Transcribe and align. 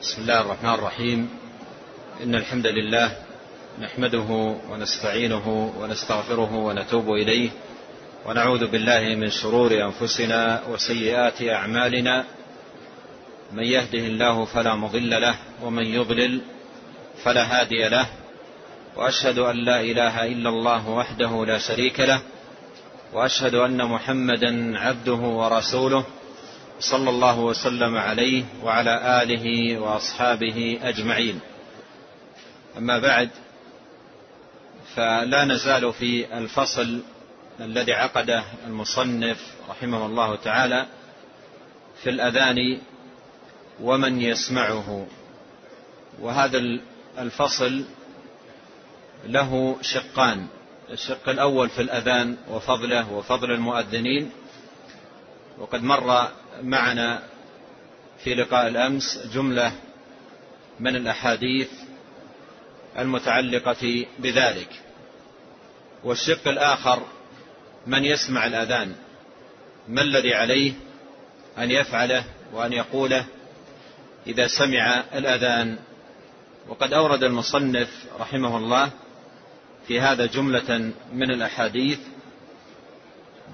بسم 0.00 0.22
الله 0.22 0.40
الرحمن 0.40 0.74
الرحيم. 0.74 1.28
إن 2.22 2.34
الحمد 2.34 2.66
لله 2.66 3.16
نحمده 3.80 4.56
ونستعينه 4.70 5.72
ونستغفره 5.80 6.54
ونتوب 6.54 7.10
إليه 7.10 7.50
ونعوذ 8.26 8.66
بالله 8.66 9.00
من 9.00 9.30
شرور 9.30 9.72
أنفسنا 9.72 10.62
وسيئات 10.72 11.42
أعمالنا. 11.42 12.24
من 13.52 13.64
يهده 13.64 13.98
الله 13.98 14.44
فلا 14.44 14.74
مضل 14.74 15.10
له 15.10 15.34
ومن 15.62 15.86
يضلل 15.86 16.40
فلا 17.24 17.60
هادي 17.60 17.88
له. 17.88 18.06
وأشهد 18.96 19.38
أن 19.38 19.56
لا 19.56 19.80
إله 19.80 20.26
إلا 20.26 20.48
الله 20.48 20.88
وحده 20.88 21.44
لا 21.44 21.58
شريك 21.58 22.00
له. 22.00 22.22
وأشهد 23.12 23.54
أن 23.54 23.84
محمدا 23.84 24.78
عبده 24.78 25.20
ورسوله. 25.40 26.04
صلى 26.80 27.10
الله 27.10 27.38
وسلم 27.38 27.96
عليه 27.96 28.44
وعلى 28.64 29.22
آله 29.22 29.78
وأصحابه 29.78 30.78
أجمعين. 30.82 31.40
أما 32.78 32.98
بعد 32.98 33.30
فلا 34.96 35.44
نزال 35.44 35.92
في 35.92 36.38
الفصل 36.38 37.00
الذي 37.60 37.92
عقده 37.92 38.44
المصنف 38.66 39.38
رحمه 39.70 40.06
الله 40.06 40.36
تعالى 40.36 40.86
في 42.02 42.10
الأذان 42.10 42.80
ومن 43.80 44.20
يسمعه. 44.20 45.06
وهذا 46.20 46.62
الفصل 47.18 47.84
له 49.24 49.76
شقان. 49.80 50.46
الشق 50.90 51.28
الأول 51.28 51.68
في 51.68 51.82
الأذان 51.82 52.36
وفضله 52.48 53.12
وفضل 53.12 53.50
المؤذنين. 53.50 54.30
وقد 55.58 55.82
مر 55.82 56.28
معنا 56.62 57.22
في 58.24 58.34
لقاء 58.34 58.68
الأمس 58.68 59.26
جملة 59.34 59.72
من 60.80 60.96
الأحاديث 60.96 61.70
المتعلقة 62.98 64.06
بذلك. 64.18 64.68
والشق 66.04 66.48
الآخر 66.48 67.02
من 67.86 68.04
يسمع 68.04 68.46
الأذان؟ 68.46 68.94
ما 69.88 70.02
الذي 70.02 70.34
عليه 70.34 70.72
أن 71.58 71.70
يفعله 71.70 72.24
وأن 72.52 72.72
يقوله 72.72 73.24
إذا 74.26 74.46
سمع 74.46 75.04
الأذان؟ 75.14 75.78
وقد 76.68 76.92
أورد 76.92 77.24
المصنف 77.24 78.06
رحمه 78.20 78.56
الله 78.56 78.90
في 79.88 80.00
هذا 80.00 80.26
جملة 80.26 80.92
من 81.12 81.30
الأحاديث 81.30 81.98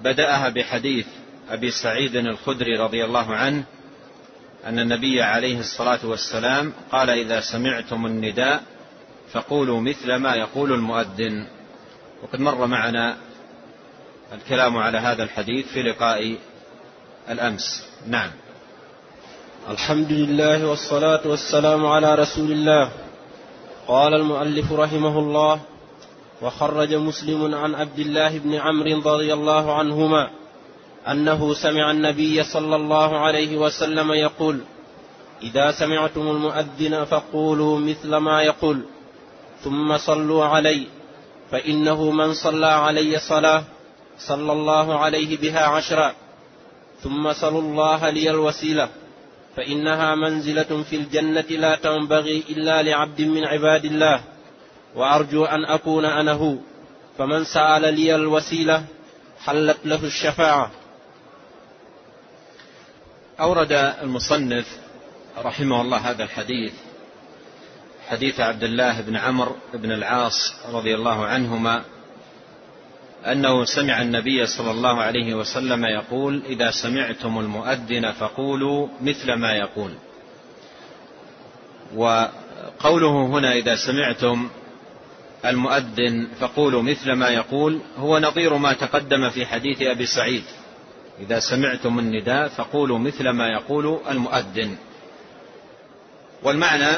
بدأها 0.03 0.49
بحديث 0.49 1.07
أبي 1.49 1.71
سعيد 1.71 2.15
الخدري 2.15 2.77
رضي 2.77 3.05
الله 3.05 3.35
عنه 3.35 3.63
أن 4.65 4.79
النبي 4.79 5.21
عليه 5.21 5.59
الصلاة 5.59 5.99
والسلام 6.03 6.73
قال 6.91 7.09
إذا 7.09 7.39
سمعتم 7.39 8.05
النداء 8.05 8.63
فقولوا 9.31 9.81
مثل 9.81 10.15
ما 10.15 10.35
يقول 10.35 10.73
المؤذن. 10.73 11.47
وقد 12.23 12.39
مر 12.39 12.67
معنا 12.67 13.17
الكلام 14.33 14.77
على 14.77 14.97
هذا 14.97 15.23
الحديث 15.23 15.67
في 15.67 15.83
لقاء 15.83 16.35
الأمس. 17.29 17.83
نعم. 18.07 18.31
الحمد 19.69 20.11
لله 20.11 20.67
والصلاة 20.67 21.27
والسلام 21.27 21.85
على 21.85 22.15
رسول 22.15 22.51
الله. 22.51 22.91
قال 23.87 24.13
المؤلف 24.13 24.71
رحمه 24.71 25.19
الله 25.19 25.59
وخرج 26.41 26.93
مسلم 26.93 27.55
عن 27.55 27.75
عبد 27.75 27.99
الله 27.99 28.37
بن 28.37 28.53
عمرو 28.53 29.01
رضي 29.13 29.33
الله 29.33 29.73
عنهما 29.73 30.29
أنه 31.11 31.53
سمع 31.53 31.91
النبي 31.91 32.43
صلى 32.43 32.75
الله 32.75 33.19
عليه 33.19 33.57
وسلم 33.57 34.11
يقول 34.11 34.59
إذا 35.41 35.71
سمعتم 35.71 36.21
المؤذن 36.21 37.05
فقولوا 37.05 37.79
مثل 37.79 38.15
ما 38.15 38.41
يقول 38.41 38.81
ثم 39.63 39.97
صلوا 39.97 40.45
علي 40.45 40.87
فإنه 41.51 42.11
من 42.11 42.33
صلى 42.33 42.67
علي 42.67 43.19
صلاة 43.19 43.63
صلى 44.19 44.51
الله 44.51 44.99
عليه 44.99 45.37
بها 45.37 45.65
عشرا 45.65 46.13
ثم 47.03 47.33
صلوا 47.33 47.61
الله 47.61 48.09
لي 48.09 48.29
الوسيلة 48.29 48.89
فإنها 49.55 50.15
منزلة 50.15 50.83
في 50.89 50.95
الجنة 50.95 51.45
لا 51.49 51.75
تنبغي 51.75 52.43
إلا 52.49 52.83
لعبد 52.83 53.21
من 53.21 53.45
عباد 53.45 53.85
الله 53.85 54.21
وأرجو 54.95 55.45
أن 55.45 55.65
أكون 55.65 56.05
أنا 56.05 56.31
هو 56.31 56.55
فمن 57.17 57.43
سأل 57.43 57.93
لي 57.93 58.15
الوسيلة 58.15 58.83
حلت 59.45 59.77
له 59.85 60.05
الشفاعة. 60.05 60.71
أورد 63.39 63.71
المصنف 63.71 64.77
رحمه 65.37 65.81
الله 65.81 65.97
هذا 65.97 66.23
الحديث 66.23 66.73
حديث 68.09 68.39
عبد 68.39 68.63
الله 68.63 69.01
بن 69.01 69.15
عمرو 69.15 69.55
بن 69.73 69.91
العاص 69.91 70.53
رضي 70.71 70.95
الله 70.95 71.25
عنهما 71.25 71.83
أنه 73.25 73.65
سمع 73.65 74.01
النبي 74.01 74.45
صلى 74.45 74.71
الله 74.71 75.01
عليه 75.01 75.33
وسلم 75.33 75.85
يقول 75.85 76.41
إذا 76.45 76.71
سمعتم 76.71 77.39
المؤذن 77.39 78.11
فقولوا 78.11 78.87
مثل 79.01 79.33
ما 79.33 79.53
يقول 79.53 79.91
وقوله 81.95 83.25
هنا 83.25 83.53
إذا 83.53 83.75
سمعتم 83.75 84.49
المؤذن 85.45 86.27
فقولوا 86.39 86.81
مثل 86.81 87.11
ما 87.11 87.29
يقول 87.29 87.79
هو 87.97 88.19
نظير 88.19 88.57
ما 88.57 88.73
تقدم 88.73 89.29
في 89.29 89.45
حديث 89.45 89.81
أبي 89.81 90.05
سعيد. 90.05 90.43
إذا 91.19 91.39
سمعتم 91.39 91.99
النداء 91.99 92.47
فقولوا 92.47 92.99
مثل 92.99 93.29
ما 93.29 93.47
يقول 93.47 93.99
المؤذن. 94.09 94.77
والمعنى 96.43 96.97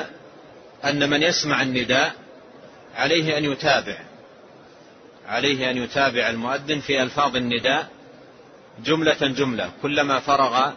أن 0.85 1.09
من 1.09 1.23
يسمع 1.23 1.61
النداء 1.61 2.13
عليه 2.95 3.37
أن 3.37 3.45
يتابع 3.45 3.97
عليه 5.27 5.71
أن 5.71 5.77
يتابع 5.77 6.29
المؤذن 6.29 6.79
في 6.79 7.03
ألفاظ 7.03 7.35
النداء 7.35 7.89
جملة 8.83 9.27
جملة 9.27 9.71
كلما 9.81 10.19
فرغ 10.19 10.71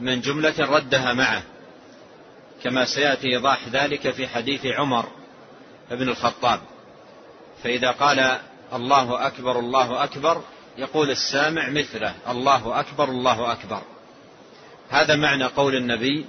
من 0.00 0.20
جملة 0.20 0.54
ردها 0.58 1.12
معه. 1.12 1.42
كما 2.64 2.84
سيأتي 2.84 3.28
إيضاح 3.28 3.68
ذلك 3.68 4.10
في 4.10 4.28
حديث 4.28 4.66
عمر 4.66 5.08
بن 5.90 6.08
الخطاب. 6.08 6.60
فإذا 7.62 7.90
قال 7.90 8.38
الله 8.72 9.26
أكبر 9.26 9.58
الله 9.58 10.04
أكبر 10.04 10.42
يقول 10.78 11.10
السامع 11.10 11.68
مثله 11.70 12.14
الله 12.28 12.80
أكبر 12.80 13.08
الله 13.08 13.52
أكبر. 13.52 13.82
هذا 14.90 15.16
معنى 15.16 15.44
قول 15.44 15.76
النبي 15.76 16.26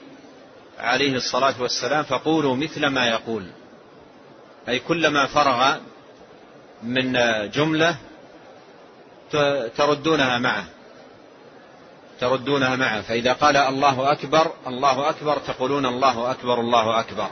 عليه 0.79 1.15
الصلاة 1.15 1.61
والسلام 1.61 2.03
فقولوا 2.03 2.55
مثل 2.55 2.87
ما 2.87 3.07
يقول. 3.07 3.45
أي 4.69 4.79
كلما 4.79 5.25
فرغ 5.25 5.77
من 6.83 7.13
جملة 7.49 7.97
تردونها 9.77 10.37
معه. 10.37 10.65
تردونها 12.19 12.75
معه. 12.75 13.01
فإذا 13.01 13.33
قال 13.33 13.57
الله 13.57 14.11
أكبر 14.11 14.51
الله 14.67 15.09
أكبر 15.09 15.37
تقولون 15.37 15.85
الله 15.85 16.31
أكبر 16.31 16.59
الله 16.59 16.99
أكبر. 16.99 17.29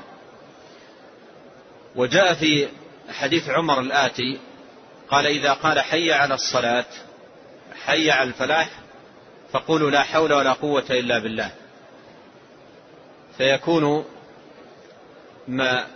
وجاء 1.95 2.33
في 2.33 2.67
حديث 3.09 3.49
عمر 3.49 3.79
الآتي 3.79 4.39
قال 5.11 5.25
إذا 5.25 5.53
قال 5.53 5.79
حي 5.79 6.11
على 6.11 6.33
الصلاة 6.33 6.85
حي 7.85 8.11
على 8.11 8.29
الفلاح 8.29 8.69
فقولوا 9.51 9.91
لا 9.91 10.03
حول 10.03 10.33
ولا 10.33 10.53
قوة 10.53 10.85
إلا 10.89 11.19
بالله. 11.19 11.51
فيكون 13.38 14.05
ما 15.47 15.88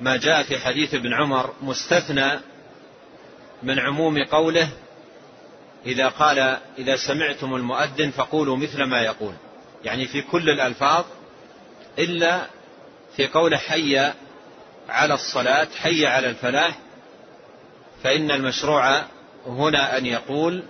ما 0.00 0.16
جاء 0.16 0.42
في 0.42 0.58
حديث 0.58 0.94
ابن 0.94 1.14
عمر 1.14 1.54
مستثنى 1.62 2.40
من 3.62 3.78
عموم 3.78 4.24
قوله 4.24 4.68
إذا 5.86 6.08
قال 6.08 6.38
إذا 6.78 6.96
سمعتم 6.96 7.54
المؤذن 7.54 8.10
فقولوا 8.10 8.56
مثل 8.56 8.82
ما 8.82 9.00
يقول. 9.00 9.34
يعني 9.84 10.06
في 10.06 10.22
كل 10.22 10.50
الألفاظ 10.50 11.04
إلا 11.98 12.46
في 13.16 13.26
قول 13.26 13.56
حي 13.56 14.12
على 14.88 15.14
الصلاة 15.14 15.68
حي 15.76 16.06
على 16.06 16.30
الفلاح 16.30 16.78
فإن 18.02 18.30
المشروع 18.30 19.02
هنا 19.46 19.98
أن 19.98 20.06
يقول 20.06 20.62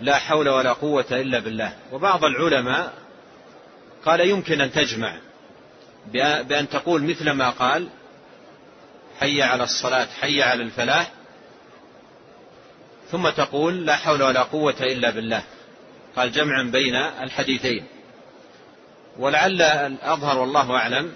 لا 0.00 0.18
حول 0.18 0.48
ولا 0.48 0.72
قوة 0.72 1.06
إلا 1.10 1.38
بالله. 1.38 1.72
وبعض 1.92 2.24
العلماء 2.24 2.92
قال 4.04 4.20
يمكن 4.20 4.60
أن 4.60 4.72
تجمع 4.72 5.16
بأن 6.42 6.68
تقول 6.68 7.02
مثل 7.02 7.30
ما 7.30 7.50
قال 7.50 7.88
حي 9.20 9.42
على 9.42 9.64
الصلاة 9.64 10.06
حي 10.20 10.42
على 10.42 10.62
الفلاح 10.62 11.10
ثم 13.10 13.28
تقول 13.28 13.86
لا 13.86 13.96
حول 13.96 14.22
ولا 14.22 14.42
قوة 14.42 14.76
إلا 14.80 15.10
بالله. 15.10 15.42
قال 16.16 16.32
جمعا 16.32 16.62
بين 16.62 16.94
الحديثين. 16.96 17.84
ولعل 19.18 19.62
الأظهر 19.62 20.38
والله 20.38 20.76
أعلم 20.76 21.12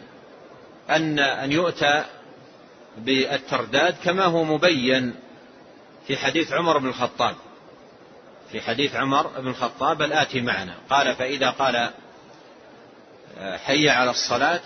أن 0.90 1.18
أن 1.18 1.52
يؤتى 1.52 2.04
بالترداد 2.96 3.96
كما 4.04 4.24
هو 4.24 4.44
مبين 4.44 5.14
في 6.06 6.16
حديث 6.16 6.52
عمر 6.52 6.78
بن 6.78 6.88
الخطاب. 6.88 7.36
في 8.52 8.60
حديث 8.60 8.94
عمر 8.94 9.26
بن 9.26 9.48
الخطاب 9.48 10.02
الآتي 10.02 10.40
معنا. 10.40 10.74
قال 10.90 11.14
فإذا 11.14 11.50
قال 11.50 11.90
حي 13.64 13.88
على 13.88 14.10
الصلاة؟ 14.10 14.60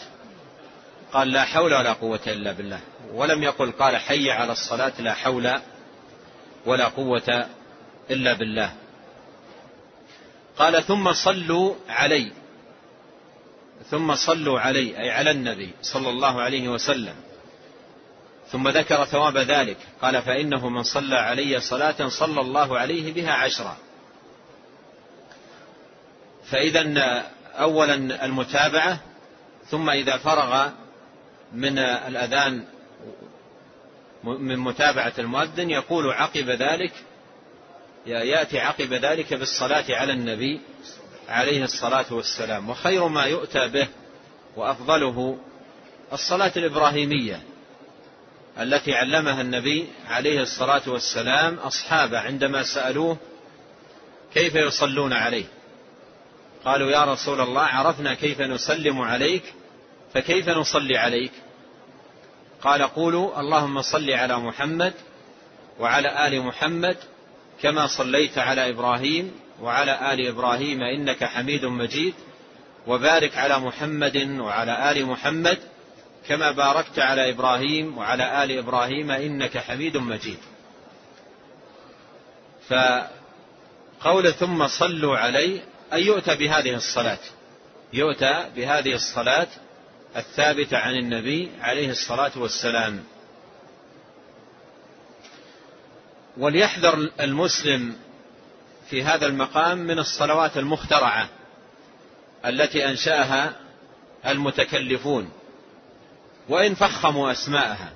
قال 1.12 1.32
لا 1.32 1.44
حول 1.44 1.74
ولا 1.74 1.92
قوة 1.92 2.20
إلا 2.26 2.52
بالله. 2.52 2.80
ولم 3.12 3.42
يقل 3.42 3.72
قال 3.72 3.96
حي 3.96 4.30
على 4.30 4.52
الصلاة 4.52 4.92
لا 4.98 5.14
حول 5.14 5.60
ولا 6.66 6.84
قوة 6.84 7.46
إلا 8.10 8.32
بالله. 8.32 8.72
قال 10.58 10.82
ثم 10.82 11.12
صلوا 11.12 11.74
علي. 11.88 12.32
ثم 13.90 14.14
صلوا 14.14 14.60
علي 14.60 14.98
أي 14.98 15.10
على 15.10 15.30
النبي 15.30 15.70
صلى 15.82 16.10
الله 16.10 16.42
عليه 16.42 16.68
وسلم. 16.68 17.14
ثم 18.52 18.68
ذكر 18.68 19.04
ثواب 19.04 19.38
ذلك. 19.38 19.76
قال 20.02 20.22
فإنه 20.22 20.68
من 20.68 20.82
صلى 20.82 21.16
علي 21.16 21.60
صلاة 21.60 22.08
صلى 22.08 22.40
الله 22.40 22.78
عليه 22.78 23.12
بها 23.12 23.32
عشرا. 23.32 23.76
فإذا 26.50 27.24
أولا 27.54 28.24
المتابعة 28.24 29.00
ثم 29.66 29.90
إذا 29.90 30.16
فرغ 30.16 30.68
من 31.52 31.78
الأذان 31.78 32.64
من 34.24 34.58
متابعة 34.58 35.12
المؤذن 35.18 35.70
يقول 35.70 36.12
عقب 36.12 36.50
ذلك 36.50 36.92
يأتي 38.06 38.58
عقب 38.58 38.92
ذلك 38.92 39.34
بالصلاة 39.34 39.84
على 39.90 40.12
النبي 40.12 40.60
عليه 41.28 41.64
الصلاة 41.64 42.14
والسلام. 42.14 42.70
وخير 42.70 43.08
ما 43.08 43.24
يؤتى 43.24 43.68
به 43.68 43.88
وأفضله 44.56 45.38
الصلاة 46.12 46.52
الإبراهيمية. 46.56 47.42
التي 48.58 48.94
علمها 48.94 49.40
النبي 49.40 49.88
عليه 50.08 50.40
الصلاة 50.40 50.82
والسلام 50.86 51.54
أصحابه 51.54 52.18
عندما 52.18 52.62
سألوه 52.62 53.16
كيف 54.34 54.54
يصلون 54.54 55.12
عليه. 55.12 55.44
قالوا 56.64 56.90
يا 56.90 57.04
رسول 57.04 57.40
الله 57.40 57.62
عرفنا 57.62 58.14
كيف 58.14 58.40
نسلم 58.40 59.00
عليك 59.00 59.42
فكيف 60.14 60.48
نصلي 60.48 60.98
عليك؟ 60.98 61.32
قال 62.62 62.82
قولوا 62.82 63.40
اللهم 63.40 63.82
صل 63.82 64.10
على 64.10 64.38
محمد 64.38 64.92
وعلى 65.78 66.26
آل 66.26 66.42
محمد 66.42 66.96
كما 67.62 67.86
صليت 67.86 68.38
على 68.38 68.70
إبراهيم 68.70 69.32
وعلى 69.62 70.12
آل 70.12 70.26
إبراهيم 70.26 70.82
إنك 70.82 71.24
حميد 71.24 71.64
مجيد 71.64 72.14
وبارك 72.86 73.36
على 73.38 73.58
محمد 73.58 74.16
وعلى 74.40 74.90
آل 74.90 75.06
محمد 75.06 75.58
كما 76.30 76.50
باركت 76.50 76.98
على 76.98 77.30
إبراهيم 77.30 77.98
وعلى 77.98 78.44
آل 78.44 78.58
إبراهيم 78.58 79.10
إنك 79.10 79.58
حميد 79.58 79.96
مجيد. 79.96 80.38
فقول 82.68 84.32
ثم 84.34 84.66
صلوا 84.66 85.18
علي 85.18 85.62
ان 85.92 85.98
يؤتى 85.98 86.34
بهذه 86.34 86.74
الصلاة؟ 86.74 87.18
يؤتى 87.92 88.50
بهذه 88.56 88.94
الصلاة 88.94 89.46
الثابتة 90.16 90.78
عن 90.78 90.94
النبي 90.94 91.50
عليه 91.60 91.90
الصلاة 91.90 92.32
والسلام. 92.36 93.04
وليحذر 96.38 97.10
المسلم 97.20 97.96
في 98.90 99.02
هذا 99.02 99.26
المقام 99.26 99.78
من 99.78 99.98
الصلوات 99.98 100.56
المخترعة 100.56 101.28
التي 102.46 102.88
أنشأها 102.88 103.56
المتكلفون. 104.26 105.39
وإن 106.50 106.74
فخموا 106.74 107.32
أسماءها. 107.32 107.92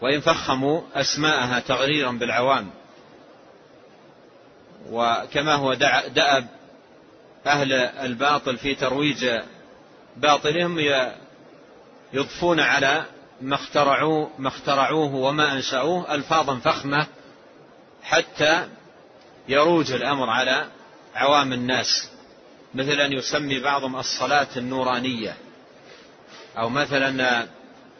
وإن 0.00 0.20
فخموا 0.20 0.80
أسماءها 0.94 1.60
تغريرا 1.60 2.12
بالعوام. 2.12 2.70
وكما 4.90 5.54
هو 5.54 5.74
دأب 6.14 6.46
أهل 7.46 7.72
الباطل 7.72 8.56
في 8.56 8.74
ترويج 8.74 9.30
باطلهم 10.16 10.78
يضفون 12.12 12.60
على 12.60 13.04
ما 13.40 13.54
اخترعوه, 13.54 14.30
ما 14.38 14.48
اخترعوه 14.48 15.14
وما 15.14 15.52
أنشأوه 15.52 16.14
ألفاظا 16.14 16.58
فخمة 16.58 17.06
حتى 18.02 18.68
يروج 19.48 19.92
الأمر 19.92 20.30
على 20.30 20.66
عوام 21.14 21.52
الناس. 21.52 22.10
مثل 22.74 22.92
أن 23.00 23.12
يسمي 23.12 23.60
بعضهم 23.60 23.96
الصلاة 23.96 24.48
النورانية. 24.56 25.36
أو 26.58 26.68
مثلا 26.68 27.46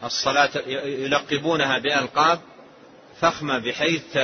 الصلاة 0.05 0.51
يلقبونها 0.67 1.79
بألقاب 1.79 2.41
فخمة 3.21 3.59
بحيث 3.59 4.19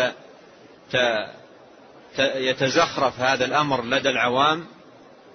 يتزخرف 2.19 3.21
هذا 3.21 3.45
الأمر 3.45 3.85
لدى 3.85 4.09
العوام 4.09 4.67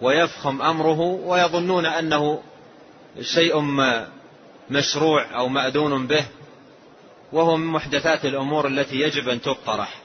ويفخم 0.02 0.62
أمره 0.62 1.00
ويظنون 1.00 1.86
أنه 1.86 2.44
شيء 3.22 3.62
مشروع 4.70 5.38
أو 5.38 5.48
مأذون 5.48 6.08
به 6.08 6.26
وهو 7.32 7.58
من 7.58 7.68
محدثات 7.68 8.26
الأمور 8.26 8.68
التي 8.68 8.96
يجب 8.96 9.30
أن 9.30 9.42
تقترح 9.42 10.02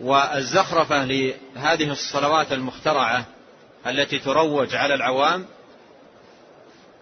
والزخرفة 0.00 1.04
لهذه 1.04 1.92
الصلوات 1.92 2.52
المخترعة 2.52 3.24
التي 3.86 4.18
تروج 4.18 4.74
على 4.74 4.94
العوام 4.94 5.46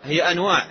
هي 0.05 0.31
أنواع. 0.33 0.67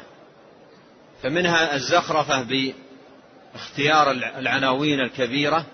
فمنها 1.24 1.75
الزخرفة 1.75 2.42
باختيار 2.42 4.12
العناوين 4.12 5.00
الكبيرة 5.00 5.66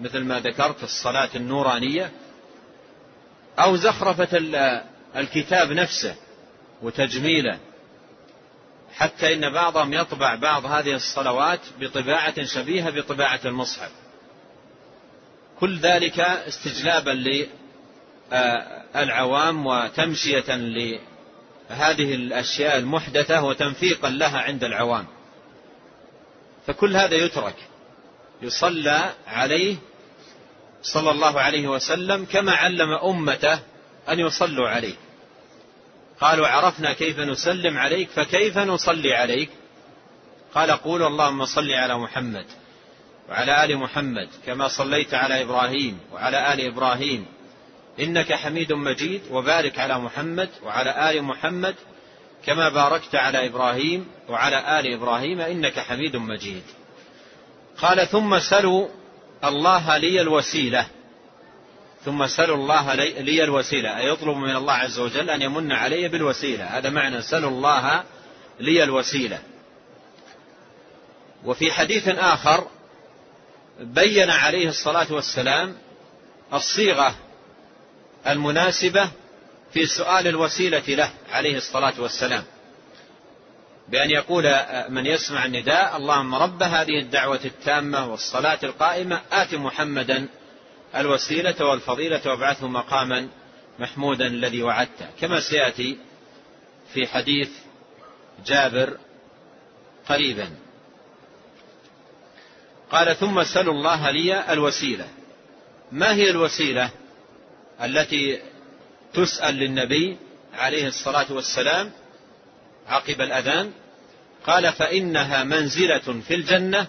مثل 0.00 0.20
ما 0.24 0.40
ذكرت 0.40 0.82
الصلاة 0.82 1.28
النورانية 1.34 2.12
أو 3.58 3.76
زخرفة 3.76 4.28
الكتاب 5.16 5.72
نفسه 5.72 6.16
وتجميله. 6.82 7.58
حتى 8.94 9.34
إن 9.34 9.52
بعضهم 9.52 9.92
يطبع 9.92 10.34
بعض 10.34 10.66
هذه 10.66 10.94
الصلوات 10.94 11.60
بطباعة 11.80 12.44
شبيهة 12.44 12.90
بطباعة 12.90 13.40
المصحف. 13.44 13.90
كل 15.60 15.78
ذلك 15.78 16.20
استجلابا 16.20 17.10
للعوام 18.94 19.66
وتمشية 19.66 20.44
لهذه 21.70 22.14
الأشياء 22.14 22.78
المحدثة 22.78 23.42
وتنفيقا 23.44 24.10
لها 24.10 24.38
عند 24.38 24.64
العوام. 24.64 25.06
فكل 26.66 26.96
هذا 26.96 27.14
يترك 27.14 27.56
يصلى 28.42 29.12
عليه 29.26 29.76
صلى 30.82 31.10
الله 31.10 31.40
عليه 31.40 31.68
وسلم 31.68 32.24
كما 32.24 32.52
علم 32.52 32.92
أمته 32.92 33.58
أن 34.08 34.20
يصلوا 34.20 34.68
عليه. 34.68 34.94
قالوا 36.20 36.48
عرفنا 36.48 36.92
كيف 36.92 37.18
نسلم 37.18 37.78
عليك 37.78 38.08
فكيف 38.10 38.58
نصلي 38.58 39.14
عليك؟ 39.14 39.50
قال 40.54 40.70
قولوا 40.70 41.08
اللهم 41.08 41.44
صل 41.44 41.70
على 41.70 41.98
محمد 41.98 42.46
وعلى 43.28 43.64
آل 43.64 43.76
محمد 43.76 44.28
كما 44.46 44.68
صليت 44.68 45.14
على 45.14 45.42
إبراهيم 45.42 45.98
وعلى 46.12 46.52
آل 46.54 46.60
إبراهيم. 46.60 47.26
إنك 48.00 48.32
حميد 48.32 48.72
مجيد 48.72 49.20
وبارك 49.30 49.78
على 49.78 49.98
محمد 49.98 50.48
وعلى 50.62 51.10
آل 51.10 51.22
محمد 51.22 51.74
كما 52.46 52.68
باركت 52.68 53.14
على 53.14 53.46
إبراهيم 53.46 54.08
وعلى 54.28 54.80
آل 54.80 54.94
إبراهيم 54.94 55.40
إنك 55.40 55.78
حميد 55.80 56.16
مجيد. 56.16 56.62
قال 57.78 58.08
ثم 58.08 58.38
سلوا 58.38 58.88
الله 59.44 59.96
لي 59.96 60.20
الوسيلة. 60.20 60.86
ثم 62.04 62.26
سلوا 62.26 62.56
الله 62.56 62.94
لي 62.94 63.44
الوسيلة. 63.44 63.98
أي 63.98 64.08
يطلب 64.08 64.36
من 64.36 64.56
الله 64.56 64.72
عز 64.72 64.98
وجل 64.98 65.30
أن 65.30 65.42
يمن 65.42 65.72
علي 65.72 66.08
بالوسيلة. 66.08 66.64
هذا 66.64 66.90
معنى 66.90 67.22
سلوا 67.22 67.50
الله 67.50 68.04
لي 68.60 68.84
الوسيلة. 68.84 69.38
وفي 71.44 71.72
حديث 71.72 72.08
آخر 72.08 72.68
بين 73.80 74.30
عليه 74.30 74.68
الصلاة 74.68 75.12
والسلام 75.12 75.76
الصيغة 76.52 77.14
المناسبة 78.26 79.10
في 79.72 79.86
سؤال 79.86 80.26
الوسيلة 80.26 80.82
له 80.88 81.10
عليه 81.30 81.56
الصلاة 81.56 82.00
والسلام. 82.00 82.44
بأن 83.88 84.10
يقول 84.10 84.44
من 84.88 85.06
يسمع 85.06 85.44
النداء 85.44 85.96
اللهم 85.96 86.34
رب 86.34 86.62
هذه 86.62 86.98
الدعوة 87.00 87.40
التامة 87.44 88.10
والصلاة 88.10 88.58
القائمة 88.62 89.20
آت 89.32 89.54
محمدا 89.54 90.28
الوسيلة 90.96 91.64
والفضيلة 91.64 92.20
وابعثه 92.26 92.68
مقاما 92.68 93.28
محمودا 93.78 94.26
الذي 94.26 94.62
وعدته. 94.62 95.06
كما 95.20 95.40
سيأتي 95.40 95.98
في 96.94 97.06
حديث 97.06 97.50
جابر 98.46 98.98
قريبا. 100.08 100.50
قال 102.90 103.16
ثم 103.16 103.42
سلوا 103.42 103.74
الله 103.74 104.10
لي 104.10 104.52
الوسيلة. 104.52 105.08
ما 105.92 106.14
هي 106.14 106.30
الوسيلة؟ 106.30 106.90
التي 107.82 108.38
تسأل 109.14 109.54
للنبي 109.54 110.16
عليه 110.54 110.86
الصلاة 110.86 111.32
والسلام 111.32 111.92
عقب 112.88 113.20
الأذان 113.20 113.72
قال 114.46 114.72
فإنها 114.72 115.44
منزلة 115.44 116.20
في 116.28 116.34
الجنة 116.34 116.86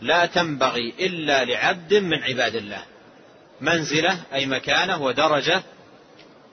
لا 0.00 0.26
تنبغي 0.26 0.94
إلا 1.00 1.44
لعبد 1.44 1.94
من 1.94 2.22
عباد 2.22 2.54
الله. 2.54 2.82
منزلة 3.60 4.18
أي 4.34 4.46
مكانة 4.46 5.02
ودرجة 5.02 5.62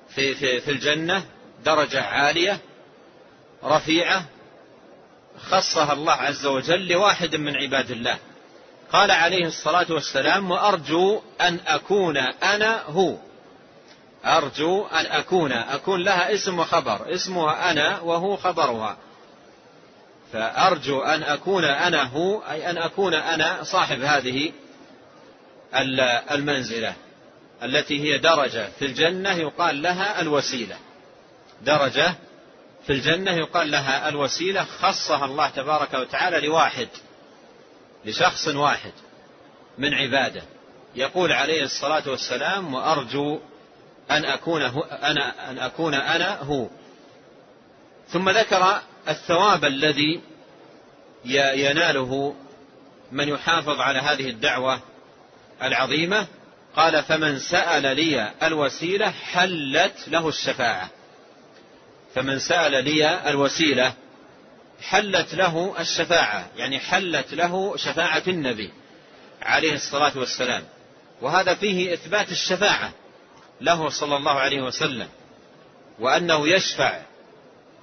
في, 0.09 0.35
في, 0.35 0.61
في 0.61 0.71
الجنة 0.71 1.25
درجة 1.65 2.01
عالية 2.01 2.59
رفيعة 3.63 4.25
خصها 5.49 5.93
الله 5.93 6.13
عز 6.13 6.45
وجل 6.45 6.87
لواحد 6.87 7.35
من 7.35 7.55
عباد 7.55 7.91
الله. 7.91 8.17
قال 8.91 9.11
عليه 9.11 9.45
الصلاة 9.45 9.91
والسلام 9.91 10.51
وأرجو 10.51 11.21
أن 11.41 11.59
أكون 11.67 12.17
أنا 12.17 12.83
هو. 12.83 13.17
أرجو 14.25 14.85
أن 14.85 15.05
أكون 15.05 15.51
أكون 15.51 16.03
لها 16.03 16.33
اسم 16.33 16.59
وخبر 16.59 17.13
اسمها 17.15 17.71
أنا 17.71 17.99
وهو 17.99 18.37
خبرها. 18.37 18.97
فأرجو 20.33 21.01
أن 21.01 21.23
أكون 21.23 21.65
أنا 21.65 22.03
هو 22.03 22.39
أي 22.39 22.69
أن 22.69 22.77
أكون 22.77 23.13
أنا 23.13 23.63
صاحب 23.63 24.01
هذه 24.01 24.51
المنزلة 26.31 26.93
التي 27.63 28.01
هي 28.01 28.17
درجة 28.17 28.69
في 28.79 28.85
الجنة 28.85 29.33
يقال 29.33 29.81
لها 29.81 30.21
الوسيلة. 30.21 30.75
درجة 31.61 32.13
في 32.87 32.93
الجنة 32.93 33.31
يقال 33.31 33.71
لها 33.71 34.09
الوسيلة 34.09 34.63
خصها 34.63 35.25
الله 35.25 35.49
تبارك 35.49 35.93
وتعالى 35.93 36.47
لواحد 36.47 36.87
لشخص 38.05 38.47
واحد 38.47 38.91
من 39.77 39.93
عباده. 39.93 40.41
يقول 40.95 41.31
عليه 41.31 41.63
الصلاة 41.63 42.09
والسلام 42.09 42.73
وأرجو 42.73 43.39
أن 44.11 44.25
أكون 44.25 44.61
أنا 44.91 45.51
أن 45.51 45.59
أكون 45.59 45.93
أنا 45.93 46.39
هو. 46.41 46.67
ثم 48.07 48.29
ذكر 48.29 48.81
الثواب 49.07 49.65
الذي 49.65 50.21
يناله 51.55 52.35
من 53.11 53.29
يحافظ 53.29 53.79
على 53.79 53.99
هذه 53.99 54.29
الدعوة 54.29 54.79
العظيمة. 55.61 56.27
قال 56.75 57.03
فمن 57.03 57.39
سأل 57.39 57.95
لي 57.95 58.31
الوسيلة 58.43 59.09
حلت 59.09 60.07
له 60.07 60.29
الشفاعة. 60.29 60.89
فمن 62.15 62.39
سأل 62.39 62.83
لي 62.83 63.29
الوسيلة 63.29 63.93
حلت 64.81 65.35
له 65.35 65.75
الشفاعة 65.79 66.47
يعني 66.57 66.79
حلت 66.79 67.33
له 67.33 67.77
شفاعة 67.77 68.23
النبي 68.27 68.71
عليه 69.41 69.73
الصلاة 69.73 70.17
والسلام. 70.17 70.63
وهذا 71.21 71.55
فيه 71.55 71.93
إثبات 71.93 72.31
الشفاعة. 72.31 72.91
له 73.63 73.89
صلى 73.89 74.15
الله 74.15 74.31
عليه 74.31 74.61
وسلم 74.61 75.07
وأنه 75.99 76.47
يشفع 76.47 77.01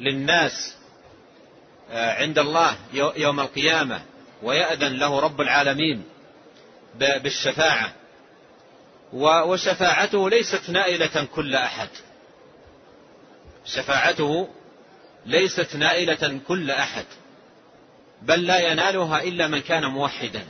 للناس 0.01 0.75
آه، 1.93 2.15
عند 2.23 2.39
الله 2.39 2.77
يوم 3.17 3.41
القيامة 3.41 4.03
ويأذن 4.43 4.99
له 4.99 5.21
رب 5.21 5.41
العالمين 5.41 6.05
بالشفاعة. 6.99 7.93
وشفاعته 9.13 10.31
ليست 10.31 10.71
نائلة 10.71 11.27
كل 11.35 11.55
أحد. 11.55 11.89
شفاعته 13.65 14.49
ليست 15.27 15.77
نائلة 15.77 16.41
كل 16.49 16.71
أحد 16.71 17.05
بل 18.23 18.47
لا 18.47 18.73
ينالها 18.73 19.23
إلا 19.23 19.49
من 19.49 19.61
كان 19.61 19.85
موحدا. 19.85 20.45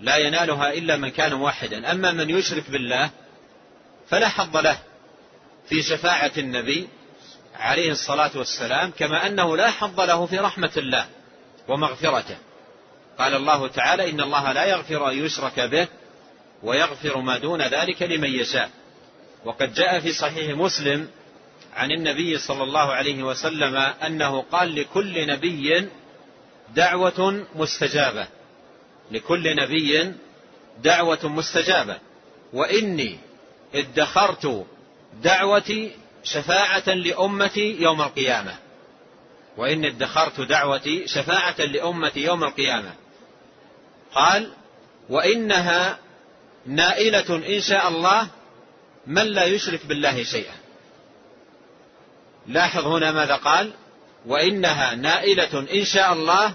لا 0.00 0.16
ينالها 0.16 0.72
إلا 0.72 0.96
من 0.96 1.08
كان 1.08 1.34
موحدا. 1.34 1.90
أما 1.90 2.12
من 2.12 2.30
يشرك 2.30 2.70
بالله 2.70 3.10
فلا 4.10 4.28
حظ 4.28 4.56
له 4.56 4.78
في 5.68 5.82
شفاعة 5.82 6.32
النبي 6.38 6.88
عليه 7.54 7.90
الصلاة 7.90 8.30
والسلام 8.34 8.90
كما 8.90 9.26
أنه 9.26 9.56
لا 9.56 9.70
حظ 9.70 10.00
له 10.00 10.26
في 10.26 10.38
رحمة 10.38 10.70
الله 10.76 11.06
ومغفرته. 11.68 12.36
قال 13.18 13.34
الله 13.34 13.68
تعالى 13.68 14.10
إن 14.10 14.20
الله 14.20 14.52
لا 14.52 14.64
يغفر 14.64 15.10
أن 15.10 15.24
يشرك 15.24 15.60
به 15.60 15.88
ويغفر 16.62 17.18
ما 17.20 17.38
دون 17.38 17.62
ذلك 17.62 18.02
لمن 18.02 18.28
يشاء. 18.28 18.70
وقد 19.44 19.74
جاء 19.74 20.00
في 20.00 20.12
صحيح 20.12 20.56
مسلم 20.56 21.08
عن 21.74 21.90
النبي 21.90 22.38
صلى 22.38 22.62
الله 22.62 22.92
عليه 22.92 23.22
وسلم 23.22 23.76
أنه 23.76 24.40
قال 24.52 24.74
لكل 24.74 25.26
نبي 25.26 25.88
دعوة 26.74 27.46
مستجابة. 27.54 28.26
لكل 29.10 29.56
نبي 29.56 30.12
دعوة 30.82 31.18
مستجابة. 31.28 31.98
وإني 32.52 33.18
ادخرت 33.74 34.66
دعوتي 35.22 35.92
شفاعة 36.24 36.88
لأمتي 36.88 37.76
يوم 37.82 38.02
القيامة. 38.02 38.54
وإني 39.56 39.88
ادخرت 39.88 40.40
دعوتي 40.40 41.06
شفاعة 41.06 41.60
لأمتي 41.60 42.20
يوم 42.20 42.44
القيامة. 42.44 42.92
قال 44.14 44.52
وإنها 45.08 45.98
نائلة 46.66 47.56
إن 47.56 47.60
شاء 47.60 47.88
الله 47.88 48.28
من 49.06 49.22
لا 49.22 49.44
يشرك 49.44 49.86
بالله 49.86 50.22
شيئا. 50.22 50.54
لاحظ 52.46 52.86
هنا 52.86 53.12
ماذا 53.12 53.36
قال 53.36 53.72
وإنها 54.26 54.94
نائلة 54.94 55.66
إن 55.74 55.84
شاء 55.84 56.12
الله 56.12 56.54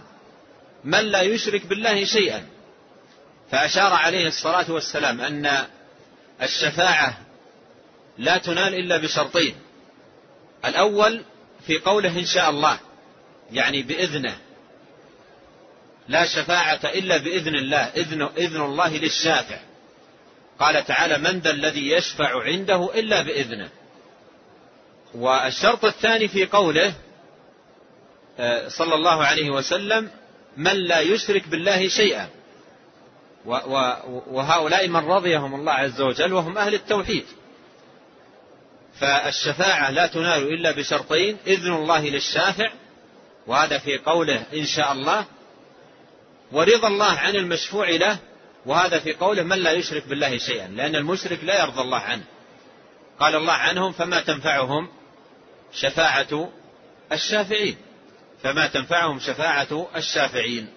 من 0.84 1.00
لا 1.00 1.22
يشرك 1.22 1.65
بالله 1.65 2.03
شيئا. 2.05 2.48
فأشار 3.51 3.93
عليه 3.93 4.27
الصلاة 4.27 4.72
والسلام 4.72 5.22
أن 5.22 5.67
الشفاعة 6.42 7.18
لا 8.18 8.38
تنال 8.38 8.75
إلا 8.75 8.98
بشرطين. 8.98 9.56
الأول 10.65 11.24
في 11.68 11.77
قوله 11.77 12.20
إن 12.20 12.25
شاء 12.25 12.50
الله 12.50 12.80
يعني 13.51 13.82
بإذنه. 13.82 14.38
لا 16.08 16.25
شفاعة 16.25 16.80
إلا 16.84 17.18
بإذن 17.18 17.56
الله 17.56 17.77
إذن, 17.77 18.22
إذن 18.38 18.62
الله 18.62 18.98
للشافع. 18.98 19.60
قال 20.60 20.86
تعالى 20.86 21.18
من 21.18 21.39
ذا 21.39 21.51
الذي 21.51 21.92
يشفع 21.92 22.44
عنده 22.44 23.00
إلا 23.00 23.22
بإذنه. 23.22 23.70
والشرط 25.13 25.86
الثاني 25.86 26.27
في 26.27 26.46
قوله 26.46 26.94
آه، 28.39 28.68
صلى 28.68 28.96
الله 28.96 29.24
عليه 29.25 29.50
وسلم 29.50 30.10
من 30.58 30.75
لا 30.75 31.00
يشرك 31.00 31.48
بالله 31.48 31.88
شيئا. 31.88 32.30
وهؤلاء 34.32 34.88
من 34.88 35.06
رضيهم 35.06 35.56
الله 35.56 35.72
عز 35.72 36.02
وجل 36.02 36.34
وهم 36.34 36.58
أهل 36.58 36.74
التوحيد. 36.74 37.25
فالشفاعة 39.00 39.92
لا 39.92 40.08
تنال 40.08 40.54
إلا 40.54 40.72
بشرطين 40.72 41.38
إذن 41.48 41.74
الله 41.74 42.10
للشافع 42.10 42.72
وهذا 43.48 43.78
في 43.78 43.98
قوله 43.98 44.44
إن 44.54 44.66
شاء 44.66 44.92
الله 44.92 45.25
ورضا 46.52 46.88
الله 46.88 47.12
عن 47.12 47.36
المشفوع 47.36 47.90
له 47.90 48.18
وهذا 48.66 49.00
في 49.00 49.14
قوله 49.14 49.44
من 49.44 49.58
لا 49.58 49.72
يشرك 49.72 50.08
بالله 50.08 50.38
شيئا 50.38 50.68
لأن 50.68 50.96
المشرك 50.96 51.44
لا 51.44 51.64
يرضى 51.64 51.82
الله 51.82 52.00
عنه. 52.00 52.24
قال 53.20 53.36
الله 53.36 53.54
عنهم 53.54 53.92
فما 53.92 54.22
تنفعهم 54.22 54.90
شفاعة 55.74 56.52
الشافعين 57.12 57.78
فما 58.44 58.68
تنفعهم 58.68 59.20
شفاعة 59.20 59.88
الشافعين. 59.96 60.70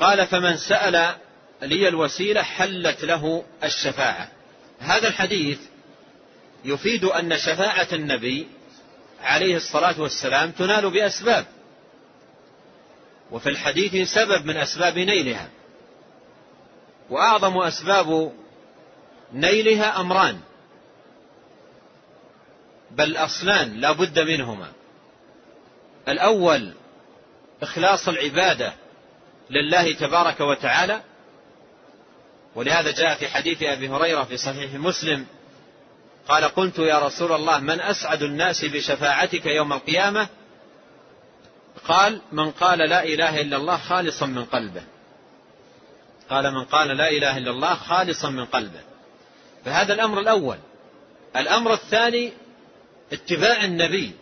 قال 0.00 0.26
فمن 0.26 0.56
سأل 0.56 1.14
لي 1.62 1.88
الوسيلة 1.88 2.42
حلت 2.42 3.04
له 3.04 3.44
الشفاعة. 3.64 4.28
هذا 4.80 5.08
الحديث 5.08 5.58
يفيد 6.64 7.04
أن 7.04 7.36
شفاعة 7.36 7.88
النبي 7.92 8.46
عليه 9.22 9.56
الصلاة 9.56 10.00
والسلام 10.00 10.50
تنال 10.50 10.90
بأسباب 10.90 11.46
وفي 13.30 13.48
الحديث 13.48 14.14
سبب 14.14 14.46
من 14.46 14.56
أسباب 14.56 14.98
نيلها 14.98 15.48
وأعظم 17.10 17.58
أسباب 17.58 18.32
نيلها 19.32 20.00
أمران 20.00 20.40
بل 22.90 23.16
أصلان 23.16 23.80
لا 23.80 23.92
بد 23.92 24.18
منهما. 24.18 24.72
الأول 26.08 26.72
إخلاص 27.62 28.08
العبادة 28.08 28.72
لله 29.50 29.92
تبارك 29.92 30.40
وتعالى. 30.40 31.02
ولهذا 32.54 32.90
جاء 32.90 33.18
في 33.18 33.28
حديث 33.28 33.62
أبي 33.62 33.88
هريرة 33.88 34.24
في 34.24 34.36
صحيح 34.36 34.74
مسلم 34.74 35.26
قال 36.28 36.44
قلت 36.44 36.78
يا 36.78 36.98
رسول 36.98 37.32
الله 37.32 37.58
من 37.58 37.80
أسعد 37.80 38.22
الناس 38.22 38.64
بشفاعتك 38.64 39.46
يوم 39.46 39.72
القيامة؟ 39.72 40.28
قال 41.84 42.20
من 42.32 42.50
قال 42.50 42.78
لا 42.78 43.04
إله 43.04 43.40
إلا 43.40 43.56
الله 43.56 43.76
خالصا 43.76 44.26
من 44.26 44.44
قلبه. 44.44 44.82
قال 46.30 46.54
من 46.54 46.64
قال 46.64 46.88
لا 46.88 47.10
إله 47.10 47.38
إلا 47.38 47.50
الله 47.50 47.74
خالصا 47.74 48.30
من 48.30 48.44
قلبه. 48.44 48.80
فهذا 49.64 49.94
الأمر 49.94 50.20
الأول. 50.20 50.58
الأمر 51.36 51.72
الثاني 51.72 52.32
اتباع 53.12 53.64
النبي 53.64 54.12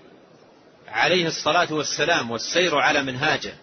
عليه 0.88 1.26
الصلاة 1.26 1.72
والسلام 1.72 2.30
والسير 2.30 2.78
على 2.78 3.02
منهاجه. 3.02 3.54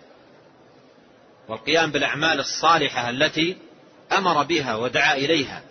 والقيام 1.48 1.92
بالأعمال 1.92 2.40
الصالحة 2.40 3.10
التي 3.10 3.58
أمر 4.12 4.44
بها 4.44 4.76
ودعا 4.76 5.16
إليها. 5.16 5.64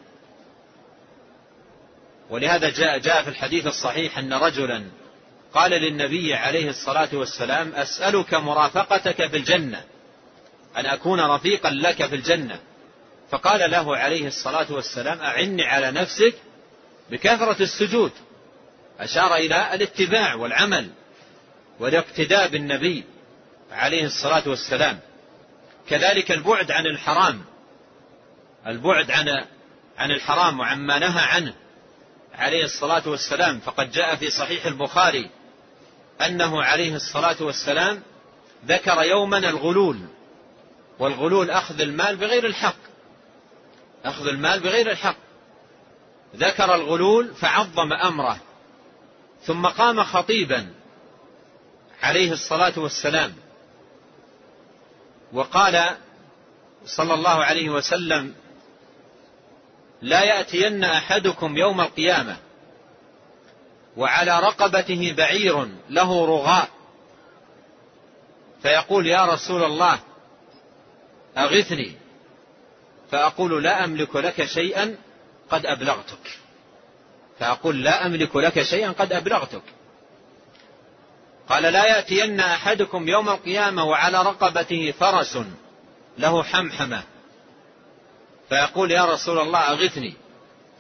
ولهذا 2.30 2.70
جاء, 2.70 2.98
جاء 2.98 3.22
في 3.22 3.28
الحديث 3.28 3.66
الصحيح 3.66 4.18
أن 4.18 4.32
رجلا 4.32 4.84
قال 5.54 5.70
للنبي 5.70 6.34
عليه 6.34 6.70
الصلاة 6.70 7.08
والسلام 7.12 7.72
أسألك 7.74 8.34
مرافقتك 8.34 9.26
في 9.26 9.36
الجنة 9.36 9.84
أن 10.76 10.86
أكون 10.86 11.20
رفيقا 11.20 11.70
لك 11.70 12.06
في 12.06 12.14
الجنة. 12.14 12.60
فقال 13.30 13.70
له 13.70 13.96
عليه 13.96 14.26
الصلاة 14.26 14.72
والسلام 14.72 15.20
أعني 15.20 15.64
على 15.64 15.90
نفسك 15.90 16.34
بكثرة 17.10 17.62
السجود. 17.62 18.12
أشار 19.00 19.34
إلى 19.34 19.74
الاتباع 19.74 20.34
والعمل 20.34 20.90
والاقتداء 21.80 22.48
بالنبي 22.48 23.04
عليه 23.72 24.04
الصلاة 24.04 24.48
والسلام. 24.48 24.98
كذلك 25.88 26.32
البعد 26.32 26.70
عن 26.70 26.86
الحرام. 26.86 27.44
البعد 28.66 29.10
عن 29.10 29.28
عن 29.98 30.10
الحرام 30.10 30.60
وعما 30.60 30.98
نهى 30.98 31.24
عنه 31.24 31.54
عليه 32.34 32.64
الصلاة 32.64 33.08
والسلام. 33.08 33.60
فقد 33.60 33.90
جاء 33.90 34.16
في 34.16 34.30
صحيح 34.30 34.66
البخاري 34.66 35.30
أنه 36.26 36.62
عليه 36.62 36.94
الصلاة 36.94 37.36
والسلام 37.40 38.02
ذكر 38.66 39.02
يوما 39.02 39.38
الغلول 39.38 39.98
والغلول 40.98 41.50
أخذ 41.50 41.80
المال 41.80 42.16
بغير 42.16 42.46
الحق. 42.46 42.76
أخذ 44.04 44.26
المال 44.26 44.60
بغير 44.60 44.90
الحق. 44.90 45.16
ذكر 46.36 46.74
الغلول 46.74 47.34
فعظم 47.34 47.92
أمره 47.92 48.40
ثم 49.44 49.66
قام 49.66 50.04
خطيبا 50.04 50.72
عليه 52.02 52.32
الصلاة 52.32 52.72
والسلام. 52.76 53.34
وقال 55.32 55.96
صلى 56.84 57.14
الله 57.14 57.44
عليه 57.44 57.70
وسلم 57.70 58.34
لا 60.02 60.22
يأتين 60.22 60.84
أحدكم 60.84 61.56
يوم 61.56 61.80
القيامة 61.80 62.36
وعلى 63.96 64.40
رقبته 64.40 65.14
بعير 65.16 65.68
له 65.90 66.26
رغاء. 66.26 66.68
فيقول 68.62 69.06
يا 69.06 69.26
رسول 69.26 69.64
الله 69.64 69.98
أغثني 71.36 71.92
فأقول 73.10 73.62
لا 73.62 73.84
أملك 73.84 74.16
لك 74.16 74.44
شيئا 74.44 74.96
قد 75.50 75.66
أبلغتك. 75.66 76.38
فأقول 77.38 77.84
لا 77.84 78.06
أملك 78.06 78.36
لك 78.36 78.62
شيئا 78.62 78.90
قد 78.90 79.12
أبلغتك. 79.12 79.62
قال 81.52 81.62
لا 81.62 81.84
يأتين 81.84 82.40
أحدكم 82.40 83.08
يوم 83.08 83.28
القيامة 83.28 83.84
وعلى 83.84 84.22
رقبته 84.22 84.94
فرس 85.00 85.38
له 86.18 86.42
حمحمة. 86.42 87.02
فيقول 88.48 88.90
يا 88.90 89.04
رسول 89.04 89.38
الله 89.38 89.58
أغثني. 89.58 90.14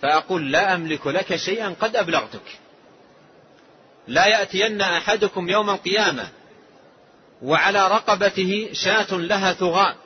فأقول 0.02 0.52
لا 0.52 0.74
أملك 0.74 1.06
لك 1.06 1.36
شيئا 1.36 1.74
قد 1.80 1.96
أبلغتك. 1.96 2.58
لا 4.08 4.26
يأتين 4.26 4.80
أحدكم 4.80 5.48
يوم 5.48 5.70
القيامة 5.70 6.28
وعلى 7.42 7.88
رقبته 7.88 8.68
شاة 8.72 9.14
لها 9.16 9.52
ثغاء. 9.52 9.96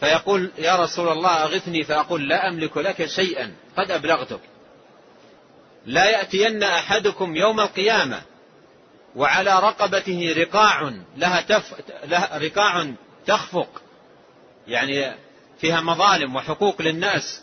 فيقول 0.00 0.50
يا 0.58 0.76
رسول 0.76 1.08
الله 1.08 1.44
أغثني. 1.44 1.84
فأقول 1.84 2.28
لا 2.28 2.48
أملك 2.48 2.76
لك 2.76 3.06
شيئا 3.06 3.54
قد 3.76 3.90
أبلغتك. 3.90 4.40
لا 5.86 6.04
يأتين 6.04 6.62
أحدكم 6.62 7.36
يوم 7.36 7.60
القيامة 7.60 8.22
وعلى 9.16 9.60
رقبته 9.60 10.34
رقاع 10.36 10.92
لها, 11.16 11.40
تف... 11.40 11.74
لها 12.04 12.38
رقاع 12.38 12.92
تخفق. 13.26 13.68
يعني 14.66 15.14
فيها 15.60 15.80
مظالم 15.80 16.36
وحقوق 16.36 16.82
للناس. 16.82 17.42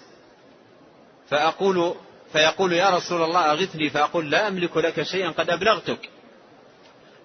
فأقول 1.30 1.96
فيقول 2.34 2.74
يا 2.74 2.90
رسول 2.90 3.22
الله 3.22 3.52
أغثني 3.52 3.90
فأقول 3.90 4.32
لا 4.32 4.48
أملك 4.48 4.78
لك 4.78 5.04
شيئا 5.04 5.30
قد 5.30 5.50
أبلغتك. 5.50 6.10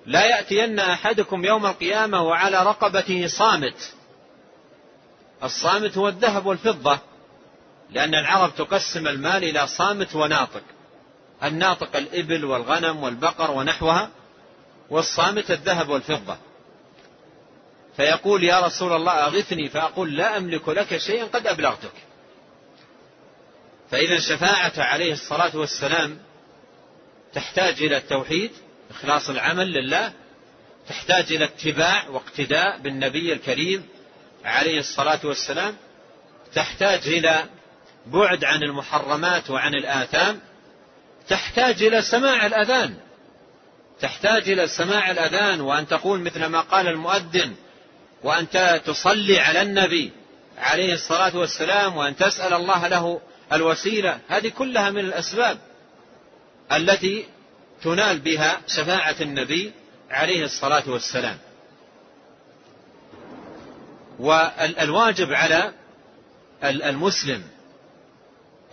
لا 0.06 0.24
يأتين 0.24 0.78
أحدكم 0.78 1.44
يوم 1.44 1.66
القيامة 1.66 2.22
وعلى 2.22 2.62
رقبته 2.62 3.26
صامت. 3.26 3.94
الصامت 5.42 5.98
هو 5.98 6.08
الذهب 6.08 6.46
والفضة 6.46 6.98
لأن 7.90 8.14
العرب 8.14 8.54
تقسم 8.54 9.08
المال 9.08 9.44
إلى 9.44 9.66
صامت 9.66 10.14
وناطق. 10.16 10.62
الناطق 11.44 11.96
الإبل 11.96 12.44
والغنم 12.44 13.02
والبقر 13.02 13.50
ونحوها 13.50 14.10
والصامت 14.90 15.50
الذهب 15.50 15.88
والفضة. 15.88 16.38
فيقول 17.96 18.44
يا 18.44 18.60
رسول 18.60 18.92
الله 18.92 19.12
أغثني 19.12 19.68
فأقول 19.68 20.16
لا 20.16 20.36
أملك 20.36 20.68
لك 20.68 20.96
شيئا 20.96 21.24
قد 21.24 21.46
أبلغتك. 21.46 21.92
فإذا 23.90 24.18
شفاعة 24.18 24.72
عليه 24.76 25.12
الصلاة 25.12 25.56
والسلام 25.56 26.18
تحتاج 27.32 27.82
إلى 27.82 27.96
التوحيد 27.96 28.50
إخلاص 28.90 29.30
العمل 29.30 29.72
لله 29.72 30.12
تحتاج 30.88 31.32
إلى 31.32 31.44
اتباع 31.44 32.08
واقتداء 32.08 32.78
بالنبي 32.78 33.32
الكريم 33.32 33.88
عليه 34.44 34.78
الصلاة 34.78 35.20
والسلام 35.24 35.76
تحتاج 36.54 37.08
إلى 37.08 37.44
بعد 38.06 38.44
عن 38.44 38.62
المحرمات 38.62 39.50
وعن 39.50 39.74
الآثام 39.74 40.40
تحتاج 41.28 41.82
إلى 41.82 42.02
سماع 42.02 42.46
الأذان. 42.46 42.96
تحتاج 44.00 44.50
إلى 44.50 44.66
سماع 44.66 45.10
الأذان 45.10 45.60
وأن 45.60 45.88
تقول 45.88 46.20
مثل 46.20 46.46
ما 46.46 46.60
قال 46.60 46.88
المؤذن 46.88 47.54
وأن 48.22 48.46
تصلي 48.86 49.38
على 49.38 49.62
النبي 49.62 50.12
عليه 50.58 50.94
الصلاة 50.94 51.36
والسلام 51.36 51.96
وأن 51.96 52.16
تسأل 52.16 52.54
الله 52.54 52.88
له 52.88 53.20
الوسيلة. 53.52 54.18
هذه 54.28 54.48
كلها 54.48 54.90
من 54.90 55.00
الأسباب 55.00 55.58
التي 56.72 57.24
تنال 57.82 58.18
بها 58.18 58.60
شفاعة 58.66 59.16
النبي 59.20 59.72
عليه 60.10 60.44
الصلاة 60.44 60.90
والسلام. 60.90 61.38
والواجب 64.18 65.32
على 65.32 65.72
المسلم 66.64 67.42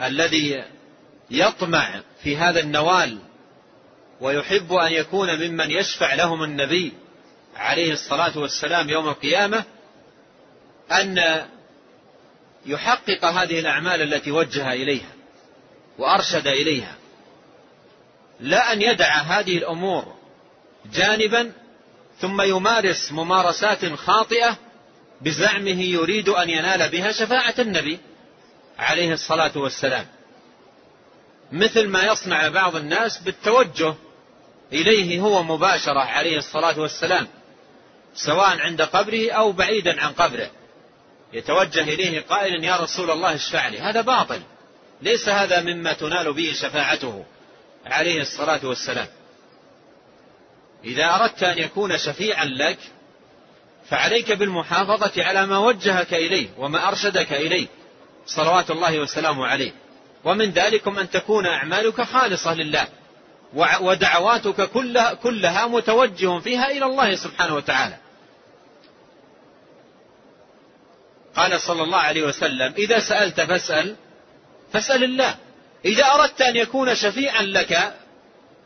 الذي 0.02 0.64
يطمع 1.32 2.02
في 2.24 2.38
هذا 2.38 2.60
النوال 2.60 3.18
ويحب 4.22 4.74
أن 4.74 4.92
يكون 4.92 5.48
ممن 5.48 5.72
يشفع 5.72 6.14
لهم 6.14 6.44
النبي 6.44 6.94
عليه 7.56 7.94
الصلاة 7.94 8.38
والسلام 8.38 8.90
يوم 8.90 9.10
القيامة 9.10 9.64
أن 10.92 11.46
يحقق 12.66 13.26
هذه 13.26 13.60
الأعمال 13.60 14.14
التي 14.14 14.32
وجه 14.32 14.74
إليها 14.74 15.12
وأرشد 15.98 16.48
إليها. 16.48 16.96
لا 18.40 18.74
أن 18.74 18.82
يدع 18.82 19.22
هذه 19.22 19.58
الأمور 19.58 20.16
جانبا 20.94 21.52
ثم 22.20 22.42
يمارس 22.42 23.12
ممارسات 23.12 23.86
خاطئة 23.86 24.58
بزعمه 25.22 25.82
يريد 25.84 26.30
أن 26.30 26.50
ينال 26.50 26.90
بها 26.90 27.12
شفاعة 27.12 27.56
النبي 27.60 28.00
عليه 28.80 29.14
الصلاة 29.14 29.58
والسلام. 29.58 30.06
مثل 31.52 31.88
ما 31.88 32.04
يصنع 32.04 32.48
بعض 32.48 32.76
الناس 32.76 33.18
بالتوجه 33.18 33.94
إليه 34.74 35.20
هو 35.20 35.44
مباشرة 35.44 36.00
عليه 36.00 36.38
الصلاة 36.38 36.80
والسلام 36.80 37.28
سواء 38.16 38.60
عند 38.60 38.82
قبره 38.82 39.32
أو 39.32 39.52
بعيدا 39.52 40.02
عن 40.02 40.12
قبره. 40.12 40.50
يتوجه 41.34 41.82
إليه 41.82 42.22
قائلا 42.22 42.66
يا 42.66 42.76
رسول 42.76 43.12
الله 43.12 43.36
اشفع 43.36 43.68
لي. 43.68 43.80
هذا 43.80 44.02
باطل. 44.02 44.42
ليس 45.02 45.30
هذا 45.30 45.62
مما 45.62 45.94
تنال 45.94 46.34
به 46.34 46.54
شفاعته 46.54 47.26
عليه 47.86 48.22
الصلاة 48.22 48.66
والسلام. 48.66 49.08
إذا 50.84 51.16
أردت 51.16 51.44
أن 51.44 51.58
يكون 51.58 51.98
شفيعا 51.98 52.46
لك 52.46 52.78
فعليك 53.90 54.32
بالمحافظة 54.32 55.24
على 55.24 55.46
ما 55.46 55.58
وجهك 55.58 56.14
إليه 56.14 56.48
وما 56.58 56.88
أرشدك 56.88 57.34
إليه 57.34 57.68
صلوات 58.26 58.72
الله 58.72 59.00
وسلامه 59.00 59.48
عليه. 59.48 59.72
ومن 60.24 60.52
ذلكم 60.52 61.00
أن 61.00 61.10
تكون 61.10 61.46
أعمالك 61.46 62.02
خالصة 62.02 62.54
لله. 62.54 62.88
ودعواتك 63.56 64.70
كلها, 64.70 65.14
كلها 65.14 65.68
متوجه 65.68 66.40
فيها 66.40 66.72
إلى 66.72 66.86
الله 66.86 67.16
سبحانه 67.16 67.56
وتعالى. 67.56 67.98
قال 71.36 71.62
صلى 71.62 71.84
الله 71.84 71.98
عليه 71.98 72.24
وسلم 72.24 72.74
إذا 72.78 73.00
سألت 73.00 73.42
فاسأل 73.42 73.96
فاسأل 74.74 75.04
الله. 75.04 75.36
إذا 75.86 76.06
أردت 76.06 76.42
أن 76.42 76.56
يكون 76.56 76.96
شفيعا 76.96 77.42
لك 77.42 77.94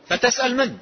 فتسأل 0.08 0.56
من؟ 0.56 0.76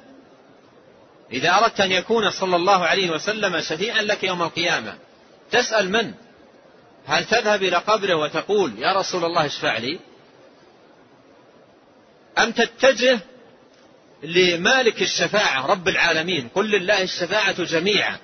إذا 1.33 1.57
أردت 1.57 1.81
أن 1.81 1.91
يكون 1.91 2.31
صلى 2.31 2.55
الله 2.55 2.85
عليه 2.85 3.09
وسلم 3.09 3.61
شفيعا 3.61 4.01
لك 4.01 4.23
يوم 4.23 4.41
القيامة 4.41 4.97
تسأل 5.51 5.91
من؟ 5.91 6.13
هل 7.07 7.25
تذهب 7.25 7.63
إلى 7.63 7.77
قبره 7.77 8.15
وتقول 8.15 8.79
يا 8.79 8.93
رسول 8.93 9.25
الله 9.25 9.45
اشفع 9.45 9.77
لي؟ 9.77 9.99
أم 12.37 12.51
تتجه 12.51 13.19
لمالك 14.23 15.01
الشفاعة 15.01 15.65
رب 15.65 15.87
العالمين. 15.87 16.49
قل 16.55 16.71
لله 16.71 17.01
الشفاعة 17.01 17.63
جميعا. 17.63 18.17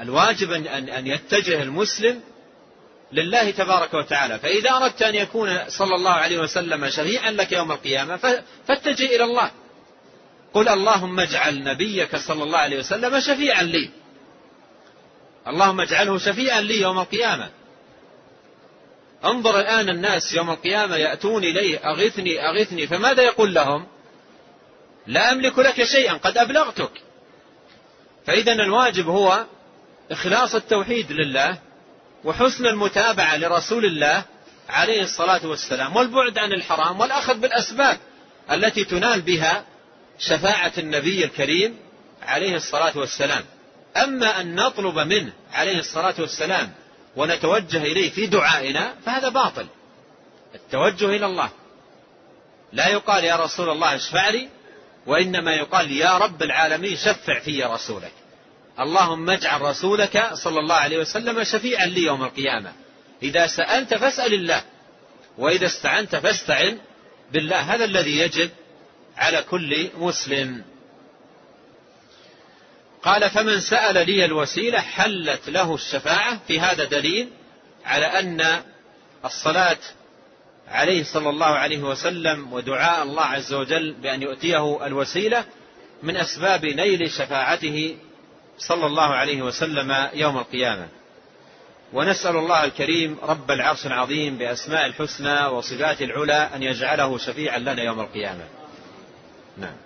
الواجب 0.00 0.52
أن 0.52 1.06
يتجه 1.06 1.62
المسلم 1.62 2.20
لله 3.12 3.50
تبارك 3.50 3.94
وتعالى. 3.94 4.38
فإذا 4.38 4.70
أردت 4.70 5.02
أن 5.02 5.14
يكون 5.14 5.58
صلى 5.68 5.94
الله 5.94 6.10
عليه 6.10 6.38
وسلم 6.38 6.90
شفيعا 6.90 7.30
لك 7.30 7.52
يوم 7.52 7.72
القيامة 7.72 8.16
فاتجه 8.68 9.06
إلى 9.16 9.24
الله. 9.24 9.50
قل 10.54 10.68
اللهم 10.68 11.20
اجعل 11.20 11.64
نبيك 11.64 12.16
صلى 12.16 12.42
الله 12.42 12.58
عليه 12.58 12.78
وسلم 12.78 13.20
شفيعا 13.20 13.62
لي. 13.62 13.90
اللهم 15.48 15.80
اجعله 15.80 16.18
شفيعا 16.18 16.60
لي 16.60 16.80
يوم 16.80 16.98
القيامة. 16.98 17.50
انظر 19.24 19.60
الآن 19.60 19.88
الناس 19.88 20.32
يوم 20.32 20.50
القيامة 20.50 20.96
يأتون 20.96 21.44
إليه 21.44 21.78
أغثني 21.78 22.48
أغثني 22.48 22.86
فماذا 22.86 23.22
يقول 23.22 23.54
لهم؟ 23.54 23.86
لا 25.06 25.32
أملك 25.32 25.58
لك 25.58 25.84
شيئا 25.84 26.12
قد 26.12 26.38
أبلغتك. 26.38 26.90
فإذا 28.26 28.52
الواجب 28.52 29.08
هو 29.08 29.44
إخلاص 30.10 30.54
التوحيد 30.54 31.12
لله 31.12 31.58
وحسن 32.24 32.66
المتابعة 32.66 33.36
لرسول 33.36 33.84
الله 33.84 34.24
عليه 34.68 35.02
الصلاة 35.02 35.46
والسلام 35.46 35.96
والبعد 35.96 36.38
عن 36.38 36.52
الحرام 36.52 37.00
والأخذ 37.00 37.34
بالأسباب 37.34 37.98
التي 38.50 38.84
تنال 38.84 39.20
بها 39.20 39.64
شفاعة 40.18 40.72
النبي 40.78 41.24
الكريم 41.24 41.76
عليه 42.22 42.56
الصلاة 42.56 42.98
والسلام. 42.98 43.44
أما 43.96 44.40
أن 44.40 44.54
نطلب 44.54 44.98
منه 44.98 45.32
عليه 45.52 45.78
الصلاة 45.78 46.14
والسلام 46.18 46.72
ونتوجه 47.16 47.82
إليه 47.82 48.10
في 48.10 48.26
دعائنا 48.26 48.94
فهذا 49.06 49.28
باطل. 49.28 49.66
التوجه 50.54 51.06
إلى 51.16 51.26
الله. 51.26 51.50
لا 52.72 52.88
يقال 52.88 53.24
يا 53.24 53.36
رسول 53.36 53.70
الله 53.70 53.94
اشفع 53.94 54.28
لي 54.28 54.48
وإنما 55.06 55.54
يقال 55.54 55.92
يا 55.92 56.18
رب 56.18 56.42
العالمين 56.42 56.96
شفع 56.96 57.40
في 57.40 57.64
رسولك. 57.64 58.12
اللهم 58.80 59.30
اجعل 59.30 59.60
رسولك 59.60 60.30
صلى 60.34 60.60
الله 60.60 60.74
عليه 60.74 60.98
وسلم 60.98 61.44
شفيعا 61.44 61.86
لي 61.86 62.02
يوم 62.02 62.24
القيامة. 62.24 62.72
إذا 63.22 63.46
سألت 63.46 63.94
فاسأل 63.94 64.34
الله 64.34 64.62
وإذا 65.38 65.66
استعنت 65.66 66.16
فاستعن 66.16 66.78
بالله. 67.32 67.56
هذا 67.56 67.84
الذي 67.84 68.18
يجب 68.18 68.50
على 69.16 69.42
كل 69.42 69.90
مسلم. 69.96 70.71
قال 73.02 73.30
فمن 73.30 73.60
سأل 73.60 74.06
لي 74.06 74.24
الوسيلة 74.24 74.80
حلت 74.80 75.48
له 75.48 75.74
الشفاعة. 75.74 76.40
في 76.46 76.60
هذا 76.60 76.84
دليل 76.84 77.28
على 77.84 78.06
أن 78.06 78.62
الصلاة 79.24 79.78
عليه 80.68 81.04
صلى 81.04 81.30
الله 81.30 81.46
عليه 81.46 81.82
وسلم 81.82 82.52
ودعاء 82.52 83.02
الله 83.02 83.22
عز 83.22 83.52
وجل 83.52 83.94
بأن 84.02 84.22
يؤتيه 84.22 84.86
الوسيلة 84.86 85.44
من 86.02 86.16
أسباب 86.16 86.64
نيل 86.64 87.10
شفاعته 87.10 87.96
صلى 88.58 88.86
الله 88.86 89.14
عليه 89.14 89.42
وسلم 89.42 90.08
يوم 90.14 90.38
القيامة. 90.38 90.88
ونسأل 91.92 92.36
الله 92.36 92.64
الكريم 92.64 93.18
رب 93.22 93.50
العرش 93.50 93.86
العظيم 93.86 94.38
بأسماء 94.38 94.86
الحسنى 94.86 95.46
وصفات 95.46 96.02
العلى 96.02 96.50
أن 96.54 96.62
يجعله 96.62 97.18
شفيعا 97.18 97.58
لنا 97.58 97.82
يوم 97.82 98.00
القيامة. 98.00 98.44
نعم. 99.58 99.76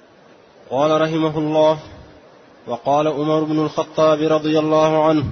قال 0.71 1.01
رحمه 1.01 1.39
الله 1.39 1.96
وقال 2.67 3.09
عمر 3.09 3.45
بن 3.45 3.59
الخطاب 3.59 4.23
رضي 4.23 4.59
الله 4.59 5.05
عنه 5.05 5.25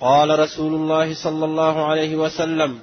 قال 0.00 0.38
رسول 0.38 0.74
الله 0.74 1.14
صلى 1.14 1.44
الله 1.44 1.84
عليه 1.84 2.16
وسلم 2.16 2.78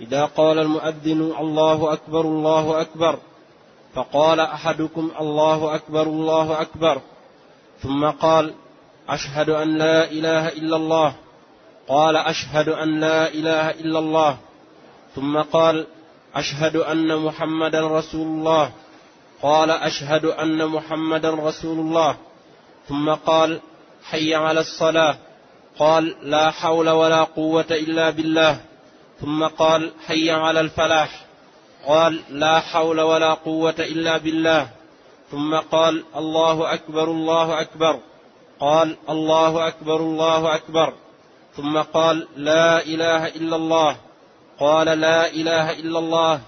إذا 0.00 0.24
قال 0.24 0.58
المؤذن 0.58 1.32
الله 1.40 1.92
أكبر 1.92 2.20
الله 2.20 2.80
أكبر 2.80 3.18
فقال 3.94 4.40
أحدكم 4.40 5.10
الله 5.20 5.74
أكبر 5.74 6.02
الله 6.02 6.60
أكبر 6.60 7.00
ثم 7.82 8.06
قال 8.06 8.54
أشهد 9.08 9.50
أن 9.50 9.78
لا 9.78 10.10
إله 10.10 10.48
إلا 10.48 10.76
الله 10.76 11.14
قال 11.88 12.16
أشهد 12.16 12.68
أن 12.68 13.00
لا 13.00 13.28
إله 13.28 13.70
إلا 13.70 13.98
الله 13.98 14.36
ثم 15.14 15.38
قال 15.38 15.86
أشهد 16.34 16.76
أن 16.76 17.16
محمدا 17.16 17.88
رسول 17.88 18.26
الله 18.26 18.70
قال 19.42 19.70
أشهد 19.70 20.24
أن 20.24 20.66
محمدا 20.66 21.30
رسول 21.30 21.78
الله. 21.78 22.16
ثم 22.88 23.14
قال 23.14 23.60
حي 24.04 24.34
على 24.34 24.60
الصلاة. 24.60 25.16
قال 25.78 26.16
لا 26.22 26.50
حول 26.50 26.88
ولا 26.88 27.22
قوة 27.24 27.66
إلا 27.70 28.10
بالله. 28.10 28.60
ثم 29.20 29.46
قال 29.46 29.92
حي 30.06 30.30
على 30.30 30.60
الفلاح. 30.60 31.24
قال 31.86 32.20
لا 32.30 32.60
حول 32.60 33.00
ولا 33.00 33.34
قوة 33.34 33.74
إلا 33.78 34.16
بالله. 34.16 34.68
ثم 35.30 35.56
قال 35.56 36.04
الله 36.16 36.74
أكبر 36.74 37.04
الله 37.04 37.60
أكبر. 37.60 38.00
قال 38.60 38.96
الله 39.10 39.68
أكبر 39.68 39.96
الله 39.96 40.54
أكبر. 40.54 40.94
ثم 41.56 41.78
قال 41.78 42.26
لا 42.36 42.82
إله 42.82 43.26
إلا 43.26 43.56
الله. 43.56 43.96
قال 44.60 44.86
لا 44.86 45.26
إله 45.26 45.72
إلا 45.72 45.98
الله. 45.98 46.40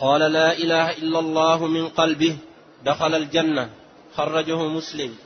قال 0.00 0.20
لا 0.20 0.52
إله 0.52 0.90
إلا 0.90 1.18
الله 1.18 1.66
من 1.66 1.88
قلبه 1.88 2.36
دخل 2.84 3.14
الجنة. 3.14 3.70
خرجه 4.16 4.68
مسلم. 4.68 5.16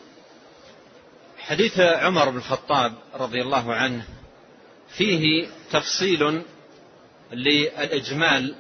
حديث 1.39 1.81
عمر 1.81 2.31
بن 2.31 2.37
الخطاب 2.37 2.95
رضي 3.15 3.43
الله 3.43 3.75
عنه 3.75 4.05
فيه 4.89 5.47
تفصيل 5.73 6.43
للإجمال 7.33 8.55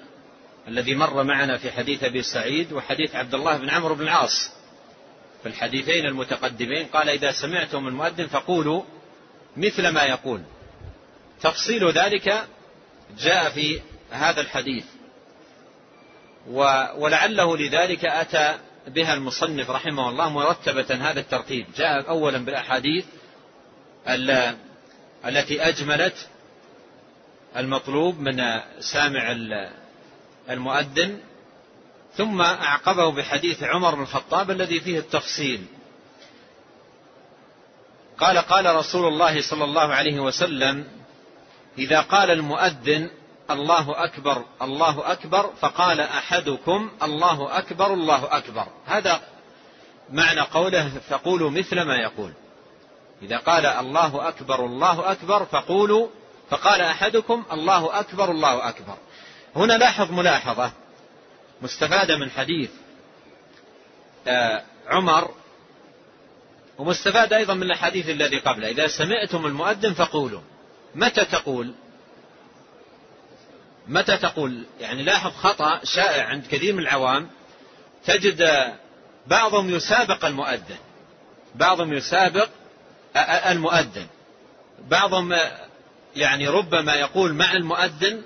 الذي 0.68 0.94
مر 0.94 1.22
معنا 1.22 1.58
في 1.58 1.72
حديث 1.72 2.04
أبي 2.04 2.22
سعيد 2.22 2.72
وحديث 2.72 3.14
عبد 3.14 3.34
الله 3.34 3.56
بن 3.56 3.70
عمرو 3.70 3.94
بن 3.94 4.02
العاص. 4.02 4.50
في 5.42 5.48
الحديثين 5.48 6.06
المتقدمين 6.06 6.86
قال 6.86 7.08
إذا 7.08 7.32
سمعتم 7.32 7.88
المؤذن 7.88 8.26
فقولوا 8.26 8.82
مثل 9.56 9.88
ما 9.88 10.02
يقول. 10.02 10.42
تفصيل 11.42 11.90
ذلك 11.90 12.46
جاء 13.18 13.50
في 13.50 13.80
هذا 14.10 14.40
الحديث. 14.40 14.84
ولعله 16.96 17.56
لذلك 17.56 18.04
أتى 18.04 18.58
بها 18.86 19.14
المصنف 19.14 19.70
رحمه 19.70 20.08
الله 20.08 20.28
مرتبة 20.28 21.10
هذا 21.10 21.20
الترتيب. 21.20 21.66
جاء 21.76 22.08
أولا 22.08 22.38
بالأحاديث 22.38 23.04
التي 25.26 25.68
أجملت 25.68 26.28
المطلوب 27.56 28.20
من 28.20 28.60
سامع 28.80 29.36
المؤذن 30.50 31.20
ثم 32.16 32.40
أعقبه 32.40 33.12
بحديث 33.12 33.62
عمر 33.62 33.94
بن 33.94 34.02
الخطاب 34.02 34.50
الذي 34.50 34.80
فيه 34.80 34.98
التفصيل. 34.98 35.64
قال 38.18 38.38
قال 38.38 38.76
رسول 38.76 39.08
الله 39.08 39.40
صلى 39.42 39.64
الله 39.64 39.94
عليه 39.94 40.20
وسلم 40.20 40.84
إذا 41.78 42.00
قال 42.00 42.30
المؤذن 42.30 43.10
الله 43.50 44.04
أكبر 44.04 44.44
الله 44.62 45.12
أكبر 45.12 45.50
فقال 45.60 46.00
أحدكم 46.00 46.90
الله 47.02 47.58
أكبر 47.58 47.94
الله 47.94 48.36
أكبر. 48.36 48.66
هذا 48.86 49.20
معنى 50.10 50.40
قوله 50.40 50.88
فقولوا 51.08 51.50
مثل 51.50 51.82
ما 51.82 51.96
يقول. 51.96 52.32
إذا 53.22 53.36
قال 53.36 53.66
الله 53.66 54.28
أكبر 54.28 54.66
الله 54.66 55.12
أكبر 55.12 55.44
فقولوا 55.44 56.08
فقال 56.50 56.80
أحدكم 56.80 57.44
الله 57.52 58.00
أكبر 58.00 58.30
الله 58.30 58.68
أكبر. 58.68 58.96
هنا 59.56 59.72
لاحظ 59.72 60.10
ملاحظة 60.10 60.72
مستفادة 61.62 62.16
من 62.16 62.30
حديث 62.30 62.70
آه، 64.28 64.62
عمر 64.86 65.30
ومستفاد 66.78 67.32
أيضا 67.32 67.54
من 67.54 67.70
الحديث 67.70 68.08
الذي 68.08 68.38
قبله. 68.38 68.68
إذا 68.68 68.86
سمعتم 68.86 69.46
المؤذن 69.46 69.94
فقولوا. 69.94 70.40
متى 70.94 71.24
تقول؟ 71.24 71.74
متى 73.88 74.16
تقول؟ 74.16 74.64
يعني 74.80 75.02
لاحظ 75.02 75.30
خطأ 75.30 75.80
شائع 75.84 76.24
عند 76.26 76.46
كثير 76.46 76.72
من 76.74 76.78
العوام. 76.78 77.28
تجد 78.04 78.72
بعضهم 79.26 79.70
يسابق 79.70 80.24
المؤذن. 80.24 80.76
بعضهم 81.54 81.92
يسابق 81.92 82.48
المؤذن. 83.46 84.06
بعضهم 84.88 85.34
يعني 86.16 86.48
ربما 86.48 86.94
يقول 86.94 87.34
مع 87.34 87.52
المؤذن 87.52 88.22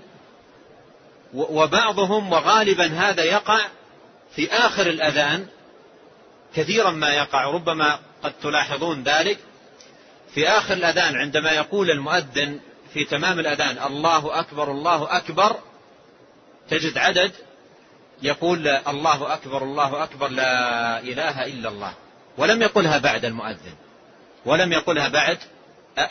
وبعضهم 1.35 2.33
وغالبا 2.33 2.87
هذا 2.87 3.25
يقع 3.25 3.61
في 4.35 4.53
آخر 4.53 4.87
الأذان 4.87 5.47
كثيرا 6.55 6.91
ما 6.91 7.15
يقع. 7.15 7.45
ربما 7.45 7.99
قد 8.23 8.33
تلاحظون 8.43 9.03
ذلك. 9.03 9.39
في 10.35 10.49
آخر 10.49 10.75
الأذان 10.75 11.17
عندما 11.17 11.51
يقول 11.51 11.91
المؤذن 11.91 12.61
في 12.95 13.05
تمام 13.05 13.41
الأذان. 13.41 13.79
الله 13.87 14.41
أكبر 14.41 14.71
الله 14.71 15.17
أكبر. 15.17 15.57
تجد 16.71 16.99
عدد 16.99 17.33
يقول 18.23 18.69
الله 18.69 19.35
أكبر 19.35 19.63
الله 19.63 20.05
أكبر 20.05 20.29
لا 20.29 20.99
إله 21.01 21.47
إلا 21.47 21.69
الله. 21.69 21.95
ولم 22.39 22.63
يقلها 22.63 22.99
بعد 22.99 23.25
المؤذن. 23.25 23.75
ولم 24.47 24.73
يقلها 24.73 25.09
بعد 25.09 25.39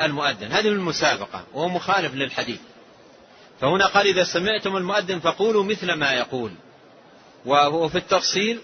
المؤذن. 0.01 0.51
هذه 0.51 0.69
من 0.69 0.75
المسابقة 0.75 1.43
وهو 1.53 1.69
مخالف 1.69 2.13
للحديث. 2.13 2.59
فهنا 3.61 3.85
قال 3.85 4.07
إذا 4.07 4.23
سمعتم 4.23 4.77
المؤذن 4.77 5.19
فقولوا 5.19 5.63
مثل 5.63 5.93
ما 5.93 6.13
يقول. 6.13 6.51
وفي 7.45 7.97
التفصيل 7.97 8.61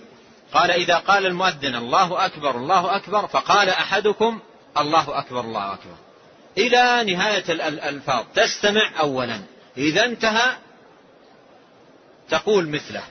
قال 0.54 0.72
إذا 0.72 0.98
قال 0.98 1.26
المؤذن 1.26 1.76
الله 1.76 2.26
أكبر 2.26 2.58
الله 2.58 2.96
أكبر 2.96 3.28
فقال 3.28 3.70
أحدكم 3.70 4.40
الله 4.78 5.20
أكبر 5.20 5.40
الله 5.40 5.74
أكبر. 5.74 5.96
إلى 6.58 7.14
نهاية 7.14 7.52
الألفاظ. 7.52 8.26
تستمع 8.36 9.00
أولا. 9.00 9.40
إذا 9.78 10.06
انتهى 10.06 10.56
تقول 12.30 12.70
مثله. 12.70 13.04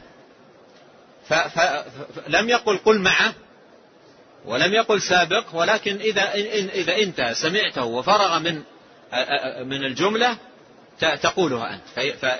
فلم 1.29 2.49
يقل 2.49 2.79
قل 2.79 3.01
معه 3.01 3.35
ولم 4.45 4.73
يقل 4.73 5.03
سابق 5.03 5.45
ولكن 5.53 5.97
إذا 5.97 6.35
إذا 6.75 6.97
انتهى 6.97 7.35
سمعته 7.35 7.85
وفرغ 7.85 8.39
من 8.39 8.63
من 9.69 9.85
الجملة 9.85 10.37
تقولها 11.01 11.75
أنت. 11.75 12.39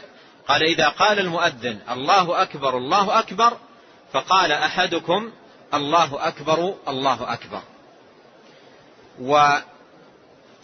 قال 0.49 0.63
إذا 0.63 0.89
قال 0.89 1.19
المؤذن 1.19 1.79
الله 1.91 2.43
أكبر 2.43 2.79
الله 2.79 3.19
أكبر 3.19 3.57
فقال 4.13 4.53
أحدكم 4.53 5.33
الله 5.75 6.29
أكبر 6.29 6.75
الله 6.89 7.33
أكبر. 7.33 7.63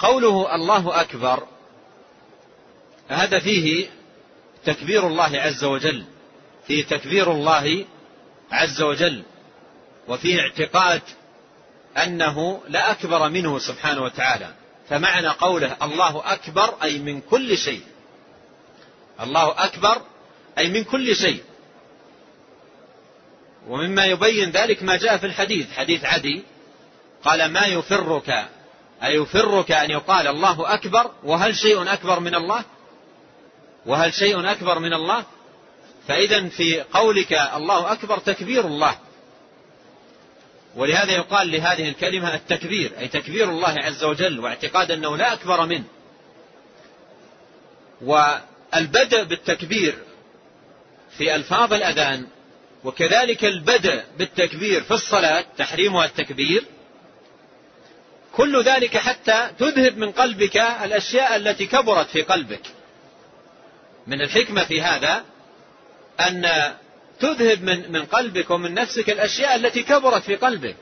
وقوله 0.02 0.54
الله 0.54 1.00
أكبر 1.00 1.46
هذا 3.08 3.38
فيه 3.38 3.88
تكبير 4.64 5.06
الله 5.06 5.40
عز 5.40 5.64
وجل 5.64 6.04
فيه 6.66 6.84
تكبير 6.84 7.32
الله 7.32 7.84
عز 8.52 8.82
وجل 8.82 9.22
وفيه 10.08 10.40
اعتقاد 10.40 11.02
أنه 11.96 12.60
لا 12.68 12.90
أكبر 12.90 13.28
منه 13.28 13.58
سبحانه 13.58 14.02
وتعالى 14.02 14.54
فمعنى 14.88 15.28
قوله 15.28 15.76
الله 15.82 16.32
أكبر 16.32 16.74
أي 16.82 16.98
من 16.98 17.20
كل 17.20 17.58
شيء 17.58 17.82
الله 19.20 19.64
أكبر 19.64 20.02
أي 20.58 20.68
من 20.68 20.84
كل 20.84 21.16
شيء. 21.16 21.42
ومما 23.68 24.04
يبين 24.06 24.50
ذلك 24.50 24.82
ما 24.82 24.96
جاء 24.96 25.16
في 25.16 25.26
الحديث 25.26 25.72
حديث 25.72 26.04
عدي 26.04 26.42
قال 27.24 27.52
ما 27.52 27.66
يفرك 27.66 28.48
أيفرك 29.04 29.72
أن 29.72 29.90
يقال 29.90 30.26
الله 30.26 30.74
أكبر؟ 30.74 31.10
وهل 31.24 31.56
شيء 31.56 31.92
أكبر 31.92 32.20
من 32.20 32.34
الله؟ 32.34 32.64
وهل 33.86 34.14
شيء 34.14 34.50
أكبر 34.50 34.78
من 34.78 34.92
الله؟ 34.92 35.24
فإذا 36.08 36.48
في 36.48 36.80
قولك 36.80 37.32
الله 37.32 37.92
أكبر 37.92 38.18
تكبير 38.18 38.66
الله. 38.66 38.98
ولهذا 40.76 41.12
يقال 41.12 41.50
لهذه 41.50 41.88
الكلمة 41.88 42.34
التكبير 42.34 42.92
أي 42.98 43.08
تكبير 43.08 43.50
الله 43.50 43.78
عز 43.78 44.04
وجل 44.04 44.40
واعتقاد 44.40 44.90
أنه 44.90 45.16
لا 45.16 45.32
أكبر 45.32 45.66
منه. 45.66 45.84
والبدء 48.02 49.24
بالتكبير 49.24 49.98
في 51.18 51.34
ألفاظ 51.34 51.72
الأذان 51.72 52.26
وكذلك 52.84 53.44
البدء 53.44 54.02
بالتكبير 54.18 54.82
في 54.82 54.90
الصلاة 54.90 55.44
تحريمها 55.58 56.04
التكبير 56.04 56.64
كل 58.36 58.62
ذلك 58.62 58.96
حتى 58.96 59.50
تذهب 59.58 59.98
من 59.98 60.12
قلبك 60.12 60.56
الأشياء 60.56 61.36
التي 61.36 61.66
كبرت 61.66 62.08
في 62.08 62.22
قلبك. 62.22 62.62
من 64.06 64.20
الحكمة 64.22 64.64
في 64.64 64.82
هذا 64.82 65.24
أن 66.20 66.72
تذهب 67.20 67.62
من 67.62 67.92
من 67.92 68.04
قلبك 68.04 68.50
ومن 68.50 68.74
نفسك 68.74 69.10
الأشياء 69.10 69.56
التي 69.56 69.82
كبرت 69.82 70.22
في 70.22 70.36
قلبك. 70.36 70.76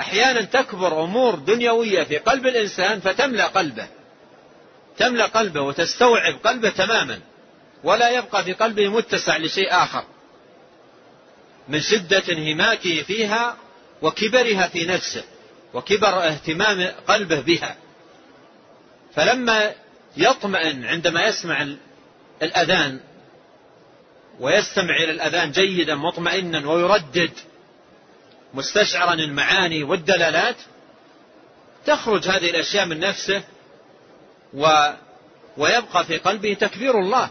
أحيانا 0.00 0.42
تكبر 0.42 1.04
أمور 1.04 1.34
دنيوية 1.34 2.04
في 2.04 2.18
قلب 2.18 2.46
الإنسان 2.46 3.00
فتملأ 3.00 3.46
قلبه. 3.46 3.86
تملأ 4.98 5.26
قلبه 5.26 5.60
وتستوعب 5.60 6.34
قلبه 6.44 6.70
تماما. 6.70 7.20
ولا 7.84 8.10
يبقى 8.10 8.44
في 8.44 8.52
قلبه 8.52 8.88
متسع 8.88 9.36
لشيء 9.36 9.72
آخر. 9.72 10.04
من 11.68 11.80
شدة 11.80 12.22
انهماكه 12.28 13.02
فيها 13.02 13.56
وكبرها 14.02 14.66
في 14.66 14.86
نفسه. 14.86 15.24
وكبر 15.74 16.28
اهتمام 16.28 16.92
قلبه 17.08 17.40
بها. 17.40 17.76
فلما 19.14 19.72
يطمئن 20.16 20.84
عندما 20.84 21.26
يسمع 21.26 21.66
الأذان 22.42 23.00
ويستمع 24.40 24.96
إلى 24.96 25.10
الأذان 25.10 25.50
جيدا 25.50 25.94
مطمئنا 25.94 26.70
ويردد 26.70 27.30
مستشعرا 28.54 29.14
المعاني 29.14 29.82
والدلالات 29.82 30.56
تخرج 31.86 32.28
هذه 32.28 32.50
الأشياء 32.50 32.86
من 32.86 33.00
نفسه 33.00 33.42
و 34.54 34.88
ويبقى 35.56 36.04
في 36.04 36.18
قلبه 36.18 36.54
تكبير 36.54 36.98
الله. 36.98 37.30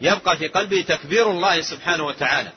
يبقى 0.00 0.36
في 0.36 0.48
قلبه 0.48 0.82
تكبير 0.82 1.30
الله 1.30 1.60
سبحانه 1.60 2.06
وتعالى. 2.06 2.52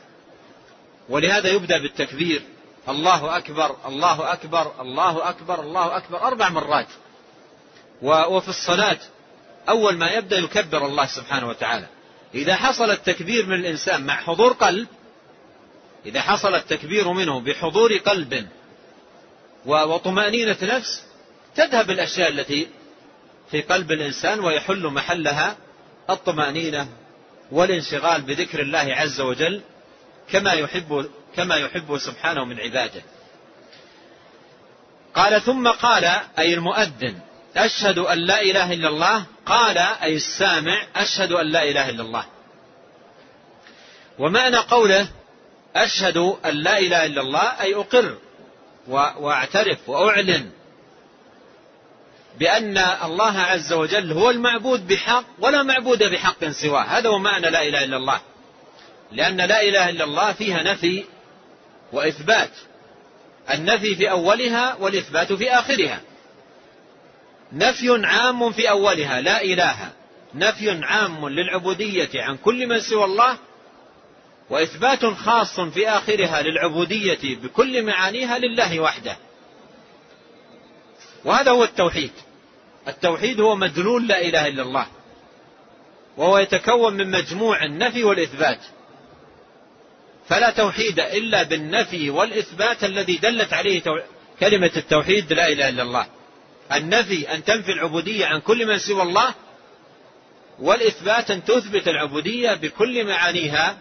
ولهذا 1.09 1.49
يبدأ 1.49 1.77
بالتكبير. 1.77 2.41
الله 2.89 3.37
أكبر 3.37 3.75
الله 3.85 4.33
أكبر 4.33 4.81
الله 4.81 5.29
أكبر 5.29 5.61
الله 5.61 5.97
أكبر 5.97 6.21
أربع 6.21 6.49
مرات. 6.49 6.87
وفي 8.01 8.49
الصلاة 8.49 8.99
أول 9.69 9.97
ما 9.97 10.11
يبدأ 10.11 10.37
يكبر 10.37 10.85
الله 10.85 11.05
سبحانه 11.05 11.47
وتعالى. 11.47 11.87
إذا 12.33 12.55
حصل 12.55 12.91
التكبير 12.91 13.45
من 13.45 13.53
الإنسان 13.53 14.05
مع 14.05 14.15
حضور 14.15 14.53
قلب 14.53 14.87
إذا 16.05 16.21
حصل 16.21 16.55
التكبير 16.55 17.13
منه 17.13 17.39
بحضور 17.39 17.97
قلب 17.97 18.47
وطمأنينة 19.65 20.57
نفس 20.61 21.03
تذهب 21.55 21.89
الأشياء 21.89 22.29
التي 22.29 22.67
في 23.51 23.61
قلب 23.61 23.91
الإنسان 23.91 24.39
ويحل 24.39 24.87
محلها 24.87 25.57
الطمأنينة 26.09 26.87
والانشغال 27.51 28.21
بذكر 28.21 28.61
الله 28.61 28.79
عز 28.79 29.21
وجل 29.21 29.61
كما 30.31 30.53
يحب 30.53 31.09
كما 31.35 31.55
يحب 31.55 31.97
سبحانه 31.97 32.45
من 32.45 32.59
عباده. 32.59 33.01
قال 35.15 35.41
ثم 35.41 35.67
قال 35.67 36.05
أي 36.39 36.53
المؤذن 36.53 37.19
أشهد 37.57 37.97
أن 37.97 38.17
لا 38.17 38.41
إله 38.41 38.73
إلا 38.73 38.87
الله. 38.87 39.25
قال 39.45 39.77
أي 39.77 40.15
السامع 40.15 40.83
أشهد 40.95 41.31
أن 41.31 41.45
لا 41.45 41.63
إله 41.63 41.89
إلا 41.89 42.03
الله. 42.03 42.25
ومعنى 44.19 44.57
قوله 44.57 45.07
أشهد 45.75 46.17
أن 46.17 46.55
لا 46.55 46.79
إله 46.79 47.05
إلا 47.05 47.21
الله 47.21 47.61
أي 47.61 47.75
أقر 47.75 48.17
وأعترف 48.87 49.89
وأعلن 49.89 50.51
بأن 52.39 52.77
الله 52.77 53.39
عز 53.39 53.73
وجل 53.73 54.11
هو 54.11 54.29
المعبود 54.29 54.87
بحق 54.87 55.23
ولا 55.39 55.63
معبود 55.63 56.03
بحق 56.03 56.45
سواه. 56.45 56.81
هذا 56.81 57.09
هو 57.09 57.19
معنى 57.19 57.49
لا 57.49 57.63
إله 57.63 57.83
إلا 57.83 57.97
الله. 57.97 58.21
لأن 59.11 59.37
لا 59.37 59.61
إله 59.61 59.89
إلا 59.89 60.03
الله 60.03 60.33
فيها 60.33 60.63
نفي 60.63 61.05
وإثبات 61.93 62.51
النفي 63.53 63.95
في 63.95 64.11
أولها 64.11 64.75
والإثبات 64.75 65.33
في 65.33 65.51
آخرها. 65.51 66.01
نفي 67.53 68.05
عام 68.05 68.51
في 68.51 68.69
أولها 68.69 69.21
لا 69.21 69.41
إله. 69.41 69.91
نفي 70.35 70.69
عام 70.83 71.29
للعبودية 71.29 72.09
عن 72.15 72.37
كل 72.37 72.67
من 72.67 72.79
سوى 72.79 73.03
الله 73.03 73.37
وإثبات 74.49 75.05
خاص 75.05 75.59
في 75.59 75.89
آخرها 75.89 76.41
للعبودية 76.41 77.35
بكل 77.35 77.83
معانيها 77.83 78.39
لله 78.39 78.79
وحده. 78.79 79.17
وهذا 81.25 81.51
هو 81.51 81.63
التوحيد. 81.63 82.11
التوحيد 82.87 83.39
هو 83.39 83.55
مدلول 83.55 84.07
لا 84.07 84.21
إله 84.21 84.47
إلا 84.47 84.63
الله 84.63 84.87
وهو 86.17 86.37
يتكون 86.37 86.93
من 86.93 87.11
مجموع 87.11 87.63
النفي 87.63 88.03
والإثبات. 88.03 88.59
فلا 90.29 90.49
توحيد 90.49 90.99
إلا 90.99 91.43
بالنفي 91.43 92.09
والإثبات 92.09 92.83
الذي 92.83 93.17
دلت 93.17 93.53
عليه 93.53 93.81
كلمة 94.39 94.71
التوحيد 94.77 95.33
لا 95.33 95.47
إله 95.47 95.69
إلا 95.69 95.83
الله. 95.83 96.07
النفي 96.73 97.33
أن 97.33 97.43
تنفي 97.43 97.71
العبودية 97.71 98.25
عن 98.25 98.39
كل 98.39 98.67
من 98.67 98.77
سوى 98.77 99.01
الله 99.01 99.33
والإثبات 100.59 101.31
أن 101.31 101.43
تثبت 101.43 101.87
العبودية 101.87 102.53
بكل 102.53 103.05
معانيها 103.05 103.77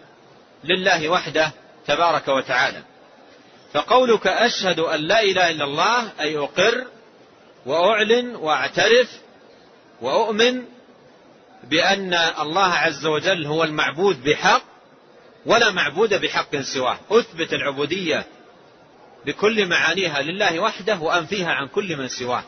لله 0.63 1.09
وحده 1.09 1.51
تبارك 1.87 2.27
وتعالى. 2.27 2.83
فقولك 3.73 4.27
أشهد 4.27 4.79
أن 4.79 4.99
لا 4.99 5.23
إله 5.23 5.49
إلا 5.49 5.63
الله 5.63 6.11
أي 6.19 6.37
أقر 6.37 6.85
وأعلن 7.65 8.35
وأعترف 8.35 9.09
وأؤمن 10.01 10.63
بأن 11.63 12.13
الله 12.13 12.73
عز 12.73 13.05
وجل 13.05 13.45
هو 13.45 13.63
المعبود 13.63 14.23
بحق 14.23 14.78
ولا 15.49 15.71
معبود 15.71 16.13
بحق 16.13 16.55
سواه. 16.55 16.99
أثبت 17.11 17.53
العبودية 17.53 18.25
بكل 19.25 19.65
معانيها 19.65 20.21
لله 20.21 20.59
وحده 20.59 20.99
وأنفيها 20.99 21.51
عن 21.51 21.67
كل 21.67 21.97
من 21.97 22.07
سواه. 22.07 22.43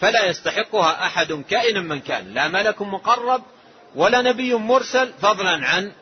فلا 0.00 0.26
يستحقها 0.26 1.06
أحد 1.06 1.32
كائنا 1.32 1.80
من 1.80 2.00
كان. 2.00 2.34
لا 2.34 2.48
ملك 2.48 2.82
مقرب 2.82 3.42
ولا 3.94 4.22
نبي 4.22 4.54
مرسل 4.54 5.12
فضلا 5.22 5.66
عن 5.66 5.92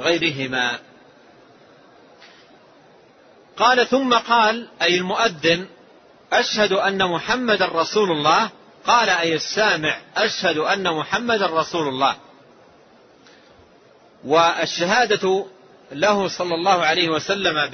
غيرهما. 0.00 0.78
قال 3.56 3.86
ثم 3.86 4.14
قال 4.14 4.68
أي 4.82 4.98
المؤذن 4.98 5.66
أشهد 6.32 6.72
أن 6.72 7.10
محمد 7.10 7.62
رسول 7.62 8.10
الله. 8.10 8.50
قال 8.86 9.08
أي 9.08 9.34
السامع 9.34 9.96
أشهد 10.16 10.58
أن 10.58 10.94
محمد 10.94 11.42
رسول 11.42 11.88
الله. 11.88 12.16
والشهادة 14.24 15.46
له 15.92 16.28
صلى 16.28 16.54
الله 16.54 16.84
عليه 16.84 17.08
وسلم 17.08 17.70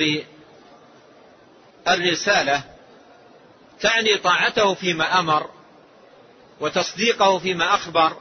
بالرسالة 1.87 2.63
تعني 3.81 4.17
طاعته 4.17 4.75
فيما 4.75 5.19
أمر 5.19 5.51
وتصديقه 6.61 7.39
فيما 7.39 7.75
أخبر 7.75 8.17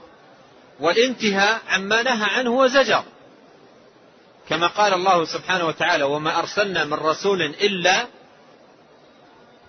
والانتهاء 0.80 1.62
عما 1.70 2.04
نهى 2.04 2.30
عنه 2.30 2.52
وزجر. 2.52 3.04
كما 4.50 4.68
قال 4.68 4.94
الله 4.94 5.26
سبحانه 5.26 5.68
وتعالى 5.68 6.04
وما 6.04 6.40
أرسلنا 6.40 6.86
من 6.86 6.94
رسول 6.94 7.42
إلا 7.42 8.08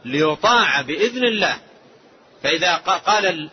ليطاع 0.04 0.80
بإذن 0.80 1.24
الله 1.24 1.58
فإذا 2.42 2.74
قال 2.76 3.50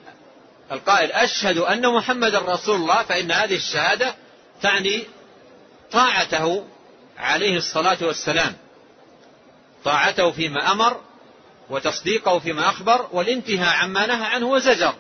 القائل 0.72 1.12
أشهد 1.12 1.58
أن 1.58 1.94
محمد 1.94 2.36
رسول 2.36 2.76
الله 2.76 3.04
فإن 3.04 3.32
هذه 3.32 3.56
الشهادة 3.56 4.16
تعني 4.62 5.04
طاعته 5.92 6.66
عليه 7.18 7.58
الصلاة 7.58 7.98
والسلام. 8.02 8.54
طاعته 9.84 10.32
فيما 10.32 10.72
أمر 10.72 11.02
وتصديقه 11.70 12.40
فيما 12.40 12.70
أخبر 12.70 13.08
والانتهاء 13.12 13.76
عما 13.76 14.06
نهى 14.06 14.26
عنه 14.26 14.48
وزجر. 14.48 14.94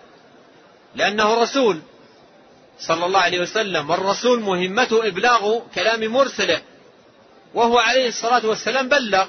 لأنه 0.95 1.41
رسول 1.41 1.81
صلى 2.79 3.05
الله 3.05 3.19
عليه 3.19 3.39
وسلم 3.39 3.89
والرسول 3.89 4.39
مهمته 4.41 5.07
إبلاغ 5.07 5.59
كلام 5.75 6.11
مرسله 6.11 6.61
وهو 7.53 7.77
عليه 7.77 8.07
الصلاة 8.07 8.45
والسلام 8.45 8.89
بلغ 8.89 9.27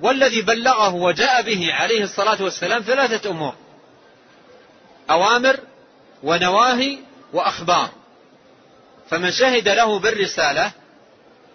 والذي 0.00 0.42
بلغه 0.42 0.94
وجاء 0.94 1.42
به 1.42 1.72
عليه 1.72 2.02
الصلاة 2.02 2.42
والسلام 2.42 2.82
ثلاثة 2.82 3.30
أمور 3.30 3.54
أوامر 5.10 5.60
ونواهي 6.22 6.98
وأخبار. 7.32 7.90
فمن 9.10 9.30
شهد 9.30 9.68
له 9.68 9.98
بالرسالة 9.98 10.72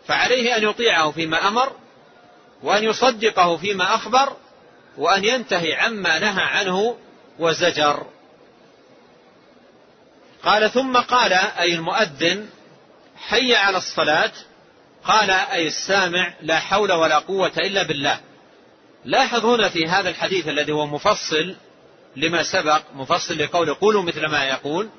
فعليه 0.07 0.57
أن 0.57 0.63
يطيعه 0.63 1.11
فيما 1.11 1.47
أمر 1.47 1.71
وأن 2.63 2.83
يصدقه 2.83 3.57
فيما 3.57 3.95
أخبر 3.95 4.33
وأن 4.97 5.25
ينتهي 5.25 5.73
عما 5.73 6.19
نهى 6.19 6.43
عنه 6.43 6.97
وزجر. 7.39 8.05
قال 10.43 10.71
ثم 10.71 10.97
قال 10.97 11.33
أي 11.33 11.75
المؤذن 11.75 12.49
حي 13.17 13.55
على 13.55 13.77
الصلاة. 13.77 14.31
قال 15.03 15.31
أي 15.31 15.67
السامع 15.67 16.33
لا 16.41 16.59
حول 16.59 16.91
ولا 16.91 17.19
قوة 17.19 17.51
إلا 17.57 17.83
بالله. 17.83 18.19
لاحظ 19.05 19.45
هنا 19.45 19.69
في 19.69 19.87
هذا 19.87 20.09
الحديث 20.09 20.47
الذي 20.47 20.71
هو 20.71 20.85
مفصل 20.85 21.55
لما 22.15 22.43
سبق 22.43 22.81
مفصل 22.93 23.37
لقول 23.37 23.73
قولوا 23.73 24.03
مثل 24.03 24.25
ما 24.25 24.45
يقول. 24.45 24.89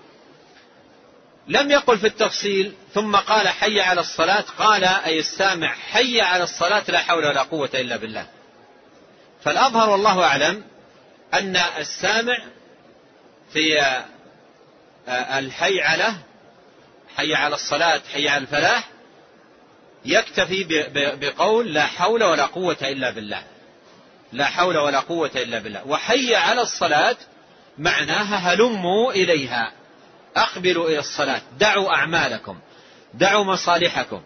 لم 1.51 1.71
يقل 1.71 1.99
في 1.99 2.07
التفصيل 2.07 2.73
ثم 2.95 3.17
قال 3.17 3.49
حي 3.49 3.81
على 3.81 4.01
الصلاة 4.01 4.45
قال 4.59 4.85
أي 4.85 5.19
السامع 5.19 5.75
حي 5.75 6.21
على 6.21 6.45
الصلاة 6.45 6.83
لا 6.89 6.99
حول 6.99 7.25
ولا 7.25 7.43
قوة 7.43 7.71
إلا 7.75 7.97
بالله. 7.97 8.27
فالأظهر 9.45 9.91
والله 9.91 10.25
أعلم 10.25 10.65
أن 11.35 11.57
السامع 11.57 12.39
في 13.53 13.81
آه، 15.09 15.39
الحي 15.39 15.81
على 15.81 16.15
حي 17.17 17.35
على 17.35 17.55
الصلاة 17.55 18.01
حي 18.13 18.29
على 18.29 18.43
الفلاح 18.43 18.89
يكتفي 20.05 20.67
بقول 20.95 21.75
لا 21.75 21.87
حول 21.87 22.25
ولا 22.25 22.47
قوة 22.47 22.79
إلا 22.83 23.11
بالله. 23.11 23.43
لا 24.33 24.45
حول 24.45 24.79
ولا 24.79 25.01
قوة 25.01 25.31
إلا 25.37 25.59
بالله. 25.59 25.87
وحي 25.87 26.35
على 26.35 26.63
الصلاة 26.63 27.17
معناها 27.79 28.37
هلموا 28.37 29.13
إليها. 29.13 29.80
أقبلوا 30.37 30.89
إلى 30.89 30.99
الصلاة. 30.99 31.43
دعوا 31.59 31.95
أعمالكم. 31.95 32.59
دعوا 33.15 33.45
مصالحكم. 33.45 34.23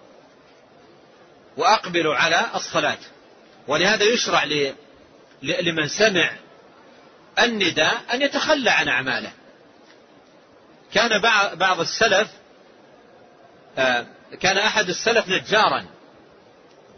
وأقبلوا 1.57 2.15
على 2.15 2.47
الصلاة. 2.55 2.99
ولهذا 3.69 4.05
يشرع 4.05 4.45
لمن 5.43 5.89
سمع 5.89 6.37
النداء 7.39 8.03
أن 8.15 8.23
يتخلى 8.23 8.71
عن 8.71 8.89
أعماله. 8.89 9.33
كان 10.93 11.21
بعض 11.55 11.81
السلف 11.81 12.29
آه، 13.79 14.07
كان 14.41 14.59
أحد 14.59 14.89
السلف 14.89 15.29
نجارا. 15.29 15.87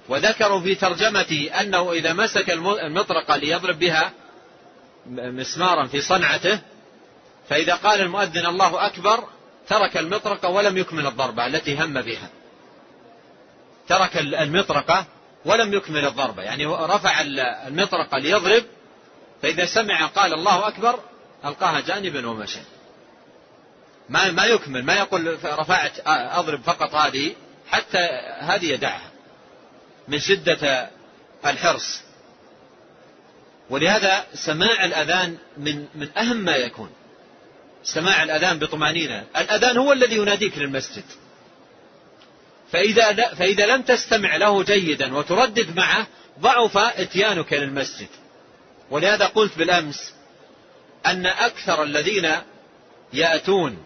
وذكروا 0.09 0.61
في 0.61 0.75
ترجمته 0.75 1.51
أنه 1.61 1.93
إذا 1.93 2.13
مسك 2.13 2.51
المطرقة 2.51 3.37
ليضرب 3.37 3.79
بها 3.79 4.13
مسمارا 5.07 5.87
في 5.87 6.01
صنعته 6.01 6.61
فإذا 7.49 7.75
قال 7.75 8.01
المؤذن 8.01 8.47
الله 8.47 8.87
أكبر 8.87 9.25
ترك 9.69 9.97
المطرقة 9.97 10.49
ولم 10.49 10.77
يكمل 10.77 11.07
الضربة 11.07 11.47
التي 11.47 11.77
هم 11.77 12.03
بها. 12.03 12.29
ترك 13.89 14.17
المطرقة 14.17 15.07
ولم 15.45 15.75
يكمل 15.75 16.07
الضربة. 16.07 16.43
يعني 16.43 16.67
رفع 16.67 17.21
المطرقة 17.21 18.19
ليضرب 18.19 18.65
فإذا 19.43 19.67
سمع 19.67 20.07
قال 20.07 20.33
الله 20.33 20.69
أكبر 20.69 21.01
ألقاها 21.45 21.81
جانبا 21.81 22.29
ومشى. 22.29 22.61
ما 24.09 24.31
ما 24.31 24.45
يكمل 24.45 24.85
ما 24.85 24.95
يقول 24.95 25.39
رفعت 25.45 25.93
أضرب 26.07 26.63
فقط 26.63 26.95
هذه 26.95 27.35
حتى 27.69 27.99
هذه 28.39 28.73
يدعها. 28.73 29.11
من 30.09 30.19
شدة 30.19 30.91
الحرص. 31.47 32.01
ولهذا 33.71 34.25
سماع 34.35 34.85
الأذان 34.85 35.39
من 35.57 35.87
من 35.95 36.19
أهم 36.19 36.37
ما 36.37 36.57
يكون. 36.57 36.91
سماع 37.95 38.23
الأذان 38.23 38.59
بطمأنينة. 38.59 39.25
الأذان 39.37 39.77
هو 39.77 39.93
الذي 39.93 40.17
يناديك 40.17 40.59
للمسجد. 40.59 41.05
فإذا, 42.73 43.35
فإذا 43.35 43.67
لم 43.67 43.83
تستمع 43.83 44.37
له 44.37 44.63
جيدا 44.63 45.17
وتردد 45.17 45.77
معه 45.77 46.07
ضعف 46.41 46.77
إتيانك 46.77 47.53
للمسجد. 47.53 48.09
ولهذا 48.91 49.27
قلت 49.27 49.59
بالأمس 49.59 50.15
أن 51.07 51.27
أكثر 51.27 51.83
الذين 51.83 52.33
يأتون 53.13 53.79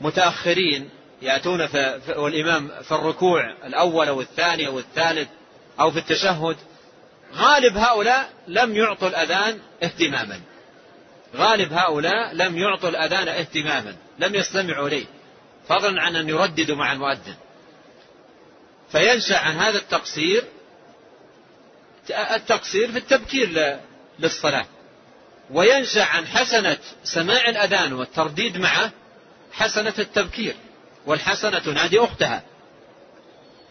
متأخرين 0.00 0.90
يأتون 1.22 1.66
في 1.66 2.00
والإمام 2.16 2.68
في 2.82 2.92
الركوع 2.92 3.54
الأول 3.64 4.08
أو 4.08 4.20
الثاني 4.20 4.66
أو 4.66 4.78
الثالث 4.78 5.28
أو 5.80 5.90
في 5.90 5.98
التشهد 5.98 6.56
غالب 7.34 7.76
هؤلاء 7.76 8.30
لم 8.48 8.76
يعطوا 8.76 9.08
الأذان 9.08 9.58
اهتماما. 9.82 10.40
غالب 11.36 11.72
هؤلاء 11.72 12.34
لم 12.34 12.58
يعطوا 12.58 12.88
الأذان 12.88 13.28
اهتماما 13.28 13.96
لم 14.18 14.34
يستمعوا 14.34 14.88
إليه 14.88 15.06
فضلا 15.68 16.02
عن 16.02 16.16
أن 16.16 16.28
يرددوا 16.28 16.76
مع 16.76 16.92
المؤذن. 16.92 17.34
فينشأ 18.92 19.38
عن 19.38 19.56
هذا 19.56 19.78
التقصير 19.78 20.44
التقصير 22.10 22.92
في 22.92 22.98
التبكير 22.98 23.78
للصلاة. 24.18 24.66
وينشأ 25.50 26.04
عن 26.04 26.26
حسنة 26.26 26.78
سماع 27.04 27.48
الأذان 27.48 27.92
والترديد 27.92 28.58
معه 28.58 28.90
حسنة 29.52 29.94
التبكير 29.98 30.54
والحسنة 31.06 31.58
تنادي 31.58 31.98
أختها. 31.98 32.42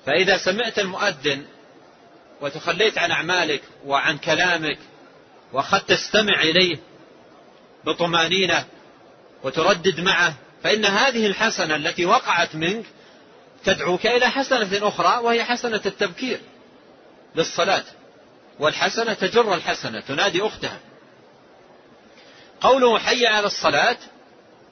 فإذا 0.06 0.38
سمعت 0.38 0.80
المؤذن 0.80 1.46
وتخليت 2.42 2.98
عن 2.98 3.12
أعمالك 3.12 3.62
وعن 3.86 4.18
كلامك 4.18 4.78
وأخذت 5.54 5.90
تستمع 5.90 6.42
إليه 6.42 6.78
بطمانينة 7.88 8.66
وتردد 9.44 10.00
معه 10.00 10.34
فإن 10.64 10.86
هذه 10.86 11.26
الحسنة 11.28 11.76
التي 11.76 12.06
وقعت 12.06 12.56
منك 12.56 12.86
تدعوك 13.66 14.06
إلى 14.06 14.30
حسنة 14.30 14.88
أخرى 14.88 15.24
وهي 15.24 15.44
حسنة 15.44 15.82
التبكير 15.86 16.40
للصلاة. 17.36 17.84
والحسنة 18.60 19.14
تجر 19.14 19.54
الحسنة 19.54 20.00
تنادي 20.00 20.42
أختها. 20.42 20.80
قوله 22.62 23.00
حي 23.00 23.28
على 23.28 23.48
الصلاة 23.48 23.98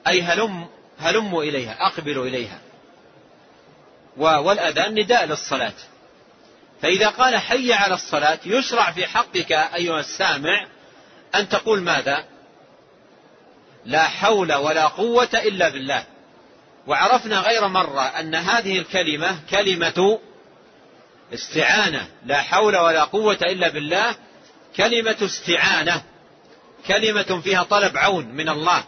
أي 0.06 0.22
هلم 0.22 0.68
هلموا 0.98 1.42
إليها 1.42 1.76
أقبلوا 1.86 2.26
إليها. 2.26 2.58
والأذان 4.16 4.94
نداء 4.94 5.24
للصلاة. 5.26 5.74
فإذا 6.82 7.08
قال 7.08 7.36
حي 7.36 7.72
على 7.72 7.94
الصلاة 7.94 8.38
يشرع 8.44 8.90
في 8.90 9.06
حقك 9.06 9.52
أيها 9.52 10.00
السامع 10.00 10.66
أن 11.34 11.48
تقول 11.48 11.82
ماذا؟ 11.82 12.24
لا 13.86 14.02
حول 14.02 14.52
ولا 14.54 14.86
قوة 14.86 15.28
إلا 15.34 15.68
بالله. 15.68 16.04
وعرفنا 16.86 17.40
غير 17.40 17.68
مرة 17.68 18.00
أن 18.00 18.34
هذه 18.34 18.78
الكلمة 18.78 19.38
كلمة 19.50 20.18
استعانة. 21.34 22.08
لا 22.26 22.42
حول 22.42 22.76
ولا 22.76 23.04
قوة 23.04 23.38
إلا 23.42 23.68
بالله. 23.68 24.16
كلمة 24.76 25.16
استعانة. 25.22 26.02
كلمة 26.86 27.40
فيها 27.44 27.62
طلب 27.62 27.96
عون 27.96 28.24
من 28.24 28.48
الله. 28.48 28.84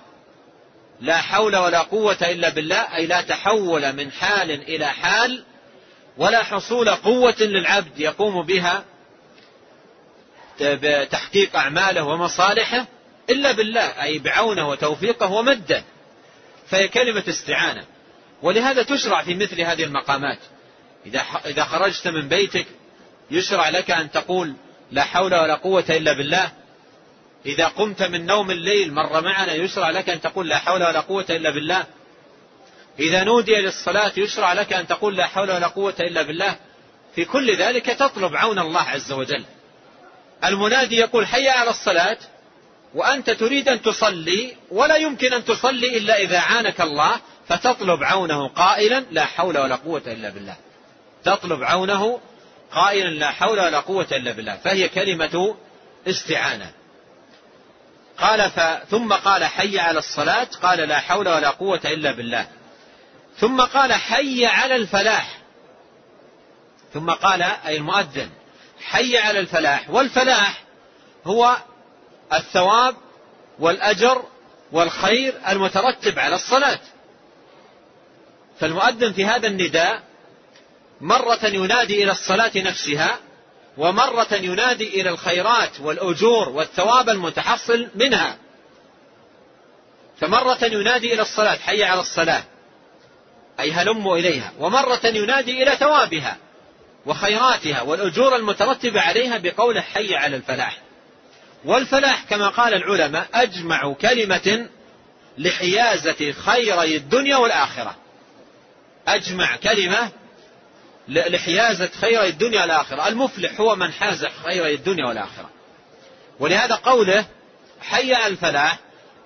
لا 1.01 1.17
حول 1.17 1.57
ولا 1.57 1.83
قوة 1.83 2.19
إلا 2.23 2.49
بالله. 2.49 2.96
أي 2.96 3.07
لا 3.07 3.21
تحول 3.21 3.92
من 3.92 4.13
حال 4.13 4.51
إلى 4.51 4.87
حال 4.87 5.44
ولا 6.17 6.42
حصول 6.44 6.88
قوة 6.88 7.37
للعبد 7.40 8.01
يقوم 8.01 8.42
بها 8.42 8.85
بتحقيق 10.61 11.57
أعماله 11.57 12.05
ومصالحه. 12.05 12.87
إلا 13.31 13.52
بالله 13.52 14.02
أي 14.02 14.18
بعونه 14.18 14.68
وتوفيقه 14.68 15.33
ومده 15.33 15.85
فهي 16.68 16.88
كلمة 16.88 17.24
استعانة. 17.29 17.85
ولهذا 18.42 18.83
تشرع 18.83 19.22
في 19.22 19.35
مثل 19.35 19.60
هذه 19.60 19.85
المقامات. 19.85 20.38
إذا 21.06 21.22
إذا 21.46 21.64
خرجت 21.64 22.08
من 22.08 22.29
بيتك 22.29 22.66
يشرع 23.31 23.68
لك 23.68 23.90
أن 23.90 24.10
تقول 24.10 24.54
لا 24.90 25.04
حول 25.04 25.35
ولا 25.35 25.54
قوة 25.54 25.85
إلا 25.90 26.12
بالله. 26.12 26.52
إذا 27.46 27.66
قمت 27.66 28.02
من 28.02 28.26
نوم 28.26 28.50
الليل 28.50 28.94
مر 28.94 29.20
معنا 29.20 29.54
يشرع 29.54 29.90
لك 29.90 30.10
أن 30.10 30.20
تقول 30.20 30.48
لا 30.48 30.58
حول 30.58 30.83
ولا 30.83 31.00
قوة 31.00 31.26
إلا 31.31 31.50
بالله. 31.50 31.87
إذا 32.98 33.24
نودي 33.24 33.54
للصلاة 33.54 34.12
يشرع 34.16 34.52
لك 34.52 34.72
أن 34.72 34.87
تقول 34.87 35.16
لا 35.16 35.26
حول 35.26 35.50
ولا 35.50 35.66
قوة 35.66 35.94
إلا 36.00 36.22
بالله. 36.22 36.56
في 37.14 37.24
كل 37.24 37.56
ذلك 37.56 37.87
تطلب 37.87 38.37
عون 38.37 38.58
الله 38.58 38.81
عز 38.81 39.12
وجل. 39.12 39.44
المنادي 40.44 40.96
يقول 40.96 41.26
حي 41.26 41.48
على 41.48 41.70
الصلاة 41.70 42.18
وأنت 42.95 43.31
تريد 43.31 43.69
أن 43.69 43.83
تصلي 43.83 44.57
ولا 44.71 44.97
يمكن 44.97 45.33
أن 45.33 45.45
تصلي 45.45 45.99
إلا 45.99 46.19
إذا 46.19 46.39
عانك 46.39 46.81
الله 46.81 47.21
فتطلب 47.49 48.05
عونه 48.05 48.49
قائلا 48.49 49.05
لا 49.11 49.25
حول 49.25 49.59
ولا 49.59 49.75
قوة 49.75 50.03
إلا 50.07 50.29
بالله. 50.29 50.57
تطلب 51.25 51.63
عونه 51.63 52.21
قائلا 52.73 53.09
لا 53.09 53.31
حول 53.31 53.61
ولا 53.61 53.81
قوة 53.81 54.07
إلا 54.13 54.33
بالله. 54.33 54.57
فهي 54.57 54.89
كلمة 54.89 55.57
استعانة. 56.09 56.71
قال 58.19 58.51
ثم 58.91 59.13
قال 59.13 59.45
حي 59.45 59.79
على 59.79 59.99
الصلاة 59.99 60.49
قال 60.63 60.79
لا 60.79 60.99
حول 60.99 61.29
ولا 61.29 61.51
قوة 61.51 61.81
إلا 61.85 62.13
بالله. 62.13 62.47
ثم 63.37 63.61
قال 63.61 63.93
حي 63.93 64.47
على 64.47 64.77
الفلاح. 64.77 65.39
ثم 66.95 67.11
قال 67.11 67.43
أي 67.43 67.77
المؤذن 67.77 68.31
حي 68.81 69.19
على 69.19 69.41
الفلاح. 69.41 69.91
والفلاح 69.91 70.63
هو 71.25 71.57
الثواب 72.33 72.96
والأجر 73.58 74.24
والخير 74.72 75.35
المترتب 75.48 76.18
على 76.18 76.35
الصلاة. 76.35 76.81
فالمؤذن 78.60 79.12
في 79.12 79.24
هذا 79.26 79.46
النداء 79.46 80.02
مرة 81.00 81.38
ينادي 81.44 82.02
إلى 82.02 82.12
الصلاة 82.12 82.52
نفسها 82.56 83.18
ومرة 83.76 84.35
ينادي 84.35 85.00
إلى 85.00 85.10
الخيرات 85.10 85.81
والأجور 85.81 86.48
والثواب 86.48 87.08
المتحصل 87.08 87.88
منها. 87.94 88.37
فمرة 90.20 90.64
ينادي 90.64 91.14
إلى 91.14 91.22
الصلاة 91.22 91.56
حي 91.56 91.85
على 91.85 92.00
الصلاة 92.00 92.42
أي 93.60 93.72
هلموا 93.72 94.18
إليها. 94.18 94.52
ومرة 94.58 95.00
ينادي 95.06 95.62
إلى 95.62 95.76
ثوابها 95.76 96.37
وخيراتها 97.06 97.83
والأجور 97.83 98.37
المترتبة 98.37 99.00
عليها 99.00 99.38
بقوله 99.38 99.81
حي 99.81 100.14
على 100.14 100.37
الفلاح. 100.37 100.88
والفلاح 101.65 102.25
كما 102.25 102.48
قال 102.48 102.75
العلماء 102.75 103.29
أجمع 103.35 103.92
كلمة 103.92 104.69
لحيازة 105.38 106.33
خيري 106.33 106.96
الدنيا 106.96 107.37
والآخرة. 107.37 107.96
أجمع 109.09 109.56
كلمة 109.56 110.11
لحيازة 111.09 111.88
خيري 112.00 112.29
الدنيا 112.29 112.61
والآخرة. 112.61 113.09
المفلح 113.09 113.61
هو 113.61 113.77
من 113.77 113.92
حاز 113.92 114.27
خيري 114.44 114.75
الدنيا 114.75 115.06
والآخرة. 115.06 115.50
ولهذا 116.40 116.75
قوله 116.75 117.25
حي 117.81 118.27
الفلاح 118.27 118.79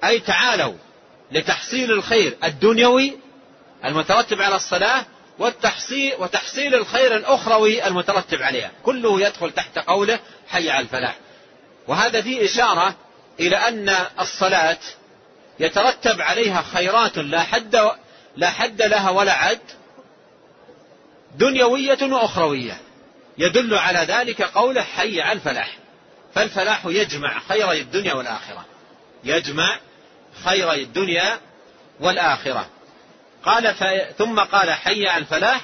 أي 0.05 0.21
تعالوا 0.21 0.75
لتحصيل 1.33 1.93
الخير 1.93 2.37
الدنيوي 2.45 3.19
المترتب 3.85 4.43
على 4.43 4.57
الصلاة 4.57 5.05
وتحصيل 6.19 6.75
الخير 6.75 7.17
الأخروي 7.17 7.87
المترتب 7.87 8.43
عليها. 8.43 8.71
كله 8.83 9.21
يدخل 9.21 9.51
تحت 9.51 9.79
قوله 9.79 10.21
حي 10.49 10.71
على 10.71 10.85
الفلاح. 10.85 11.17
وهذا 11.89 12.23
فيه 12.23 12.45
إشارة 12.45 12.95
إلى 13.41 13.57
أن 13.57 13.97
الصلاة 14.21 14.79
يترتب 15.61 16.21
عليها 16.21 16.63
خيرات 16.63 17.19
لا 17.19 17.43
حد 17.43 17.91
لا 18.37 18.51
حد 18.51 18.83
لها 18.83 19.11
ولا 19.11 19.33
عد 19.33 19.61
دنيوية 21.37 21.99
وأخروية. 22.03 22.77
يدل 23.39 23.75
على 23.75 23.99
ذلك 23.99 24.43
قوله 24.43 24.83
حي 24.83 25.21
على 25.21 25.33
الفلاح. 25.33 25.79
فالفلاح 26.35 26.87
يجمع 26.87 27.39
خيري 27.49 27.81
الدنيا 27.81 28.15
والآخرة. 28.15 28.65
يجمع 29.25 29.79
خيري 30.45 30.83
الدنيا 30.83 31.41
والآخرة. 32.01 32.67
قال 33.45 33.75
ثم 34.19 34.41
قال 34.41 34.71
حي 34.71 35.09
على 35.09 35.21
الفلاح 35.23 35.61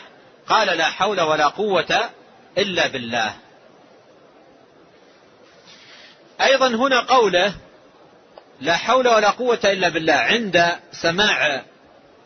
قال 0.49 0.79
لا 0.79 0.85
حول 0.85 1.21
ولا 1.21 1.47
قوة 1.47 2.11
إلا 2.59 2.87
بالله. 2.87 3.35
أيضا 6.41 6.69
هنا 6.69 7.01
قوله 7.01 7.55
لا 8.61 8.77
حول 8.77 9.09
ولا 9.09 9.31
قوة 9.31 9.61
إلا 9.65 9.89
بالله 9.89 10.15
عند 10.15 10.69
سماع 10.93 11.63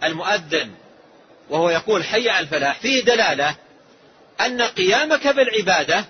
المؤذن 0.04 0.70
وهو 1.50 1.70
يقول 1.70 2.04
حي 2.04 2.28
على 2.28 2.44
الفلاح. 2.44 2.80
فيه 2.80 3.04
دلالة 3.04 3.54
أن 4.40 4.62
قيامك 4.62 5.28
بالعبادة 5.28 6.04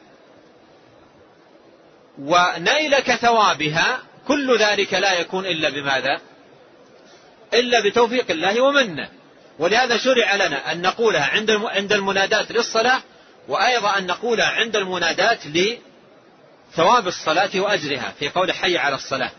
ونيلك 2.19 3.15
ثوابها 3.15 4.03
كل 4.29 4.59
ذلك 4.59 4.95
لا 4.95 5.13
يكون 5.13 5.47
إلا 5.47 5.71
بماذا؟ 5.71 6.21
إلا 7.55 7.81
بتوفيق 7.81 8.31
الله 8.31 8.61
ومنه. 8.61 9.09
ولهذا 9.59 9.97
شرع 9.97 10.35
لنا 10.35 10.73
أن 10.73 10.83
نقولها 10.83 11.25
عند 11.27 11.51
عند 11.51 11.93
المنادات 11.93 12.53
للصلاة 12.53 13.03
وأيضا 13.49 13.99
أن 13.99 14.07
نقولها 14.07 14.47
عند 14.47 14.77
المنادات 14.77 15.47
لثواب 16.73 17.09
الصلاة 17.09 17.51
وأجرها 17.55 18.15
في 18.19 18.29
قول 18.29 18.53
حي 18.53 18.79
على 18.79 18.95
الصلاة 18.95 19.31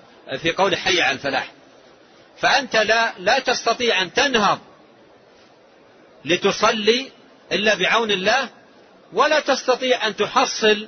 في 0.41 0.51
قول 0.51 0.77
حي 0.77 1.01
على 1.01 1.11
الفلاح. 1.11 1.51
فأنت 2.37 2.75
لا 2.75 3.13
لا 3.17 3.39
تستطيع 3.39 4.01
أن 4.01 4.13
تنهض 4.13 4.59
لتصلي 6.25 7.11
إلا 7.51 7.75
بعون 7.75 8.11
الله 8.11 8.49
ولا 9.13 9.39
تستطيع 9.39 10.07
أن 10.07 10.15
تحصل 10.15 10.87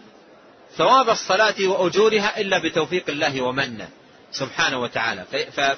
ثواب 0.78 1.10
الصلاة 1.10 1.68
وأجورها 1.68 2.40
إلا 2.40 2.58
بتوفيق 2.58 3.10
الله 3.10 3.42
ومنه 3.42 3.90
سبحانه 4.32 4.80
وتعالى. 4.80 5.26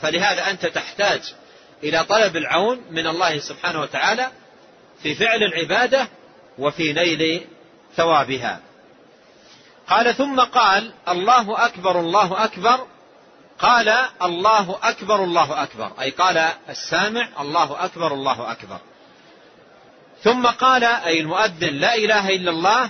فلهذا 0.02 0.50
أنت 0.50 0.66
تحتاج 0.66 1.34
إلى 1.84 2.04
طلب 2.04 2.38
العون 2.38 2.82
من 2.92 3.08
الله 3.08 3.40
سبحانه 3.40 3.82
وتعالى 3.82 4.32
في 5.04 5.16
فعل 5.16 5.44
العبادة 5.44 6.08
وفي 6.58 6.94
نيل 6.94 7.48
ثوابها. 7.96 8.67
قال 9.90 10.16
ثم 10.16 10.40
قال 10.40 10.94
الله 11.08 11.66
أكبر 11.66 12.00
الله 12.00 12.44
أكبر. 12.44 12.88
قال 13.60 13.90
الله 14.24 14.80
أكبر 14.84 15.24
الله 15.24 15.64
أكبر. 15.64 15.92
أي 16.02 16.10
قال 16.10 16.38
السامع 16.70 17.28
الله 17.40 17.86
أكبر 17.86 18.14
الله 18.14 18.52
أكبر. 18.52 18.80
ثم 20.24 20.48
قال 20.48 20.84
أي 20.84 21.20
المؤذن 21.20 21.74
لا 21.74 21.96
إله 21.96 22.30
إلا 22.30 22.52
الله. 22.52 22.90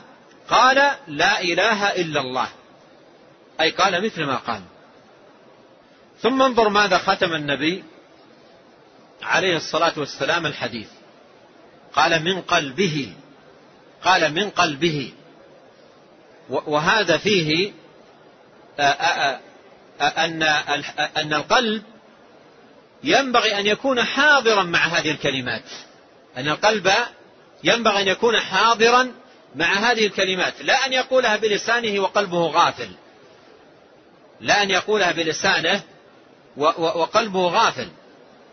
قال 0.49 0.75
لا 1.07 1.41
إله 1.41 1.87
إلا 1.87 2.21
الله. 2.21 2.47
أي 3.61 3.71
قال 3.71 4.05
مثل 4.05 4.23
ما 4.23 4.35
قال. 4.35 4.61
ثم 6.21 6.41
انظر 6.41 6.69
ماذا 6.69 6.97
ختم 6.97 7.33
النبي 7.33 7.83
عليه 9.23 9.57
الصلاة 9.57 9.93
والسلام 9.97 10.45
الحديث. 10.45 10.89
قال 11.93 12.23
من 12.23 12.41
قلبه. 12.41 13.13
قال 14.03 14.33
من 14.33 14.49
قلبه. 14.49 15.13
وهذا 16.49 17.17
فيه 17.17 17.71
أن 20.01 20.43
أن 21.17 21.33
القلب 21.33 21.83
ينبغي 23.03 23.59
أن 23.59 23.67
يكون 23.67 24.03
حاضرا 24.03 24.63
مع 24.63 24.79
هذه 24.79 25.11
الكلمات. 25.11 25.63
أن 26.37 26.47
القلب 26.47 26.91
ينبغي 27.63 28.01
أن 28.01 28.07
يكون 28.07 28.39
حاضرا 28.39 29.11
مع 29.55 29.73
هذه 29.73 30.05
الكلمات. 30.05 30.53
لا 30.61 30.85
أن 30.85 30.93
يقولها 30.93 31.37
بلسانه 31.37 31.99
وقلبه 31.99 32.45
غافل. 32.45 32.89
لا 34.41 34.63
أن 34.63 34.69
يقولها 34.69 35.11
بلسانه 35.11 35.81
وقلبه 36.57 37.47
غافل. 37.47 37.87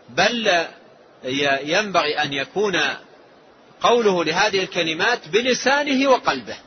بل 0.09 0.65
ينبغي 1.63 2.21
أن 2.21 2.33
يكون 2.33 2.81
قوله 3.81 4.23
لهذه 4.23 4.63
الكلمات 4.63 5.27
بلسانه 5.27 6.09
وقلبه. 6.09 6.57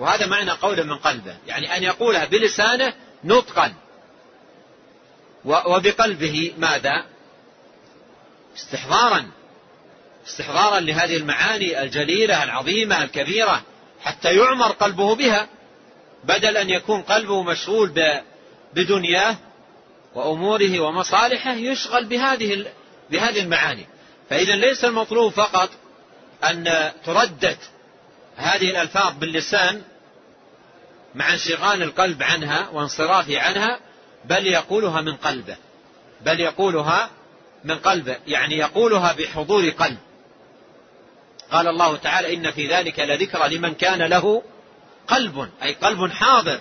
وهذا 0.00 0.26
معنى 0.26 0.50
قول 0.50 0.86
من 0.86 0.96
قلبه. 0.96 1.36
يعني 1.46 1.76
أن 1.76 1.82
يقولها 1.82 2.24
بلسانه 2.24 2.94
نطقا. 3.24 3.74
وبقلبه 5.44 6.52
ماذا؟ 6.58 7.04
استحضارا. 8.56 9.30
استحضارا 10.26 10.80
لهذه 10.80 11.16
المعاني 11.16 11.82
الجليلة 11.82 12.42
العظيمة 12.42 13.02
الكبيرة 13.02 13.62
حتى 14.02 14.36
يعمر 14.36 14.72
قلبه 14.72 15.14
بها. 15.14 15.48
بدل 16.24 16.56
أن 16.56 16.70
يكون 16.70 17.02
قلبه 17.02 17.42
مشغول 17.42 18.20
بدنياه 18.74 19.36
وأموره 20.14 20.80
ومصالحه 20.80 21.54
يشغل 21.54 22.04
بهذه 22.04 22.66
بهذه 23.10 23.40
المعاني. 23.40 23.86
فإذا 24.30 24.56
ليس 24.56 24.84
المطلوب 24.84 25.32
فقط 25.32 25.70
أن 26.44 26.90
تردد 27.04 27.58
هذه 28.40 28.70
الألفاظ 28.70 29.18
باللسان 29.18 29.82
مع 31.14 31.32
انشغال 31.32 31.82
القلب 31.82 32.22
عنها 32.22 32.68
وانصرافه 32.68 33.40
عنها 33.40 33.80
بل 34.24 34.46
يقولها 34.46 35.00
من 35.00 35.16
قلبه. 35.16 35.56
بل 36.20 36.40
يقولها 36.40 37.10
من 37.64 37.78
قلبه 37.78 38.16
يعني 38.26 38.56
يقولها 38.58 39.12
بحضور 39.12 39.68
قلب. 39.68 39.98
قال 41.50 41.68
الله 41.68 41.96
تعالى 41.96 42.34
إن 42.34 42.50
في 42.50 42.68
ذلك 42.68 42.98
لذكرى 42.98 43.56
لمن 43.56 43.74
كان 43.74 44.02
له 44.02 44.42
قلب 45.08 45.50
أي 45.62 45.72
قلب 45.72 46.12
حاضر. 46.12 46.60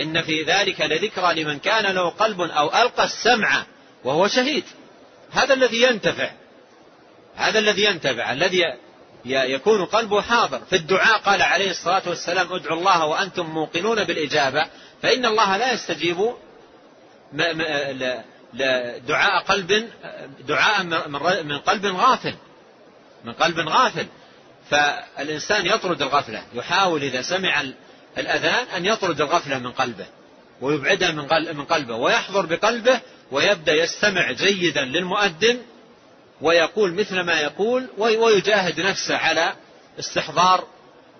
إن 0.00 0.22
في 0.22 0.42
ذلك 0.42 0.80
لذكرى 0.80 1.42
لمن 1.42 1.58
كان 1.58 1.94
له 1.94 2.10
قلب 2.10 2.40
أو 2.40 2.82
ألقى 2.82 3.04
السمع 3.04 3.64
وهو 4.04 4.28
شهيد. 4.28 4.64
هذا 5.32 5.54
الذي 5.54 5.82
ينتفع. 5.82 6.30
هذا 7.36 7.58
الذي 7.58 7.84
ينتفع 7.84 8.32
الذي 8.32 8.64
يكون 9.24 9.84
قلبه 9.84 10.20
حاضر. 10.20 10.60
في 10.70 10.76
الدعاء 10.76 11.18
قال 11.18 11.42
عليه 11.42 11.70
الصلاة 11.70 12.02
والسلام 12.06 12.52
ادعوا 12.52 12.78
الله 12.78 13.04
وأنتم 13.04 13.46
موقنون 13.46 14.04
بالإجابة 14.04 14.66
فإن 15.02 15.26
الله 15.26 15.56
لا 15.56 15.72
يستجيب 15.72 16.34
دعاء 19.08 19.42
قلب 19.42 19.88
دعاء 20.48 20.82
من 21.42 21.58
قلب 21.58 21.86
غافل. 21.86 22.34
من 23.24 23.32
قلب 23.32 23.58
غافل. 23.58 24.06
فالإنسان 24.70 25.66
يطرد 25.66 26.02
الغفلة. 26.02 26.42
يحاول 26.54 27.02
إذا 27.02 27.22
سمع 27.22 27.64
الأذان 28.18 28.66
أن 28.76 28.86
يطرد 28.86 29.20
الغفلة 29.20 29.58
من 29.58 29.72
قلبه 29.72 30.06
ويبعدها 30.60 31.12
من 31.52 31.64
قلبه 31.64 31.94
ويحضر 31.94 32.46
بقلبه 32.46 33.00
ويبدأ 33.30 33.72
يستمع 33.72 34.32
جيدا 34.32 34.84
للمؤذن 34.84 35.62
ويقول 36.40 36.94
مثل 36.94 37.20
ما 37.20 37.40
يقول 37.40 37.88
ويجاهد 37.98 38.80
نفسه 38.80 39.16
على 39.16 39.52
استحضار 39.98 40.66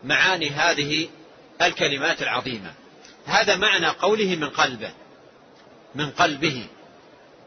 معاني 0.05 0.51
هذه 0.51 1.09
الكلمات 1.62 2.23
العظيمة. 2.23 2.73
هذا 3.27 3.57
معنى 3.57 3.87
قوله 3.87 4.37
من 4.37 4.49
قلبه 4.49 4.91
من 5.95 6.11
قلبه. 6.11 6.67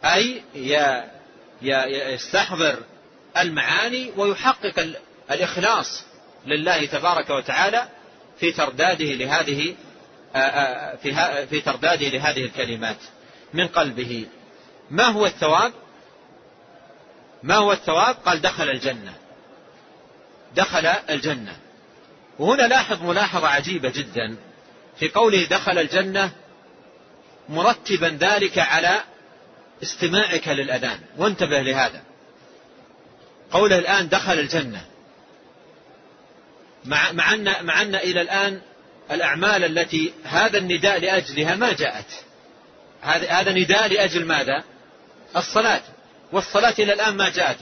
أي 0.05 0.43
يستحضر 1.61 2.77
المعاني 3.37 4.11
ويحقق 4.17 4.95
الإخلاص 5.31 6.03
لله 6.45 6.85
تبارك 6.85 7.29
وتعالى 7.29 7.87
في 8.39 8.51
ترداده 8.51 9.05
لهذه 9.05 9.75
في 11.49 11.61
ترداده 11.61 12.07
لهذه 12.07 12.43
الكلمات 12.43 12.97
من 13.53 13.67
قلبه. 13.67 14.25
ما 14.91 15.03
هو 15.03 15.25
الثواب؟ 15.25 15.73
ما 17.43 17.55
هو 17.55 17.71
الثواب؟ 17.71 18.15
قال 18.15 18.41
دخل 18.41 18.69
الجنة. 18.69 19.13
دخل 20.55 20.85
الجنة. 20.85 21.57
وهنا 22.39 22.63
لاحظ 22.67 23.01
ملاحظة 23.01 23.47
عجيبة 23.47 23.89
جدا. 23.89 24.35
في 24.99 25.09
قوله 25.09 25.45
دخل 25.45 25.77
الجنة 25.77 26.31
مرتبا 27.49 28.17
ذلك 28.21 28.59
على 28.59 28.99
استماعك 29.83 30.47
للأذان. 30.47 30.99
وانتبه 31.17 31.61
لهذا. 31.61 32.01
قوله 33.51 33.79
الآن 33.79 34.09
دخل 34.09 34.39
الجنة. 34.39 34.85
مع, 36.85 37.11
مع, 37.11 37.33
أن, 37.33 37.65
مع 37.65 37.81
أن 37.81 37.95
إلى 37.95 38.21
الآن 38.21 38.61
الأعمال 39.11 39.63
التي 39.63 40.13
هذا 40.23 40.57
النداء 40.57 40.99
لأجلها 40.99 41.55
ما 41.55 41.73
جاءت. 41.73 42.23
هذا 43.01 43.51
نداء 43.51 43.87
لأجل 43.87 44.25
ماذا؟ 44.25 44.63
الصلاة. 45.35 45.81
والصلاة 46.31 46.73
إلى 46.79 46.93
الآن 46.93 47.17
ما 47.17 47.29
جاءت. 47.29 47.57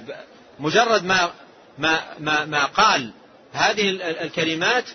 مجرد 0.59 1.03
ما 1.03 1.31
ما 1.77 2.03
ما, 2.19 2.45
ما 2.45 2.65
قال 2.65 3.11
هذه 3.53 3.89
الكلمات 4.21 4.85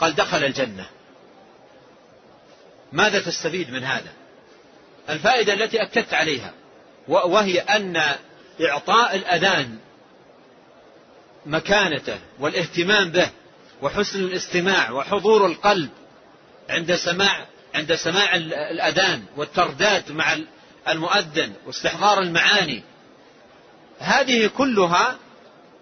قال 0.00 0.14
دخل 0.14 0.44
الجنة. 0.44 0.86
ماذا 2.92 3.20
تستفيد 3.20 3.70
من 3.70 3.84
هذا؟ 3.84 4.12
الفائدة 5.10 5.52
التي 5.52 5.82
أكدت 5.82 6.14
عليها 6.14 6.52
وهي 7.08 7.60
أن 7.60 8.02
إعطاء 8.60 9.16
الأذان 9.16 9.78
مكانته 11.46 12.18
والاهتمام 12.38 13.10
به 13.10 13.30
وحسن 13.82 14.24
الاستماع 14.24 14.90
وحضور 14.90 15.46
القلب 15.46 15.90
عند 16.70 16.94
سماع 16.94 17.46
عند 17.74 17.94
سماع 17.94 18.36
الأذان 18.36 19.24
والترداد 19.36 20.12
مع 20.12 20.36
المؤذن 20.88 21.52
واستحضار 21.66 22.20
المعاني 22.20 22.82
هذه 23.98 24.46
كلها 24.46 25.16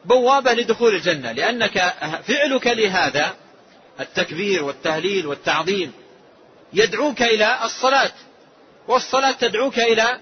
بوابة 0.04 0.52
لدخول 0.52 0.94
الجنة 0.94 1.32
لأنك 1.32 1.94
فعلك 2.26 2.66
لهذا 2.66 3.34
التكبير 4.00 4.64
والتهليل 4.64 5.26
والتعظيم 5.26 5.92
يدعوك 6.72 7.22
إلى 7.22 7.58
الصلاة 7.64 8.12
والصلاة 8.88 9.30
تدعوك 9.30 9.78
إلى 9.78 10.20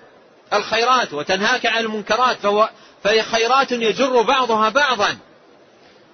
الخيرات 0.53 1.13
وتنهاك 1.13 1.67
عن 1.67 1.85
المنكرات 1.85 2.37
فهو 2.37 2.71
فهي 3.05 3.23
خيرات 3.23 3.73
يجر 3.73 4.23
بعضها 4.23 4.69
بعضا 4.69 5.17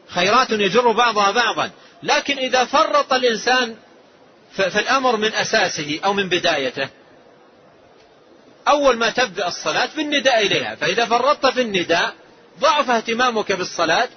خيرات 0.09 0.51
يجر 0.51 0.93
بعضها 0.93 1.31
بعضا. 1.31 1.71
لكن 2.03 2.39
إذا 2.39 2.65
فرط 2.65 3.13
الإنسان 3.13 3.77
في 4.53 4.81
الأمر 4.81 5.17
من 5.17 5.33
أساسه 5.35 6.01
أو 6.05 6.13
من 6.13 6.29
بدايته 6.29 6.89
أول 8.69 8.97
ما 8.97 9.11
تبدأ 9.11 9.49
الصلاة 9.49 9.89
بالنداء 9.97 10.47
إليها 10.47 10.75
فإذا 10.75 11.07
فرطت 11.07 11.47
في 11.47 11.61
النداء 11.61 12.15
ضعف 12.61 12.91
اهتمامك 12.91 13.53
بالصلاة 13.53 14.09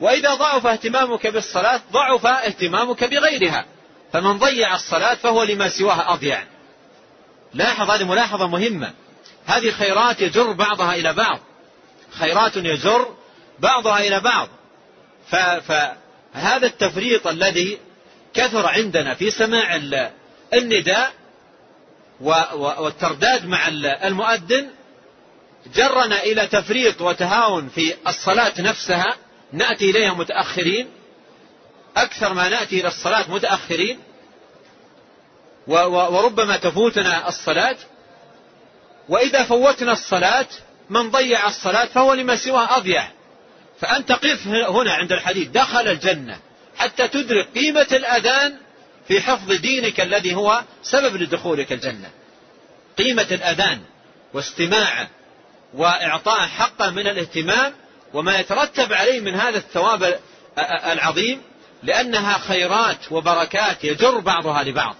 وإذا 0.00 0.34
ضعف 0.34 0.66
اهتمامك 0.66 1.26
بالصلاة 1.26 1.80
ضعف 1.92 2.26
اهتمامك 2.26 3.04
بغيرها. 3.04 3.64
فمن 4.12 4.38
ضيع 4.38 4.74
الصلاة 4.74 5.14
فهو 5.14 5.42
لما 5.42 5.68
سواها 5.68 6.12
أضيع. 6.12 6.44
لاحظ 7.54 7.90
هذه 7.90 8.04
ملاحظة 8.04 8.46
مهمة. 8.46 8.92
هذه 9.46 9.70
خيرات 9.70 10.20
يجر 10.20 10.52
بعضها 10.52 10.94
إلى 10.94 11.12
بعض. 11.12 11.40
خيرات 12.10 12.56
يجر 12.56 13.14
بعضها 13.58 13.98
إلى 13.98 14.20
بعض. 14.20 14.48
فهذا 15.30 16.66
التفريط 16.66 17.26
الذي 17.26 17.78
كثر 18.34 18.66
عندنا 18.66 19.14
في 19.14 19.30
سماع 19.30 19.80
النداء 20.54 21.12
والترداد 22.20 23.46
مع 23.46 23.68
المؤذن 24.04 24.68
جرنا 25.74 26.22
إلى 26.22 26.46
تفريط 26.46 27.00
وتهاون 27.00 27.68
في 27.68 27.94
الصلاة 28.08 28.60
نفسها. 28.60 29.16
نأتي 29.52 29.90
إليها 29.90 30.14
متأخرين. 30.14 30.88
أكثر 31.96 32.34
ما 32.34 32.48
نأتي 32.48 32.80
إلى 32.80 32.88
الصلاة 32.88 33.30
متأخرين. 33.30 33.98
وربما 35.66 36.56
تفوتنا 36.56 37.28
الصلاة. 37.28 37.76
وإذا 39.08 39.44
فوتنا 39.44 39.92
الصلاة 39.92 40.46
من 40.90 41.10
ضيع 41.10 41.46
الصلاة 41.48 41.84
فهو 41.84 42.14
لما 42.14 42.36
سواه 42.36 42.76
أضيع. 42.76 43.08
فأنت 43.80 44.12
قف 44.12 44.46
هنا 44.46 44.92
عند 44.92 45.12
الحديث. 45.12 45.48
دخل 45.48 45.88
الجنة. 45.88 46.38
حتى 46.76 47.08
تدرك 47.08 47.48
قيمة 47.54 47.86
الأذان 47.92 48.56
في 49.08 49.20
حفظ 49.20 49.52
دينك 49.52 50.00
الذي 50.00 50.34
هو 50.34 50.62
سبب 50.82 51.16
لدخولك 51.16 51.72
الجنة. 51.72 52.10
قيمة 52.98 53.26
الأذان 53.30 53.80
واستماعه 54.34 55.08
وإعطاء 55.74 56.40
حقه 56.40 56.90
من 56.90 57.06
الاهتمام 57.06 57.72
وما 58.14 58.38
يترتب 58.38 58.92
عليه 58.92 59.20
من 59.20 59.34
هذا 59.34 59.58
الثواب 59.58 60.20
العظيم 60.92 61.42
لأنها 61.82 62.38
خيرات 62.38 63.12
وبركات 63.12 63.84
يجر 63.84 64.18
بعضها 64.18 64.62
لبعض. 64.62 64.96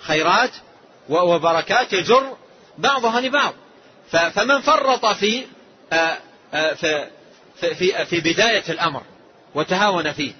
خيرات 0.00 0.50
وبركات 1.08 1.92
يجر 1.92 2.36
بعضها 2.78 3.20
لبعض. 3.20 3.54
فمن 4.10 4.60
فرط 4.60 5.06
في 5.06 5.44
في 6.50 7.08
في, 7.60 8.04
في 8.04 8.20
بداية 8.20 8.64
الأمر 8.68 9.02
وتهاون 9.54 10.12
فيه 10.12 10.32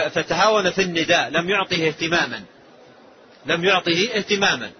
فتهاون 0.00 0.70
في 0.70 0.82
النداء 0.82 1.28
لم 1.28 1.50
يعطه 1.50 1.86
اهتماما. 1.88 2.42
لم 3.46 3.64
يعطه 3.64 4.08
اهتماما. 4.14 4.70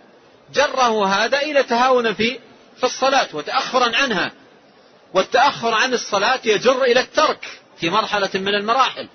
جره 0.55 1.07
هذا 1.07 1.39
إلى 1.39 1.63
تهاون 1.63 2.15
في 2.15 2.39
في 2.77 2.85
الصلاة 2.85 3.29
وتأخرا 3.33 3.97
عنها. 3.97 4.33
والتأخر 5.15 5.75
عن 5.75 5.95
الصلاة 5.95 6.41
يجر 6.45 6.83
إلى 6.83 7.01
الترك 7.01 7.61
في 7.81 7.91
مرحلة 7.91 8.31
من 8.35 8.55
المراحل. 8.55 9.09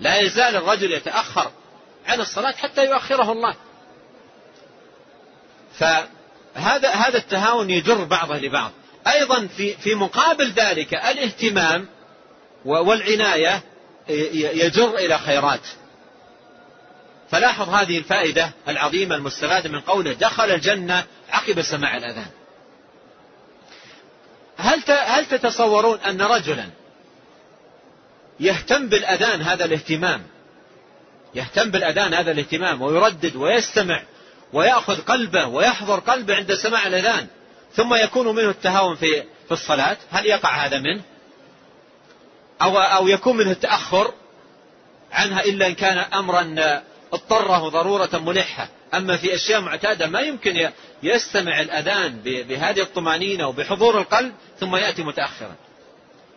لا 0.00 0.20
يزال 0.20 0.56
الرجل 0.56 0.92
يتأخر 0.92 1.50
عن 2.06 2.20
الصلاة 2.20 2.52
حتى 2.52 2.84
يؤخره 2.84 3.32
الله. 3.32 3.54
فهذا 5.78 6.90
هذا 6.90 7.18
التهاون 7.18 7.70
يجر 7.70 8.04
بعضه 8.04 8.36
لبعض. 8.36 8.72
أيضا 9.06 9.46
في 9.46 9.74
في 9.74 9.94
مقابل 9.94 10.52
ذلك 10.52 10.94
الاهتمام 10.94 11.88
والعناية 12.64 13.62
يجر 14.08 14.96
إلى 14.96 15.18
خيرات. 15.18 15.60
فلاحظ 17.30 17.68
هذه 17.68 17.98
الفائدة 17.98 18.52
العظيمة 18.68 19.14
المستفادة 19.14 19.70
من 19.70 19.80
قوله 19.80 20.12
دخل 20.12 20.50
الجنة 20.50 21.04
عقب 21.30 21.62
سماع 21.62 21.96
الأذان. 21.96 22.30
هل 24.56 24.82
هل 24.90 25.26
تتصورون 25.26 25.98
أن 25.98 26.22
رجلا 26.22 26.66
يهتم 28.40 28.88
بالأذان 28.88 29.42
هذا 29.42 29.64
الاهتمام؟ 29.64 30.22
يهتم 31.34 31.70
بالأذان 31.70 32.14
هذا 32.14 32.30
الاهتمام 32.30 32.82
ويردد 32.82 33.36
ويستمع 33.36 34.02
ويأخذ 34.52 35.00
قلبه 35.00 35.46
ويحضر 35.46 35.98
قلبه 35.98 36.36
عند 36.36 36.54
سماع 36.54 36.86
الأذان 36.86 37.26
ثم 37.74 37.94
يكون 37.94 38.34
منه 38.34 38.50
التهاون 38.50 38.96
في 38.96 39.22
في 39.46 39.52
الصلاة؟ 39.52 39.96
هل 40.10 40.26
يقع 40.26 40.66
هذا 40.66 40.78
منه؟ 40.78 41.02
أو 42.62 42.78
أو 42.78 43.08
يكون 43.08 43.36
منه 43.36 43.50
التأخر 43.50 44.14
عنها 45.12 45.40
إلا 45.44 45.66
إن 45.66 45.74
كان 45.74 45.98
أمرا 45.98 46.56
اضطره 47.12 47.68
ضرورة 47.68 48.10
ملحة. 48.12 48.68
أما 48.94 49.16
في 49.16 49.34
أشياء 49.34 49.60
معتادة 49.60 50.06
ما 50.06 50.20
يمكن 50.20 50.70
يستمع 51.02 51.60
الأذان 51.60 52.20
بهذه 52.24 52.80
الطمأنينة 52.80 53.48
وبحضور 53.48 53.98
القلب 53.98 54.32
ثم 54.60 54.76
يأتي 54.76 55.02
متأخرا. 55.02 55.54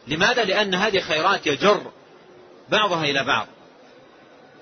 لماذا؟ 0.08 0.44
لأن 0.44 0.76
هذه 0.76 1.00
خيرات 1.00 1.48
يجر 1.48 1.92
بعضها 2.70 3.04
إلى 3.04 3.24
بعض. 3.24 3.48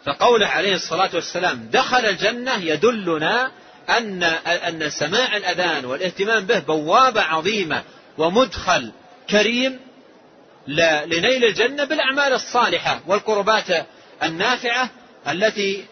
فقوله 0.05 0.47
عليه 0.47 0.75
الصلاة 0.75 1.09
والسلام 1.13 1.69
دخل 1.71 2.05
الجنة 2.05 2.55
يدلنا 2.55 3.51
أن 3.89 4.23
أن 4.23 4.89
سماع 4.89 5.37
الأذان 5.37 5.85
والاهتمام 5.85 6.45
به 6.45 6.59
بوابة 6.59 7.21
عظيمة 7.21 7.83
ومدخل 8.17 8.91
كريم 9.29 9.79
لنيل 10.67 11.45
الجنة 11.45 11.83
بالأعمال 11.83 12.33
الصالحة 12.33 13.01
والقربات 13.07 13.87
النافعة 14.23 14.89
التي 15.27 15.85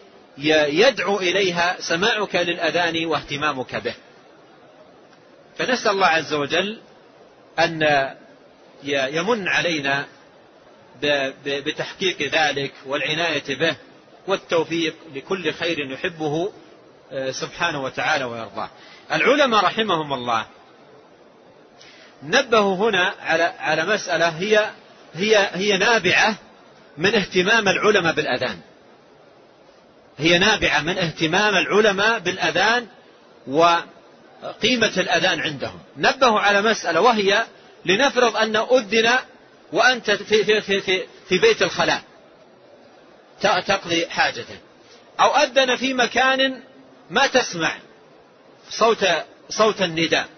يدعو 0.68 1.18
إليها 1.18 1.76
سماعك 1.80 2.36
للأذان 2.36 3.06
واهتمامك 3.06 3.76
به. 3.76 3.94
فنسأل 5.58 5.90
الله 5.90 6.06
عز 6.06 6.34
وجل 6.34 6.78
أن 7.58 8.08
يمن 8.84 9.48
علينا 9.48 10.06
بتحقيق 11.46 12.22
ذلك 12.22 12.72
والعناية 12.86 13.56
به 13.56 13.76
والتوفيق 14.26 14.94
لكل 15.14 15.52
خير 15.52 15.90
يحبه 15.90 16.52
آه، 17.12 17.30
سبحانه 17.30 17.82
وتعالى 17.84 18.24
ويرضاه. 18.24 18.70
العلماء 19.12 19.64
رحمهم 19.64 20.12
الله 20.12 20.46
نبهوا 22.22 22.76
هنا 22.76 23.14
على 23.20 23.42
على 23.42 23.84
مسألة 23.86 24.28
هي 24.28 24.70
هي 25.14 25.50
هي 25.54 25.76
نابعة 25.76 26.34
من 26.98 27.14
اهتمام 27.14 27.68
العلماء 27.68 28.14
بالأذان. 28.14 28.60
هي 30.18 30.38
نابعة 30.38 30.80
من 30.80 30.98
اهتمام 30.98 31.54
العلماء 31.54 32.18
بالأذان 32.18 32.86
وقيمة 33.46 34.92
الأذان 34.96 35.40
عندهم. 35.40 35.78
نبهوا 35.96 36.40
على 36.40 36.62
مسألة 36.62 37.00
وهي 37.00 37.44
لنفرض 37.84 38.36
أن 38.36 38.56
أذن 38.56 39.10
وأنت 39.72 40.10
في, 40.10 40.44
في, 40.44 40.60
في, 40.60 40.80
في, 40.80 41.02
في 41.28 41.38
بيت 41.38 41.62
الخلاء. 41.62 42.02
تقضي 43.40 44.06
حاجته 44.06 44.56
أو 45.20 45.36
أذن 45.36 45.76
في 45.76 45.94
مكان 45.94 46.62
ما 47.10 47.26
تسمع 47.26 47.72
صوت 48.70 49.06
صوت 49.48 49.82
النداء. 49.82 50.28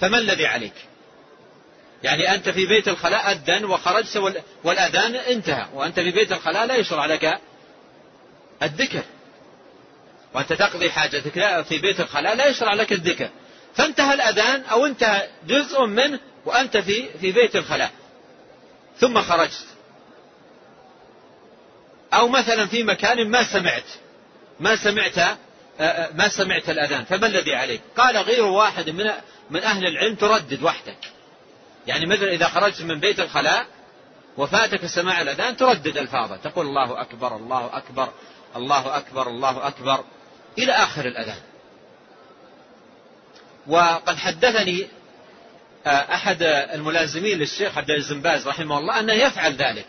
فما 0.00 0.18
الذي 0.18 0.46
عليك؟ 0.46 0.74
يعني 2.02 2.34
أنت 2.34 2.48
في 2.48 2.66
بيت 2.66 2.88
الخلاء 2.88 3.32
أذن 3.32 3.64
وخرجت 3.64 4.42
والأذان 4.64 5.14
انتهى 5.14 5.66
وأنت 5.74 6.00
في 6.00 6.10
بيت 6.10 6.32
الخلاء 6.32 6.66
لا 6.66 6.76
يشرع 6.76 7.06
لك 7.06 7.40
الذكر. 8.62 9.02
وأنت 10.34 10.52
تقضي 10.52 10.90
حاجتك 10.90 11.62
في 11.68 11.78
بيت 11.78 12.00
الخلاء 12.00 12.34
لا 12.34 12.46
يشرع 12.46 12.74
لك 12.74 12.92
الذكر. 12.92 13.28
فانتهى 13.74 14.14
الأذان 14.14 14.64
أو 14.64 14.86
انتهى 14.86 15.28
جزء 15.46 15.86
منه 15.86 16.20
وأنت 16.44 16.76
في 16.76 17.08
في 17.20 17.32
بيت 17.32 17.56
الخلاء. 17.56 17.90
ثم 18.98 19.22
خرجت. 19.22 19.66
أو 22.14 22.28
مثلا 22.28 22.66
في 22.66 22.82
مكان 22.82 23.30
ما 23.30 23.42
سمعت. 23.42 23.84
ما 24.60 24.76
سمعت 24.76 25.38
ما 26.14 26.28
سمعت 26.28 26.70
الأذان 26.70 27.04
فما 27.04 27.26
الذي 27.26 27.54
عليك؟ 27.54 27.80
قال 27.96 28.16
غير 28.16 28.44
واحد 28.44 28.90
من 28.90 29.10
من 29.50 29.62
أهل 29.62 29.86
العلم 29.86 30.14
تردد 30.14 30.62
وحدك. 30.62 30.98
يعني 31.86 32.06
مثلا 32.06 32.32
إذا 32.32 32.48
خرجت 32.48 32.82
من 32.82 33.00
بيت 33.00 33.20
الخلاء 33.20 33.66
وفاتك 34.36 34.86
سماع 34.86 35.20
الأذان 35.22 35.56
تردد 35.56 35.98
الفاظة 35.98 36.36
تقول 36.36 36.66
الله 36.66 37.00
أكبر 37.00 37.36
الله 37.36 37.76
أكبر 37.76 38.08
الله 38.56 38.96
أكبر 38.96 39.28
الله 39.28 39.66
أكبر 39.66 40.04
إلى 40.58 40.72
آخر 40.72 41.06
الأذان. 41.06 41.40
وقد 43.66 44.16
حدثني 44.16 44.86
آه، 45.86 46.14
أحد 46.14 46.42
الملازمين 46.42 47.38
للشيخ 47.38 47.78
عبد 47.78 47.90
العزيز 47.90 48.12
باز 48.12 48.48
رحمه 48.48 48.78
الله 48.78 49.00
أنه 49.00 49.12
يفعل 49.12 49.52
ذلك 49.52 49.86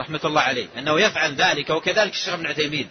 رحمة 0.00 0.20
الله 0.24 0.40
عليه 0.40 0.66
أنه 0.78 1.00
يفعل 1.00 1.34
ذلك 1.34 1.70
وكذلك 1.70 2.12
الشيخ 2.12 2.34
ابن 2.34 2.46
عثيمين 2.46 2.88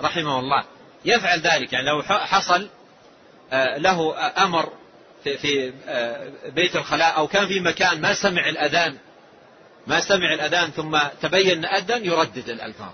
رحمه 0.00 0.38
الله. 0.38 0.64
يفعل 1.04 1.40
ذلك 1.40 1.72
يعني 1.72 1.86
لو 1.86 2.02
حصل 2.02 2.68
آه، 3.52 3.78
له 3.78 4.14
أمر 4.44 4.72
في, 5.24 5.38
في 5.38 5.72
آه، 5.88 6.30
بيت 6.48 6.76
الخلاء 6.76 7.16
أو 7.16 7.26
كان 7.28 7.46
في 7.46 7.60
مكان 7.60 8.00
ما 8.00 8.14
سمع 8.14 8.48
الأذان 8.48 8.96
ما 9.86 10.00
سمع 10.00 10.34
الأذان 10.34 10.70
ثم 10.70 10.98
تبين 11.22 11.64
أذن 11.64 12.04
يردد 12.04 12.48
الألفاظ. 12.48 12.92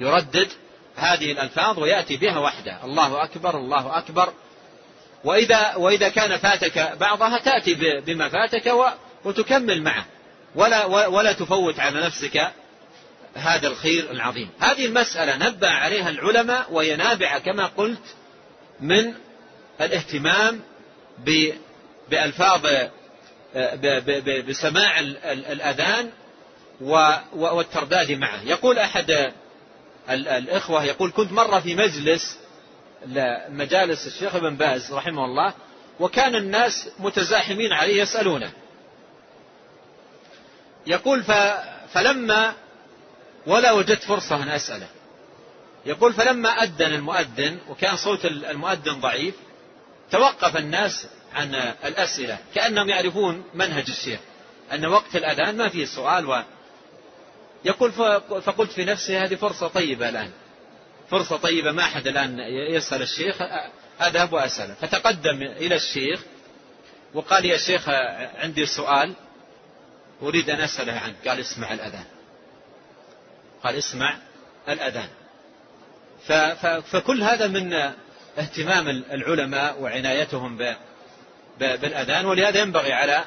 يردد 0.00 0.48
هذه 0.96 1.32
الألفاظ 1.32 1.78
ويأتي 1.78 2.16
بها 2.16 2.38
وحده. 2.38 2.84
الله 2.84 3.24
أكبر 3.24 3.58
الله 3.58 3.98
أكبر. 3.98 4.32
وإذا, 5.24 5.74
وإذا 5.76 6.08
كان 6.08 6.38
فاتك 6.38 6.92
بعضها 7.00 7.38
تأتي 7.38 8.00
بما 8.00 8.28
فاتك 8.28 8.74
وتكمل 9.24 9.82
معه. 9.82 10.04
ولا, 10.54 10.84
ولا 10.86 11.32
تفوت 11.32 11.80
على 11.80 12.00
نفسك 12.00 12.52
هذا 13.34 13.68
الخير 13.68 14.10
العظيم. 14.10 14.50
هذه 14.60 14.86
المسألة 14.86 15.48
نبه 15.48 15.68
عليها 15.68 16.08
العلماء 16.08 16.72
وهي 16.72 16.96
نابعة 16.96 17.38
كما 17.38 17.66
قلت 17.66 18.02
من 18.80 19.14
الاهتمام 19.80 20.60
بألفاظ 22.10 22.66
بسماع 24.48 25.00
الأذان 25.30 26.10
والترداد 27.32 28.12
معه. 28.12 28.42
يقول 28.42 28.78
أحد 28.78 29.32
الإخوة 30.10 30.84
يقول 30.84 31.10
كنت 31.10 31.32
مرة 31.32 31.60
في 31.60 31.74
مجلس 31.74 32.38
مجالس 33.48 34.06
الشيخ 34.06 34.34
ابن 34.34 34.56
باز 34.56 34.92
رحمه 34.92 35.24
الله 35.24 35.54
وكان 36.00 36.36
الناس 36.36 36.88
متزاحمين 36.98 37.72
عليه 37.72 38.02
يسألونه. 38.02 38.52
يقول 40.86 41.24
فلما 41.92 42.54
ولا 43.46 43.72
وجدت 43.72 44.02
فرصة 44.02 44.42
أن 44.42 44.48
أسأله. 44.48 44.86
يقول 45.86 46.12
فلما 46.12 46.48
أذن 46.48 46.94
المؤذن 46.94 47.58
وكان 47.68 47.96
صوت 47.96 48.24
المؤذن 48.24 49.00
ضعيف 49.00 49.34
توقف 50.10 50.56
الناس 50.56 51.06
عن 51.34 51.54
الأسئلة 51.84 52.38
كأنهم 52.54 52.88
يعرفون 52.88 53.44
منهج 53.54 53.84
الشيخ 53.88 54.20
أن 54.72 54.86
وقت 54.86 55.16
الأذان 55.16 55.56
ما 55.56 55.68
فيه 55.68 55.84
سؤال 55.84 56.26
و 56.26 56.42
يقول 57.64 57.92
فقلت 58.42 58.72
في 58.72 58.84
نفسي 58.84 59.18
هذه 59.18 59.34
فرصة 59.34 59.68
طيبة 59.68 60.08
الآن. 60.08 60.30
فرصة 61.10 61.36
طيبة 61.36 61.72
ما 61.72 61.82
أحد 61.82 62.06
الآن 62.06 62.38
يسأل 62.70 63.02
الشيخ 63.02 63.36
أذهب 64.00 64.32
وأسأله 64.32 64.74
فتقدم 64.74 65.42
إلى 65.42 65.74
الشيخ 65.74 66.20
وقال 67.14 67.44
يا 67.44 67.56
شيخ 67.56 67.88
عندي 68.38 68.66
سؤال 68.66 69.14
أريد 70.22 70.50
أن 70.50 70.60
أسأله 70.60 70.92
عنه 70.92 71.14
قال 71.26 71.40
اسمع 71.40 71.72
الأذان. 71.72 72.04
قال 73.64 73.74
اسمع 73.74 74.16
الأذان. 74.68 75.08
فكل 76.82 77.22
هذا 77.22 77.46
من 77.46 77.72
اهتمام 78.38 78.88
العلماء 78.88 79.80
وعنايتهم 79.80 80.58
بالأذان 81.60 82.26
ولهذا 82.26 82.60
ينبغي 82.60 82.92
على 82.92 83.24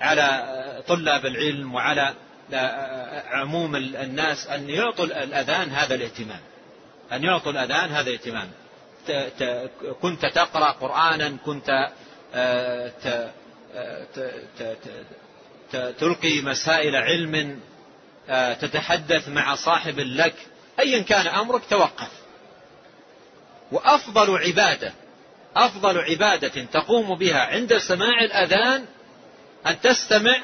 على 0.00 0.82
طلاب 0.88 1.26
العلم 1.26 1.74
وعلى 1.74 2.14
عموم 3.30 3.76
الناس 3.76 4.46
أن 4.46 4.70
يعطوا 4.70 5.04
الأذان 5.04 5.70
هذا 5.70 5.94
الاهتمام. 5.94 6.40
أن 7.12 7.24
يعطوا 7.24 7.52
الأذان 7.52 7.90
هذا 7.90 8.10
الاهتمام. 8.10 8.48
كنت 10.00 10.26
تقرأ 10.26 10.70
قرآنا 10.70 11.36
كنت 11.44 11.90
آه، 12.34 12.92
آه، 13.74 14.06
تلقي 15.98 16.42
مسائل 16.42 16.96
علم 16.96 17.34
آه، 17.34 17.56
تتحدث 18.60 19.28
مع 19.28 19.54
صاحب 19.54 19.98
لك 19.98 20.34
أيا 20.80 21.02
كان 21.02 21.26
أمرك 21.26 21.62
توقف. 21.70 22.10
وأفضل 23.72 24.38
عبادة 24.38 24.92
أفضل 25.56 25.98
عبادة 25.98 26.64
تقوم 26.64 27.14
بها 27.14 27.40
عند 27.40 27.78
سماع 27.78 28.20
الأذان 28.20 28.84
أن 29.66 29.80
تستمع 29.80 30.40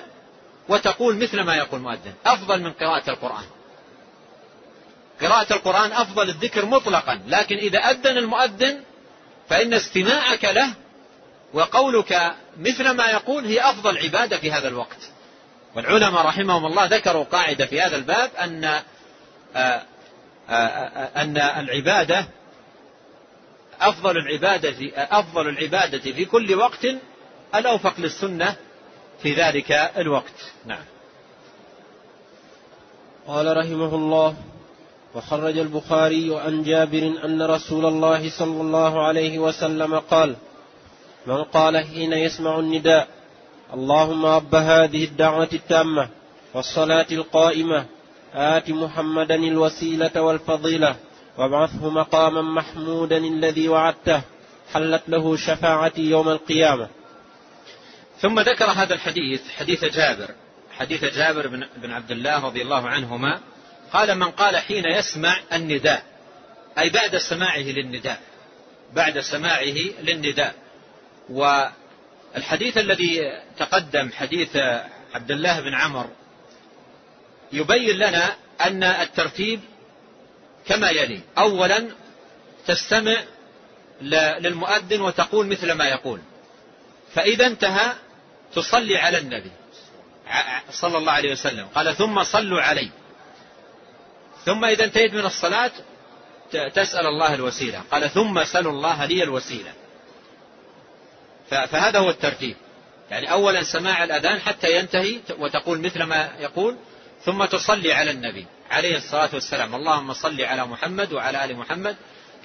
وتقول 0.69 1.17
مثل 1.17 1.41
ما 1.41 1.57
يقول 1.57 1.81
المؤذن 1.81 2.13
أفضل 2.27 2.63
من 2.63 2.73
قراءة 2.73 3.11
القرآن. 3.11 3.45
قراءة 5.21 5.53
القرآن 5.53 5.93
أفضل 5.93 6.29
الذكر 6.29 6.67
مطلقا 6.67 7.21
لكن 7.27 7.57
إذا 7.57 7.79
أذن 7.79 8.19
المؤذن 8.19 8.83
فإن 9.49 9.75
استماعك 9.75 10.45
له 10.45 10.75
وقولك 11.53 12.35
مثل 12.59 12.91
ما 12.91 13.07
يقول 13.07 13.45
هي 13.45 13.61
أفضل 13.61 13.99
عبادة 13.99 14.37
في 14.37 14.53
هذا 14.53 14.69
الوقت. 14.69 15.11
والعلماء 15.77 16.27
رحمهم 16.27 16.67
الله 16.67 16.85
ذكروا 16.85 17.25
قاعدة 17.25 17.67
في 17.67 17.81
هذا 17.81 17.97
الباب 17.97 18.31
أن 18.41 18.65
آه، 18.65 18.83
آه، 19.57 19.83
آه، 20.51 21.23
أن 21.23 21.37
العبادة 21.39 22.27
أفضل 23.81 24.17
العبادة 24.17 24.77
أفضل 24.97 25.49
العبادة 25.49 25.99
في 25.99 26.25
كل 26.25 26.55
وقت 26.55 26.87
الأوفق 27.55 28.01
للسنة 28.01 28.57
في 29.23 29.35
ذلك 29.35 29.73
الوقت. 29.73 30.53
نعم. 30.67 30.85
قال 33.27 33.57
رحمه 33.57 33.95
الله 33.95 34.37
وخرج 35.15 35.59
البخاري 35.59 36.41
عن 36.41 36.63
جابر 36.63 37.13
أن 37.25 37.43
رسول 37.43 37.87
الله 37.87 38.31
صلى 38.39 38.61
الله 38.61 39.07
عليه 39.07 39.39
وسلم 39.39 39.99
قال 39.99 40.37
من 41.27 41.45
قال 41.45 41.87
حين 41.87 42.13
يسمع 42.13 42.59
النداء 42.59 43.09
اللهم 43.75 44.27
رب 44.27 44.55
هذه 44.55 45.05
الدعوة 45.05 45.49
التامة 45.53 46.09
والصلاة 46.55 47.07
القائمة. 47.13 47.87
آت 48.35 48.71
محمدا 48.71 49.35
الوسيلة 49.35 50.23
والفضيلة. 50.23 50.97
وابعثه 51.39 51.91
مقاما 51.91 52.43
محمودا 52.43 53.17
الذي 53.17 53.69
وعدته. 53.69 54.23
حلت 54.73 55.03
له 55.09 55.37
شفاعتي 55.37 56.03
يوم 56.03 56.29
القيامة. 56.29 56.89
ثم 58.21 58.41
ذكر 58.41 58.65
هذا 58.65 58.95
الحديث 58.95 59.51
حديث 59.51 59.85
جابر. 59.85 60.31
حديث 60.79 61.05
جابر 61.05 61.47
بن 61.83 61.91
عبد 61.91 62.11
الله 62.11 62.47
رضي 62.47 62.63
الله 62.63 62.89
عنهما. 62.89 63.41
قال 63.93 64.15
من 64.15 64.31
قال 64.31 64.57
حين 64.57 64.85
يسمع 64.85 65.41
النداء. 65.53 66.03
أي 66.79 66.91
بعد 66.91 67.17
سماعه 67.17 67.59
للنداء. 67.59 68.21
بعد 68.95 69.21
سماعه 69.21 69.79
للنداء. 70.03 70.55
والحديث 72.39 72.79
الذي 72.79 73.41
تقدم 73.59 74.11
حديث 74.13 74.57
عبد 75.15 75.31
الله 75.31 75.61
بن 75.61 75.75
عمر 75.75 76.11
يبين 77.53 77.97
لنا 77.97 78.37
أن 78.61 78.83
الترتيب 78.83 79.61
كما 80.67 80.91
يلي. 80.91 81.21
أولا 81.39 81.89
تستمع 82.67 83.17
للمؤذن 84.03 85.01
وتقول 85.01 85.47
مثل 85.47 85.73
ما 85.73 85.89
يقول. 85.89 86.21
فإذا 87.15 87.47
انتهى 87.47 87.93
تصلي 88.55 88.97
على 88.99 89.19
النبي. 89.19 89.53
صلى 90.71 90.99
الله 90.99 91.13
عليه 91.13 91.33
وسلم. 91.33 91.67
قال 91.75 91.97
ثم 91.97 92.23
صلوا 92.23 92.61
علي. 92.61 92.91
ثم 94.45 94.65
إذا 94.65 94.85
انتهيت 94.85 95.15
من 95.15 95.27
الصلاة 95.27 95.71
تسأل 96.75 97.07
الله 97.07 97.35
الوسيلة. 97.35 97.83
قال 97.91 98.11
ثم 98.11 98.45
سلوا 98.45 98.73
الله 98.73 99.05
لي 99.05 99.23
الوسيلة. 99.23 99.73
فهذا 101.51 101.99
هو 101.99 102.11
الترتيب. 102.11 102.57
يعني 103.11 103.31
أولا 103.33 103.63
سماع 103.63 104.05
الأذان 104.05 104.41
حتى 104.41 104.79
ينتهي 104.79 105.21
وتقول 105.39 105.81
مثل 105.81 106.03
ما 106.03 106.31
يقول 106.41 106.77
ثم 107.25 107.45
تصلي 107.45 107.93
على 107.93 108.11
النبي 108.11 108.47
عليه 108.71 108.97
الصلاة 108.97 109.31
والسلام. 109.35 109.75
اللهم 109.75 110.13
صل 110.13 110.41
على 110.41 110.67
محمد 110.67 111.13
وعلى 111.13 111.45
آل 111.45 111.57
محمد 111.57 111.97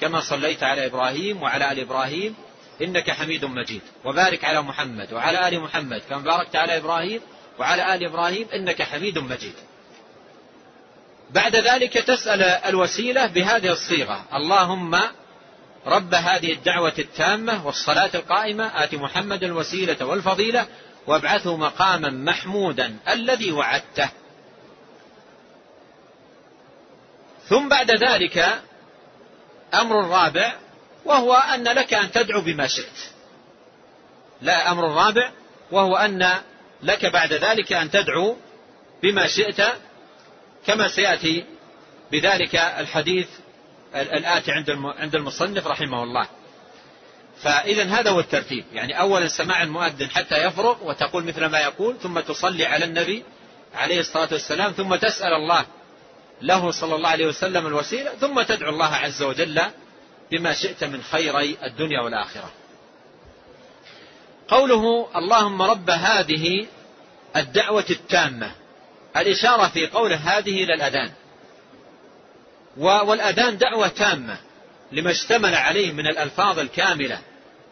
كما 0.01 0.21
صليت 0.21 0.63
على 0.63 0.85
إبراهيم 0.85 1.43
وعلى 1.43 1.71
آل 1.71 1.79
إبراهيم 1.79 2.35
إنك 2.81 3.11
حميد 3.11 3.45
مجيد. 3.45 3.81
وبارك 4.05 4.43
على 4.45 4.61
محمد 4.61 5.13
وعلى 5.13 5.47
آل 5.47 5.59
محمد 5.59 6.01
كما 6.09 6.19
باركت 6.19 6.55
على 6.55 6.77
إبراهيم 6.77 7.21
وعلى 7.59 7.95
آل 7.95 8.05
إبراهيم 8.05 8.47
إنك 8.53 8.81
حميد 8.81 9.19
مجيد. 9.19 9.53
بعد 11.29 11.55
ذلك 11.55 11.93
تسأل 11.93 12.41
الوسيلة 12.41 13.25
بهذه 13.25 13.71
الصيغة. 13.71 14.25
اللهم 14.33 14.99
رب 15.85 16.13
هذه 16.13 16.53
الدعوة 16.53 16.93
التامة 16.99 17.65
والصلاة 17.65 18.09
القائمة 18.15 18.83
آت 18.83 18.95
محمد 18.95 19.43
الوسيلة 19.43 20.05
والفضيلة 20.05 20.67
وابعثه 21.07 21.57
مقاما 21.57 22.09
محمودا 22.09 22.97
الذي 23.09 23.51
وعدته. 23.51 24.09
ثم 27.49 27.69
بعد 27.69 27.91
ذلك 27.91 28.61
أمر 29.73 30.07
رابع 30.07 30.53
وهو 31.05 31.33
أن 31.33 31.63
لك 31.63 31.93
أن 31.93 32.11
تدعو 32.11 32.41
بما 32.41 32.67
شئت. 32.67 33.13
لا 34.41 34.71
أمر 34.71 34.83
رابع 34.83 35.31
وهو 35.71 35.95
أن 35.95 36.41
لك 36.83 37.05
بعد 37.05 37.33
ذلك 37.33 37.73
أن 37.73 37.91
تدعو 37.91 38.37
بما 39.03 39.27
شئت 39.27 39.61
كما 40.67 40.87
سيأتي 40.87 41.45
بذلك 42.11 42.55
الحديث 42.55 43.27
الآتي 43.95 44.51
عند 44.99 45.15
المصنف 45.15 45.67
رحمه 45.67 46.03
الله. 46.03 46.27
فإذا 47.41 47.83
هذا 47.83 48.11
هو 48.11 48.19
الترتيب. 48.19 48.65
يعني 48.73 48.99
أولا 48.99 49.27
سماع 49.27 49.63
المؤذن 49.63 50.09
حتى 50.09 50.35
يفرغ 50.47 50.83
وتقول 50.83 51.23
مثل 51.23 51.45
ما 51.45 51.59
يقول 51.59 51.97
ثم 51.99 52.19
تصلي 52.19 52.65
على 52.65 52.85
النبي 52.85 53.23
عليه 53.75 53.99
الصلاة 53.99 54.29
والسلام 54.31 54.71
ثم 54.71 54.95
تسأل 54.95 55.33
الله 55.33 55.65
له 56.41 56.71
صلى 56.71 56.95
الله 56.95 57.09
عليه 57.09 57.27
وسلم 57.27 57.67
الوسيلة 57.67 58.11
ثم 58.11 58.41
تدعو 58.41 58.69
الله 58.69 58.95
عز 58.95 59.23
وجل 59.23 59.61
بما 60.31 60.53
شئت 60.53 60.83
من 60.83 61.01
خيري 61.03 61.57
الدنيا 61.63 62.01
والآخرة. 62.01 62.51
قوله 64.47 65.07
اللهم 65.15 65.61
رب 65.61 65.89
هذه 65.89 66.67
الدعوة 67.35 67.85
التامة 67.89 68.51
الإشارة 69.17 69.67
في 69.67 69.87
قوله 69.87 70.15
هذه 70.15 70.63
إلى 70.63 70.73
الأذان 70.73 71.11
والأذان 72.77 73.57
دعوة 73.57 73.87
تامة 73.87 74.37
لما 74.91 75.11
اشتمل 75.11 75.55
عليه 75.55 75.91
من 75.91 76.07
الألفاظ 76.07 76.59
الكاملة 76.59 77.19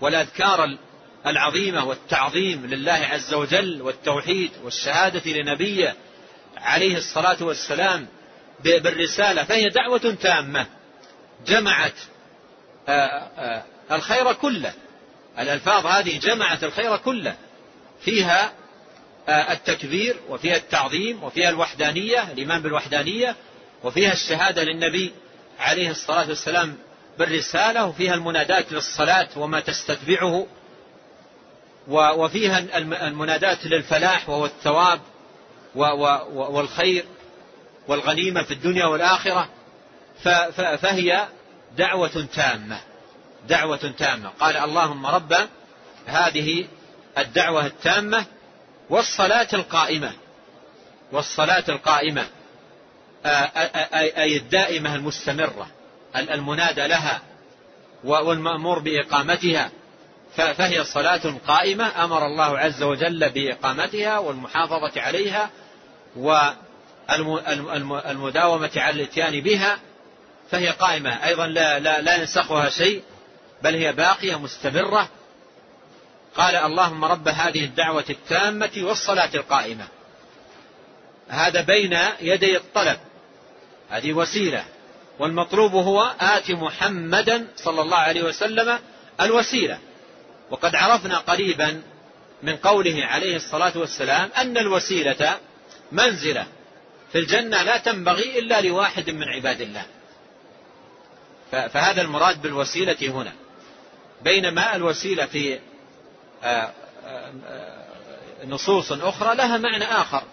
والأذكار 0.01 0.77
العظيمة 1.25 1.85
والتعظيم 1.85 2.65
لله 2.65 3.07
عز 3.11 3.33
وجل 3.33 3.81
والتوحيد 3.81 4.51
والشهادة 4.63 5.31
لنبيه 5.31 5.95
عليه 6.57 6.97
الصلاة 6.97 7.43
والسلام 7.43 8.07
بالرسالة 8.63 9.43
فهي 9.43 9.69
دعوة 9.69 10.17
تامة. 10.21 10.67
جمعت 11.47 11.93
الخير 13.91 14.33
كله. 14.33 14.73
الألفاظ 15.39 15.85
هذه 15.85 16.19
جمعت 16.19 16.63
الخير 16.63 16.97
كله. 16.97 17.35
فيها 18.01 18.53
التكبير 19.29 20.15
وفيها 20.29 20.55
التعظيم 20.55 21.23
وفيها 21.23 21.49
الوحدانية 21.49 22.31
الإيمان 22.31 22.61
بالوحدانية 22.61 23.35
وفيها 23.83 24.13
الشهادة 24.13 24.63
للنبي 24.63 25.11
عليه 25.59 25.89
الصلاة 25.89 26.27
والسلام 26.27 26.77
بالرسالة 27.19 27.85
وفيها 27.85 28.13
المناداة 28.13 28.65
للصلاة 28.71 29.27
وما 29.35 29.59
تستتبعه 29.59 30.47
وفيها 31.87 32.59
المناداة 33.07 33.57
للفلاح 33.67 34.29
وهو 34.29 34.45
الثواب 34.45 35.01
والخير 36.35 37.05
والغنيمة 37.87 38.43
في 38.43 38.53
الدنيا 38.53 38.85
والآخرة. 38.85 39.49
فهي 40.55 41.27
دعوة 41.77 42.27
تامة 42.35 42.79
دعوة 43.47 43.93
تامة. 43.97 44.29
قال 44.39 44.57
اللهم 44.57 45.05
رب 45.05 45.35
هذه 46.05 46.67
الدعوة 47.17 47.65
التامة 47.65 48.25
والصلاة 48.89 49.47
القائمة 49.53 50.13
والصلاة 51.11 51.63
القائمة. 51.69 52.25
أي 53.25 54.37
الدائمة 54.37 54.95
المستمرة 54.95 55.67
المنادى 56.15 56.87
لها 56.87 57.21
والمأمور 58.03 58.79
بإقامتها 58.79 59.71
فهي 60.35 60.83
صلاة 60.83 61.35
قائمة 61.47 62.03
أمر 62.03 62.25
الله 62.25 62.59
عز 62.59 62.83
وجل 62.83 63.29
بإقامتها 63.29 64.17
والمحافظة 64.17 65.01
عليها 65.01 65.49
والمداومة 67.09 68.71
على 68.75 68.95
الاتيان 68.95 69.41
بها 69.41 69.79
فهي 70.51 70.69
قائمة 70.69 71.25
أيضا 71.25 71.47
لا, 71.47 71.79
لا, 71.79 72.01
لا 72.01 72.15
ينسخها 72.15 72.69
شيء 72.69 73.03
بل 73.63 73.75
هي 73.75 73.93
باقية 73.93 74.39
مستمرة 74.39 75.09
قال 76.35 76.55
اللهم 76.55 77.05
رب 77.05 77.27
هذه 77.27 77.65
الدعوة 77.65 78.05
التامة 78.09 78.71
والصلاة 78.77 79.29
القائمة 79.35 79.87
هذا 81.29 81.61
بين 81.61 81.97
يدي 82.21 82.57
الطلب 82.57 82.97
هذه 83.91 84.13
وسيلة. 84.13 84.65
والمطلوب 85.19 85.71
هو 85.71 86.15
آت 86.19 86.51
محمدا 86.51 87.47
صلى 87.55 87.81
الله 87.81 87.97
عليه 87.97 88.23
وسلم 88.23 88.79
الوسيلة. 89.21 89.79
وقد 90.51 90.75
عرفنا 90.75 91.17
قريبا 91.17 91.81
من 92.43 92.55
قوله 92.55 93.05
عليه 93.05 93.35
الصلاة 93.35 93.77
والسلام 93.77 94.29
أن 94.37 94.57
الوسيلة 94.57 95.37
منزلة. 95.91 96.47
في 97.11 97.17
الجنة 97.17 97.63
لا 97.63 97.77
تنبغي 97.77 98.39
إلا 98.39 98.61
لواحد 98.61 99.09
من 99.09 99.23
عباد 99.23 99.61
الله. 99.61 99.85
فهذا 101.51 102.01
المراد 102.01 102.41
بالوسيلة 102.41 102.97
هنا. 103.01 103.33
بينما 104.21 104.75
الوسيلة 104.75 105.25
في 105.25 105.59
آه، 106.43 106.71
آه، 107.05 107.33
آه، 107.45 108.45
نصوص 108.45 108.91
أخرى 108.91 109.35
لها 109.35 109.57
معنى 109.57 109.83
آخر. 109.83 110.23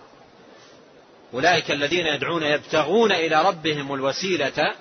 أولئك 1.34 1.70
الذين 1.70 2.06
يدعون 2.06 2.42
يبتغون 2.42 3.12
إلى 3.12 3.42
ربهم 3.42 3.94
الوسيلة 3.94 4.74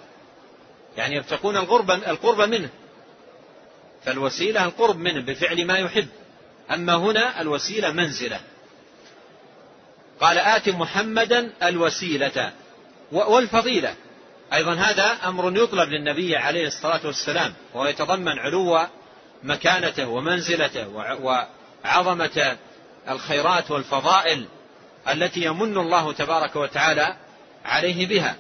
يعني 0.98 1.16
يبتغون 1.16 1.58
القرب, 1.58 1.92
القرب 1.92 2.42
منه. 2.42 2.70
فالوسيلة 4.06 4.66
القرب 4.66 4.98
منه 4.98 5.22
بفعل 5.22 5.66
ما 5.66 5.78
يحب. 5.78 6.08
أما 6.72 6.96
هنا 6.96 7.42
الوسيلة 7.42 7.92
منزلة. 7.92 8.40
قال 10.20 10.38
آت 10.38 10.70
محمدا 10.70 11.54
الوسيلة 11.64 12.52
والفضيلة. 13.12 13.96
أيضا 14.54 14.74
هذا 14.74 15.18
أمر 15.26 15.58
يطلب 15.58 15.90
للنبي 15.90 16.38
عليه 16.38 16.68
الصلاة 16.68 17.00
والسلام 17.06 17.54
وهو 17.74 17.88
يتضمن 17.88 18.40
علو 18.40 18.88
مكانته 19.44 20.08
ومنزلته 20.08 20.88
وعظمة 21.84 22.58
الخيرات 23.10 23.72
والفضائل. 23.72 24.46
التي 25.10 25.44
يمن 25.44 25.78
الله 25.78 26.14
تبارك 26.14 26.56
وتعالى 26.56 27.16
عليه 27.66 28.08
بها. 28.08 28.36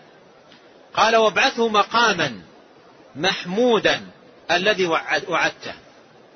قال 0.93 1.15
وابعثه 1.15 1.67
مقاما 1.67 2.41
محمودا 3.15 4.01
الذي 4.51 4.85
وعدته. 5.27 5.73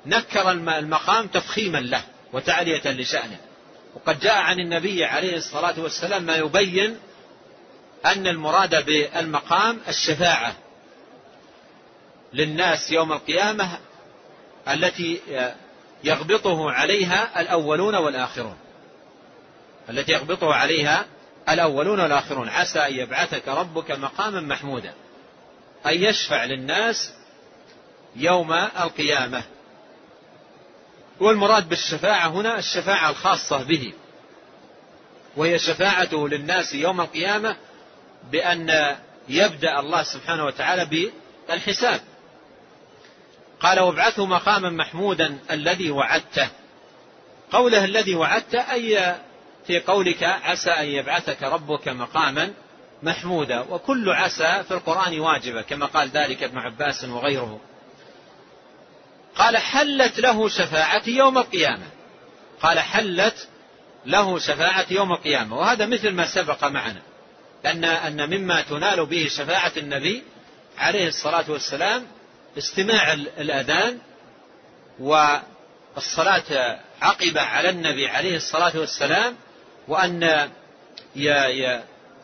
نكر 0.06 0.50
المقام 0.50 1.26
تفخيما 1.26 1.78
له 1.78 2.02
وتعلية 2.32 2.90
لشأنه. 2.90 3.36
وقد 3.94 4.20
جاء 4.20 4.36
عن 4.36 4.60
النبي 4.60 5.04
عليه 5.04 5.36
الصلاة 5.36 5.80
والسلام 5.80 6.22
ما 6.22 6.36
يبين 6.36 6.98
أن 8.06 8.26
المراد 8.26 8.86
بالمقام 8.86 9.80
الشفاعة 9.88 10.54
للناس 12.32 12.90
يوم 12.90 13.12
القيامة 13.12 13.78
التي 14.68 15.20
يغبطه 16.04 16.70
عليها 16.70 17.40
الأولون 17.40 17.94
والآخرون. 17.94 18.56
التي 19.90 20.12
يغبطه 20.12 20.54
عليها 20.54 21.04
الأولون 21.48 22.00
والآخرون. 22.00 22.48
عسى 22.48 22.78
أن 22.78 22.94
يبعثك 22.94 23.48
ربك 23.48 23.90
مقاما 23.90 24.40
محمودا. 24.40 24.94
أن 25.86 26.04
يشفع 26.04 26.44
للناس 26.44 27.12
يوم 28.16 28.52
القيامة. 28.52 29.42
والمراد 31.20 31.68
بالشفاعة 31.68 32.28
هنا 32.28 32.58
الشفاعة 32.58 33.10
الخاصة 33.10 33.62
به. 33.62 33.92
وهي 35.36 35.58
شفاعته 35.58 36.28
للناس 36.28 36.74
يوم 36.74 37.00
القيامة 37.00 37.56
بأن 38.30 38.96
يبدأ 39.28 39.80
الله 39.80 40.02
سبحانه 40.02 40.44
وتعالى 40.44 41.10
بالحساب. 41.48 42.00
قال 43.60 43.80
وابعثه 43.80 44.26
مقاما 44.26 44.70
محمودا 44.70 45.38
الذي 45.50 45.90
وعدته. 45.90 46.48
قوله 47.52 47.84
الذي 47.84 48.14
وعدته 48.14 48.72
أي 48.72 49.16
في 49.66 49.80
قولك 49.80 50.22
عسى 50.22 50.70
أن 50.70 50.86
يبعثك 50.86 51.42
ربك 51.42 51.88
مقاما 51.88 52.52
محمودا 53.02 53.60
وكل 53.60 54.10
عسى 54.10 54.64
في 54.68 54.74
القرآن 54.74 55.20
واجبة 55.20 55.62
كما 55.62 55.86
قال 55.86 56.08
ذلك 56.08 56.42
ابن 56.42 56.58
عباس 56.58 57.04
وغيره. 57.04 57.60
قال 59.36 59.56
حلت 59.56 60.20
له 60.20 60.48
شفاعة 60.48 61.02
يوم 61.06 61.38
القيامة. 61.38 61.86
قال 62.62 62.80
حلت 62.80 63.48
له 64.06 64.38
شفاعة 64.38 64.86
يوم 64.90 65.12
القيامة. 65.12 65.56
وهذا 65.56 65.86
مثل 65.86 66.10
ما 66.10 66.26
سبق 66.26 66.64
معنا 66.64 67.02
أن 67.66 67.84
أن 67.84 68.30
مما 68.30 68.62
تنال 68.62 69.06
به 69.06 69.28
شفاعة 69.28 69.72
النبي 69.76 70.22
عليه 70.78 71.08
الصلاة 71.08 71.50
والسلام 71.50 72.06
استماع 72.58 73.12
الأذان 73.12 73.98
والصلاة 74.98 76.80
عقب 77.02 77.38
على 77.38 77.70
النبي 77.70 78.08
عليه 78.08 78.36
الصلاة 78.36 78.78
والسلام 78.78 79.36
وأن 79.88 80.48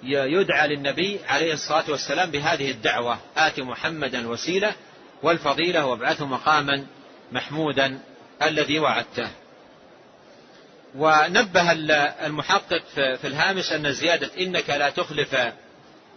يدعى 0.03 0.69
للنبي 0.69 1.21
عليه 1.29 1.53
الصلاة 1.53 1.91
والسلام 1.91 2.31
بهذه 2.31 2.71
الدعوة 2.71 3.19
آت 3.37 3.61
محمدا 3.61 4.19
الوسيلة 4.19 4.73
والفضيلة 5.23 5.87
وابعثه 5.87 6.27
مقاما 6.27 6.87
محمودا 7.33 7.99
الذي 8.43 8.79
وعدته. 8.79 9.29
ونبه 10.97 11.73
المحقق 12.27 12.83
في 12.95 13.27
الهامش 13.27 13.73
أن 13.73 13.93
زيادة 13.93 14.31
إنك 14.41 14.71
لا 14.71 14.91
تخلف 14.91 15.37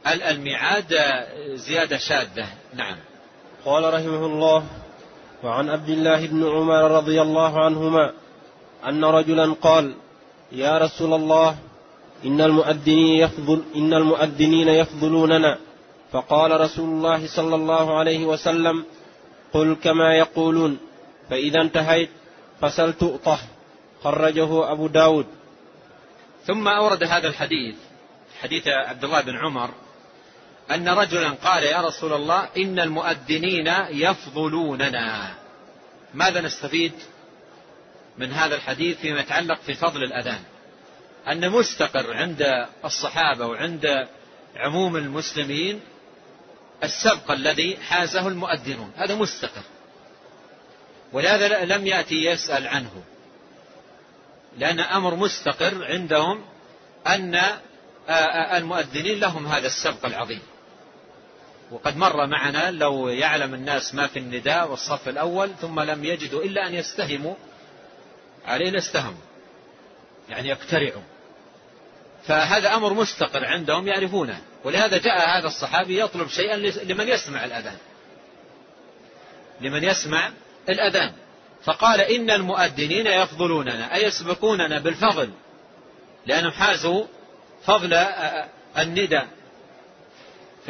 الميعاد 0.07 0.95
زيادة 1.53 1.97
شاذة. 1.97 2.47
نعم. 2.73 2.95
قال 3.65 3.93
رحمه 3.93 4.25
الله 4.25 4.65
وعن 5.43 5.69
عبد 5.69 5.89
الله 5.89 6.27
بن 6.27 6.43
عمر 6.49 6.91
رضي 6.91 7.21
الله 7.21 7.65
عنهما 7.65 8.13
أن 8.85 9.05
رجلا 9.05 9.53
قال 9.53 9.95
يا 10.51 10.77
رسول 10.77 11.13
الله 11.13 11.57
إن 12.25 12.41
المؤذنين 12.41 13.21
يفضل 13.21 13.63
إن 13.75 13.93
المؤذنين 13.93 14.67
يفضلوننا. 14.67 15.57
فقال 16.11 16.61
رسول 16.61 16.89
الله 16.89 17.27
صلى 17.27 17.55
الله 17.55 17.99
عليه 17.99 18.25
وسلم 18.25 18.85
قل 19.53 19.75
كما 19.83 20.15
يقولون. 20.15 20.77
فإذا 21.29 21.61
انتهيت 21.61 22.09
فسل 22.61 22.93
تؤطه. 22.93 23.39
خرجه 24.03 24.71
أبو 24.71 24.87
داود. 24.87 25.25
ثم 26.45 26.67
أورد 26.67 27.03
هذا 27.03 27.27
الحديث 27.27 27.75
حديث 28.41 28.67
عبد 28.67 29.03
الله 29.03 29.21
بن 29.21 29.37
عمر 29.37 29.69
أن 30.71 30.89
رجلا 30.89 31.29
قال 31.29 31.63
يا 31.63 31.81
رسول 31.81 32.13
الله 32.13 32.47
إن 32.57 32.79
المؤذنين 32.79 33.73
يفضلوننا. 33.89 35.33
ماذا 36.13 36.41
نستفيد؟ 36.41 36.91
من 38.17 38.31
هذا 38.31 38.55
الحديث 38.55 38.97
فيما 38.97 39.19
يتعلق 39.19 39.61
في 39.61 39.73
فضل 39.73 40.03
الأذان. 40.03 40.39
أن 41.27 41.49
مستقر 41.49 42.13
عند 42.13 42.67
الصحابة 42.85 43.45
وعند 43.45 44.07
عموم 44.55 44.97
المسلمين 44.97 45.81
السبق 46.83 47.31
الذي 47.31 47.77
حازه 47.77 48.27
المؤذنون. 48.27 48.91
هذا 48.95 49.15
مستقر. 49.15 49.63
ولهذا 51.13 51.65
لم 51.65 51.87
يأتي 51.87 52.25
يسأل 52.25 52.67
عنه. 52.67 53.03
لأن 54.57 54.79
أمر 54.79 55.15
مستقر 55.15 55.85
عندهم 55.85 56.45
أن 57.07 57.41
المؤذنين 58.57 59.19
لهم 59.19 59.47
هذا 59.47 59.67
السبق 59.67 60.05
العظيم. 60.05 60.41
وقد 61.71 61.97
مر 61.97 62.27
معنا 62.27 62.71
لو 62.71 63.09
يعلم 63.09 63.53
الناس 63.53 63.95
ما 63.95 64.07
في 64.07 64.19
النداء 64.19 64.71
والصف 64.71 65.09
الأول 65.09 65.51
ثم 65.61 65.79
لم 65.79 66.05
يجدوا 66.05 66.43
إلا 66.43 66.67
أن 66.67 66.73
يستهموا 66.73 67.35
عليه 68.45 68.69
لاستهموا 68.69 69.21
يعني 70.29 70.49
يقترعوا. 70.49 71.01
فهذا 72.27 72.75
أمر 72.75 72.93
مستقر 72.93 73.45
عندهم 73.45 73.87
يعرفونه 73.87 74.41
ولهذا 74.63 74.97
جاء 74.97 75.39
هذا 75.39 75.47
الصحابي 75.47 75.99
يطلب 75.99 76.27
شيئا 76.27 76.55
لمن 76.83 77.07
يسمع 77.07 77.45
الأذان. 77.45 77.77
لمن 79.61 79.83
يسمع 79.83 80.31
الأذان. 80.69 81.13
فقال 81.63 82.01
إن 82.01 82.29
المؤذنين 82.29 83.07
يفضلوننا 83.07 83.95
أي 83.95 84.03
يسبقوننا 84.03 84.79
بالفضل 84.79 85.29
لأنهم 86.25 86.51
حازوا 86.51 87.05
فضل 87.65 87.93
الندى. 88.77 89.21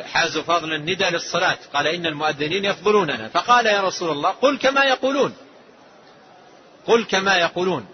حازوا 0.03 0.43
فضل 0.43 0.74
الندى 0.74 1.05
للصلاة. 1.05 1.57
قال 1.74 1.88
إن 1.88 2.05
المؤذنين 2.05 2.65
يفضلوننا. 2.65 3.28
فقال 3.28 3.65
يا 3.65 3.82
رسول 3.82 4.11
الله 4.11 4.30
قل 4.30 4.57
كما 4.57 4.84
يقولون. 4.84 5.34
قل 6.88 7.04
كما 7.04 7.36
يقولون. 7.36 7.86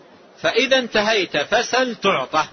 فإذا 0.42 0.78
انتهيت 0.78 1.38
فسل 1.38 1.96
تعطى. 1.96 2.48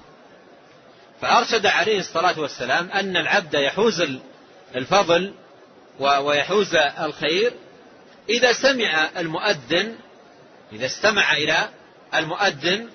فأرشد 1.21 1.67
عليه 1.67 1.99
الصلاة 1.99 2.41
والسلام 2.41 2.91
أن 2.91 3.17
العبد 3.17 3.55
يحوز 3.55 4.05
الفضل 4.75 5.35
ويحوز 6.01 6.75
الخير 6.75 7.53
إذا 8.29 8.53
سمع 8.53 9.11
المؤذن 9.17 9.97
إذا 10.73 10.87
استمع 10.87 11.33
إلى 11.33 11.69
المؤذن 12.15 12.89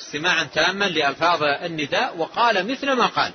استماعا 0.00 0.44
تاما 0.44 0.84
لألفاظ 0.84 1.42
النداء 1.42 2.16
وقال 2.16 2.70
مثل 2.70 2.92
ما 2.92 3.06
قال. 3.06 3.32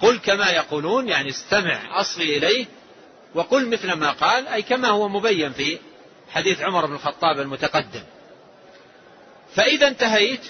قل 0.00 0.18
كما 0.18 0.50
يقولون 0.50 1.08
يعني 1.08 1.28
استمع 1.28 2.00
أصغي 2.00 2.36
إليه 2.36 2.66
وقل 3.34 3.68
مثل 3.68 3.92
ما 3.92 4.10
قال 4.10 4.48
أي 4.48 4.62
كما 4.62 4.88
هو 4.88 5.08
مبين 5.08 5.52
في 5.52 5.78
حديث 6.30 6.60
عمر 6.60 6.86
بن 6.86 6.94
الخطاب 6.94 7.40
المتقدم. 7.40 8.02
فإذا 9.54 9.88
انتهيت 9.88 10.40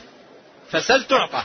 فسل 0.70 1.05
تعطى. 1.05 1.44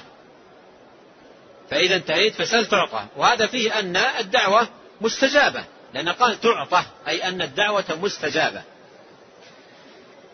فإذا 1.70 1.95
انتهيت 1.95 2.34
فسل 2.34 2.66
تعطى. 2.66 3.06
وهذا 3.16 3.47
فيه 3.47 3.80
أن 3.80 3.97
الدعوة 3.97 4.68
مستجابة. 5.01 5.66
لأن 5.93 6.10
قال 6.10 6.41
تعطى 6.41 6.84
أي 7.08 7.28
أن 7.28 7.41
الدعوة 7.41 7.99
مستجابة. 8.01 8.62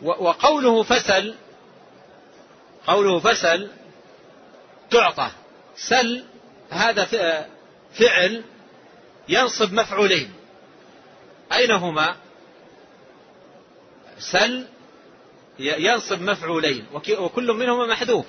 وقوله 0.01 0.84
فسل 0.84 1.36
قوله 2.88 3.19
فسل 3.19 3.69
تعطى. 4.91 5.32
سل 5.76 6.24
هذا 6.69 7.05
فعل 7.93 8.43
ينصب 9.30 9.74
مفعولين. 9.74 10.34
أين 11.53 11.72
هما 11.72 12.15
سل 14.19 14.67
ينصب 15.62 16.22
مفعولين 16.22 16.86
وكل 17.20 17.47
منهما 17.53 17.86
محذوف. 17.86 18.26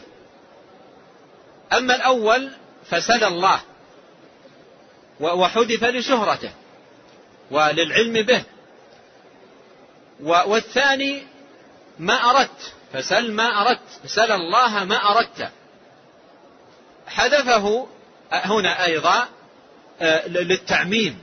أما 1.73 1.95
الأول 1.97 2.51
فسل 2.91 3.25
الله 3.25 3.61
وحذف 5.21 5.85
لشهرته 5.85 6.53
وللعلم 7.51 8.23
به. 8.23 8.45
والثاني 10.21 11.23
ما 11.99 12.15
أردت 12.15 12.73
فسل 12.93 13.33
ما 13.33 13.63
أردت 13.63 14.07
سل 14.07 14.33
الله 14.33 14.85
ما 14.85 14.97
أردت. 15.11 15.51
حذفه 17.07 17.87
هنا 18.33 18.87
أيضا 18.87 19.29
آه، 20.01 20.29
للتعميم. 20.29 21.19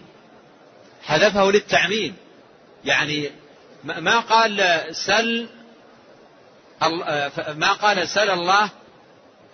حذفه 1.03 1.51
للتعميم 1.51 2.15
يعني 2.85 3.31
ما 3.83 4.19
قال 4.19 4.85
سل 4.91 5.47
ما 7.55 7.73
قال 7.73 8.07
سل 8.07 8.29
الله 8.29 8.69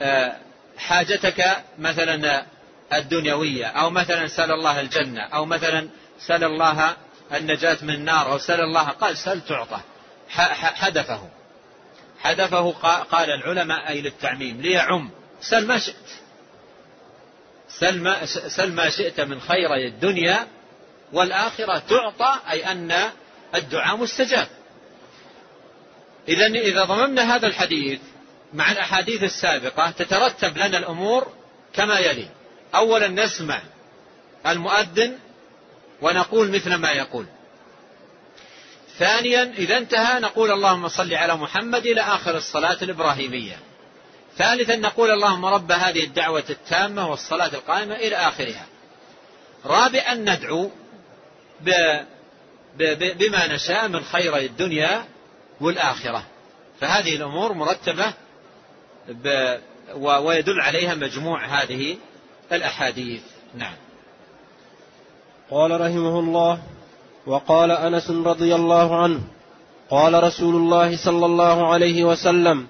آه، 0.01 0.37
حاجتك 0.77 1.63
مثلا 1.79 2.45
الدنيوية 2.93 3.65
أو 3.65 3.89
مثلا 3.89 4.27
سل 4.27 4.51
الله 4.51 4.81
الجنة 4.81 5.21
أو 5.21 5.45
مثلا 5.45 5.89
سل 6.19 6.43
الله 6.43 6.95
النجاة 7.33 7.77
من 7.81 7.93
النار 7.93 8.31
أو 8.31 8.37
سل 8.37 8.61
الله 8.61 8.83
قال 8.83 9.17
سل 9.17 9.41
تعطى 9.41 9.79
حذفه 10.29 11.29
حذفه 12.19 12.71
قال 13.11 13.29
العلماء 13.29 13.89
أي 13.89 14.01
للتعميم 14.01 14.61
ليعم. 14.61 15.09
سل 15.41 15.67
ما 15.67 15.77
شئت. 15.77 15.95
سل 17.69 17.99
ما, 17.99 18.25
سل 18.25 18.71
ما 18.71 18.89
شئت 18.89 19.21
من 19.21 19.41
خيري 19.41 19.87
الدنيا 19.87 20.47
والآخرة 21.13 21.79
تعطى 21.79 22.39
أي 22.51 22.71
أن 22.71 23.09
الدعاء 23.55 23.97
مستجاب. 23.97 24.47
إذا 26.27 26.45
إذا 26.45 26.83
ضممنا 26.83 27.35
هذا 27.35 27.47
الحديث 27.47 27.99
مع 28.53 28.71
الأحاديث 28.71 29.23
السابقة 29.23 29.91
تترتب 29.91 30.57
لنا 30.57 30.77
الأمور 30.77 31.33
كما 31.73 31.99
يلي. 31.99 32.27
أولا 32.75 33.07
نسمع 33.07 33.61
المؤذن 34.47 35.17
ونقول 36.01 36.49
مثل 36.51 36.75
ما 36.75 36.91
يقول. 36.91 37.25
ثانيا 38.99 39.53
إذا 39.57 39.77
انتهى 39.77 40.19
نقول 40.19 40.51
اللهم 40.51 40.87
صل 40.87 41.13
على 41.13 41.35
محمد 41.35 41.85
إلى 41.85 42.01
آخر 42.01 42.37
الصلاة 42.37 42.77
الإبراهيمية. 42.81 43.59
ثالثا 44.37 44.75
نقول 44.75 45.11
اللهم 45.11 45.45
رب 45.45 45.71
هذه 45.71 46.03
الدعوة 46.03 46.43
التامة 46.49 47.09
والصلاة 47.09 47.53
القائمة 47.53 47.95
إلى 47.95 48.15
آخرها. 48.15 48.65
رابعا 49.65 50.13
ندعو 50.13 50.71
بما 53.19 53.47
نشاء 53.47 53.87
من 53.87 54.03
خير 54.03 54.37
الدنيا 54.37 55.05
والآخرة. 55.61 56.23
فهذه 56.79 57.15
الأمور 57.15 57.53
مرتبة 57.53 58.13
ويدل 59.95 60.61
عليها 60.61 60.95
مجموع 60.95 61.45
هذه 61.45 61.97
الأحاديث. 62.51 63.21
نعم. 63.57 63.75
قال 65.51 65.81
رحمه 65.81 66.19
الله 66.19 66.59
وقال 67.25 67.71
أنس 67.71 68.11
رضي 68.11 68.55
الله 68.55 69.03
عنه 69.03 69.21
قال 69.89 70.23
رسول 70.23 70.55
الله 70.55 70.97
صلى 71.05 71.25
الله 71.25 71.73
عليه 71.73 72.03
وسلم 72.03 72.67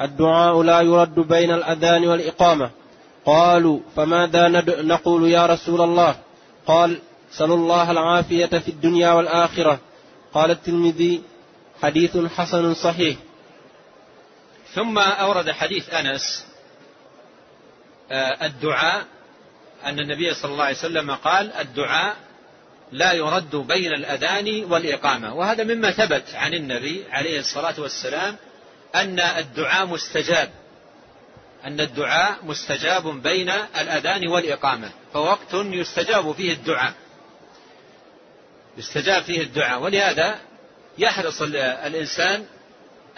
الدعاء 0.00 0.62
لا 0.62 0.80
يرد 0.80 1.14
بين 1.14 1.50
الأذان 1.50 2.08
والإقامة. 2.08 2.70
قالوا 3.26 3.80
فماذا 3.96 4.48
نقول 4.82 5.30
يا 5.30 5.46
رسول 5.46 5.80
الله؟ 5.80 6.16
قال 6.66 6.98
سلوا 7.30 7.56
الله 7.56 7.90
العافية 7.90 8.46
في 8.46 8.68
الدنيا 8.68 9.12
والآخرة. 9.12 9.78
قال 10.34 10.50
الترمذي 10.50 11.22
حديث 11.82 12.16
حسن 12.16 12.74
صحيح. 12.74 13.16
ثم 14.74 14.98
أورد 14.98 15.50
حديث 15.50 15.94
أنس 15.94 16.46
آه، 18.10 18.46
الدعاء 18.46 19.06
أن 19.84 20.00
النبي 20.00 20.34
صلى 20.34 20.52
الله 20.52 20.64
عليه 20.64 20.76
وسلم 20.76 21.10
قال 21.10 21.52
الدعاء 21.52 22.16
لا 22.92 23.12
يرد 23.12 23.56
بين 23.56 23.92
الأذان 23.92 24.64
والإقامة. 24.64 25.34
وهذا 25.34 25.64
مما 25.64 25.90
ثبت 25.90 26.34
عن 26.34 26.54
النبي 26.54 27.04
عليه 27.10 27.40
الصلاة 27.40 27.80
والسلام 27.80 28.36
أن 28.94 29.20
الدعاء 29.20 29.86
مستجاب 29.86 30.50
أن 31.64 31.80
الدعاء 31.80 32.38
مستجاب 32.42 33.22
بين 33.22 33.50
الأذان 33.80 34.28
والإقامة. 34.28 34.90
فوقت 35.12 35.54
يستجاب 35.54 36.32
فيه 36.32 36.52
الدعاء 36.52 36.92
يستجاب 38.78 39.22
فيه 39.22 39.42
الدعاء. 39.42 39.82
ولهذا 39.82 40.38
يحرص 40.98 41.42
الإنسان 41.42 42.46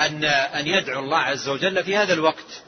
أن 0.00 0.24
أن 0.24 0.66
يدعو 0.66 1.00
الله 1.00 1.18
عز 1.18 1.48
وجل 1.48 1.84
في 1.84 1.96
هذا 1.96 2.12
الوقت. 2.12 2.62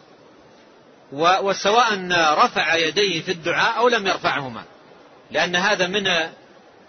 وسواء 1.13 2.09
رفع 2.45 2.75
يديه 2.75 3.23
في 3.23 3.33
الدعاء 3.33 3.79
أو 3.79 3.89
لم 3.89 4.07
يرفعهما. 4.07 4.65
لأن 5.31 5.57
هذا 5.57 5.87
من 5.87 6.07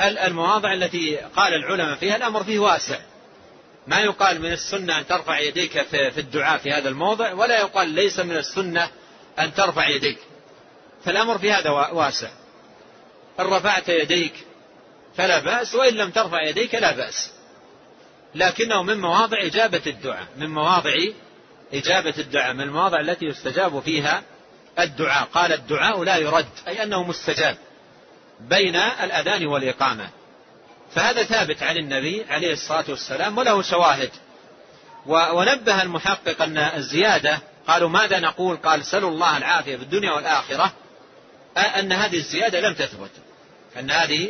المواضع 0.01 0.73
التي 0.73 1.17
قال 1.17 1.53
العلماء 1.53 1.95
فيها 1.95 2.15
الأمر 2.15 2.43
فيه 2.43 2.59
واسع. 2.59 2.99
ما 3.87 3.99
يقال 3.99 4.41
من 4.41 4.51
السنة 4.51 4.99
أن 4.99 5.07
ترفع 5.07 5.39
يديك 5.39 5.81
في 5.81 6.17
الدعاء 6.17 6.57
في 6.57 6.71
هذا 6.71 6.89
الموضع 6.89 7.33
ولا 7.33 7.59
يقال 7.59 7.89
ليس 7.89 8.19
من 8.19 8.37
السنة 8.37 8.89
أن 9.39 9.53
ترفع 9.53 9.87
يديك. 9.87 10.17
فالأمر 11.05 11.37
في 11.37 11.51
هذا 11.51 11.69
واسع. 11.69 12.29
إن 13.39 13.45
رفعت 13.45 13.89
يديك 13.89 14.33
فلا 15.17 15.39
بأس 15.39 15.75
وإن 15.75 15.93
لم 15.93 16.11
ترفع 16.11 16.41
يديك 16.41 16.75
لا 16.75 16.91
بأس. 16.91 17.42
لكنه 18.35 18.83
من 18.83 19.01
مواضع 19.01 19.37
إجابة 19.41 19.81
الدعاء 19.87 20.27
من 20.37 20.49
مواضع 20.49 20.93
إجابة 21.73 22.13
الدعاء 22.17 22.53
من 22.53 22.61
المواضع 22.61 22.99
التي 22.99 23.25
يستجاب 23.25 23.79
فيها 23.79 24.23
الدعاء. 24.79 25.23
قال 25.23 25.53
الدعاء 25.53 26.03
لا 26.03 26.17
يرد 26.17 26.45
أي 26.67 26.83
أنه 26.83 27.03
مستجاب 27.03 27.57
بين 28.39 28.75
الأذان 28.75 29.45
والإقامة. 29.45 30.09
فهذا 30.95 31.23
ثابت 31.23 31.63
عن 31.63 31.77
النبي 31.77 32.25
عليه 32.29 32.53
الصلاة 32.53 32.85
والسلام 32.89 33.37
وله 33.37 33.61
شواهد. 33.61 34.11
ونبه 35.05 35.81
المحقق 35.81 36.41
أن 36.41 36.57
الزيادة 36.57 37.39
قالوا 37.67 37.89
ماذا 37.89 38.19
نقول؟ 38.19 38.57
قال 38.57 38.85
سلوا 38.85 39.09
الله 39.09 39.37
العافية 39.37 39.75
في 39.75 39.83
الدنيا 39.83 40.11
والآخرة 40.11 40.73
أن 41.57 41.91
هذه 41.91 42.17
الزيادة 42.17 42.59
لم 42.59 42.73
تثبت. 42.73 43.11
أن 43.79 43.91
هذه 43.91 44.29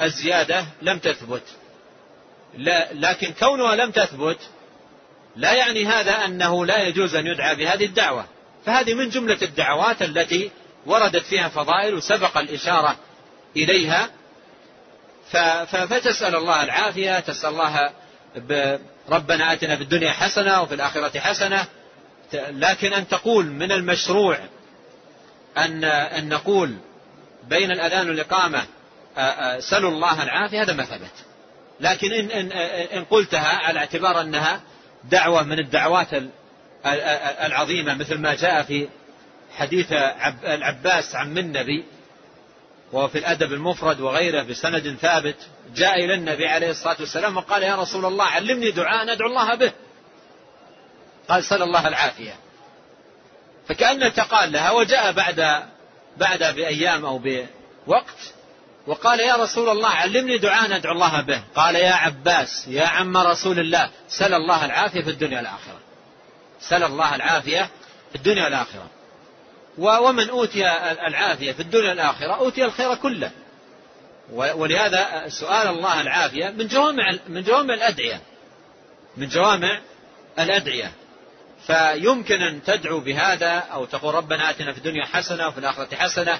الزيادة 0.00 0.66
لم 0.82 0.98
تثبت. 0.98 1.42
لا 2.58 2.88
لكن 2.92 3.32
كونها 3.32 3.76
لم 3.76 3.90
تثبت 3.90 4.38
لا 5.36 5.52
يعني 5.52 5.86
هذا 5.86 6.24
أنه 6.24 6.66
لا 6.66 6.82
يجوز 6.82 7.14
أن 7.14 7.26
يدعى 7.26 7.54
بهذه 7.54 7.84
الدعوة. 7.84 8.26
فهذه 8.66 8.94
من 8.94 9.08
جملة 9.08 9.38
الدعوات 9.42 10.02
التي 10.02 10.50
وردت 10.86 11.22
فيها 11.22 11.48
فضائل 11.48 11.94
وسبق 11.94 12.38
الإشارة 12.38 12.96
إليها. 13.56 14.10
فتسأل 15.66 16.36
الله 16.36 16.62
العافية 16.62 17.20
تسأل 17.20 17.50
الله 17.50 17.90
ربنا 19.08 19.52
آتنا 19.52 19.76
في 19.76 19.82
الدنيا 19.82 20.12
حسنة 20.12 20.62
وفي 20.62 20.74
الآخرة 20.74 21.18
حسنة. 21.18 21.66
لكن 22.32 22.92
أن 22.92 23.08
تقول 23.08 23.46
من 23.46 23.72
المشروع 23.72 24.38
أن 25.56 25.84
أن 25.84 26.28
نقول 26.28 26.76
بين 27.48 27.70
الأذان 27.70 28.08
والإقامة 28.08 28.64
سلوا 29.58 29.90
الله 29.90 30.22
العافية 30.22 30.62
هذا 30.62 30.72
ما 30.72 30.84
ثبت. 30.84 31.23
لكن 31.84 32.12
إن, 32.12 32.30
إن, 32.30 32.52
إن 32.98 33.04
قلتها 33.04 33.48
على 33.48 33.78
اعتبار 33.78 34.20
أنها 34.20 34.60
دعوة 35.04 35.42
من 35.42 35.58
الدعوات 35.58 36.08
العظيمة 37.46 37.94
مثل 37.94 38.18
ما 38.18 38.34
جاء 38.34 38.62
في 38.62 38.88
حديث 39.56 39.92
العباس 40.44 41.14
عم 41.14 41.38
النبي 41.38 41.84
وفي 42.92 43.18
الأدب 43.18 43.52
المفرد 43.52 44.00
وغيره 44.00 44.42
بسند 44.42 44.96
ثابت 45.00 45.36
جاء 45.74 46.04
إلى 46.04 46.14
النبي 46.14 46.46
عليه 46.46 46.70
الصلاة 46.70 46.96
والسلام 47.00 47.36
وقال 47.36 47.62
يا 47.62 47.76
رسول 47.76 48.04
الله 48.04 48.24
علمني 48.24 48.70
دعاء 48.70 49.04
ندعو 49.04 49.28
الله 49.28 49.54
به. 49.54 49.72
قال 51.28 51.44
سل 51.44 51.62
الله 51.62 51.88
العافية. 51.88 52.34
فكأنه 53.68 54.08
تقال 54.08 54.52
لها 54.52 54.70
وجاء 54.70 55.12
بعد 55.12 55.62
بعد 56.16 56.54
بأيام 56.54 57.04
أو 57.04 57.18
بوقت 57.18 58.33
وقال 58.86 59.20
يا 59.20 59.36
رسول 59.36 59.68
الله 59.68 59.88
علمني 59.88 60.38
دعاء 60.38 60.70
ندعو 60.70 60.92
الله 60.92 61.20
به. 61.20 61.40
قال 61.56 61.74
يا 61.74 61.92
عباس 61.92 62.68
يا 62.68 62.86
عم 62.86 63.16
رسول 63.16 63.58
الله 63.58 63.90
سل 64.08 64.34
الله 64.34 64.64
العافية 64.64 65.00
في 65.00 65.10
الدنيا 65.10 65.36
والآخرة. 65.36 65.78
سل 66.60 66.82
الله 66.82 67.14
العافية 67.14 67.68
في 68.10 68.16
الدنيا 68.16 68.44
والآخرة. 68.44 68.90
ومن 69.78 70.28
أوتي 70.28 70.68
العافية 71.06 71.52
في 71.52 71.60
الدنيا 71.60 71.88
والآخرة 71.88 72.32
أوتي 72.32 72.64
الخير 72.64 72.94
كله. 72.94 73.30
ولهذا 74.32 75.28
سؤال 75.28 75.68
الله 75.68 76.00
العافية 76.00 76.48
من 76.48 76.68
جوامع 76.68 77.12
من 77.28 77.42
جوامع 77.42 77.74
الأدعية. 77.74 78.20
من 79.16 79.28
جوامع 79.28 79.80
الأدعية. 80.38 80.92
فيمكن 81.66 82.42
أن 82.42 82.62
تدعو 82.62 83.00
بهذا 83.00 83.58
أو 83.72 83.84
تقول 83.84 84.14
ربنا 84.14 84.50
آتنا 84.50 84.72
في 84.72 84.78
الدنيا 84.78 85.04
حسنة 85.04 85.48
وفي 85.48 85.58
الآخرة 85.58 85.96
حسنة. 85.96 86.38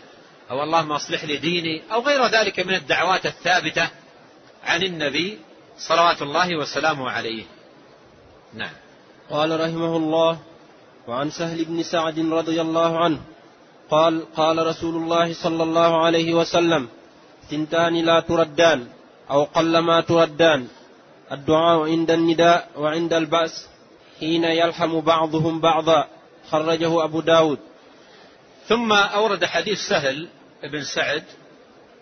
أو 0.51 0.63
اللهم 0.63 0.93
أصلح 0.93 1.25
لي 1.25 1.37
ديني 1.37 1.83
أو 1.93 2.01
غير 2.03 2.27
ذلك 2.27 2.61
من 2.61 2.75
الدعوات 2.75 3.27
الثابتة 3.27 3.91
عن 4.65 4.83
النبي 4.83 5.39
صلوات 5.79 6.23
الله 6.23 6.57
وسلامه 6.57 7.11
عليه. 7.11 7.45
نعم. 8.55 8.73
قال 9.31 9.61
رحمه 9.61 9.97
الله 9.97 10.39
وعن 11.09 11.31
سهل 11.31 11.65
بن 11.65 11.83
سعد 11.83 12.19
رضي 12.19 12.61
الله 12.61 12.99
عنه 12.99 13.21
قال 13.91 14.35
قال 14.35 14.67
رسول 14.67 14.97
الله 14.97 15.33
صلى 15.33 15.63
الله 15.63 16.05
عليه 16.05 16.35
وسلم 16.35 16.89
ثنتان 17.51 17.95
لا 17.95 18.21
تردان 18.21 18.87
أو 19.31 19.45
قلما 19.45 20.01
تردان. 20.01 20.69
الدعاء 21.33 21.91
عند 21.91 22.11
النداء 22.11 22.71
وعند 22.77 23.13
البأس 23.13 23.69
حين 24.21 24.45
يلحم 24.45 25.01
بعضهم 25.01 25.61
بعضا. 25.61 26.09
خرجه 26.51 27.05
أبو 27.05 27.21
داود. 27.21 27.59
ثم 28.69 28.93
أورد 28.93 29.45
حديث 29.45 29.79
سهل 29.79 30.29
بن 30.63 30.85
سعد 30.85 31.25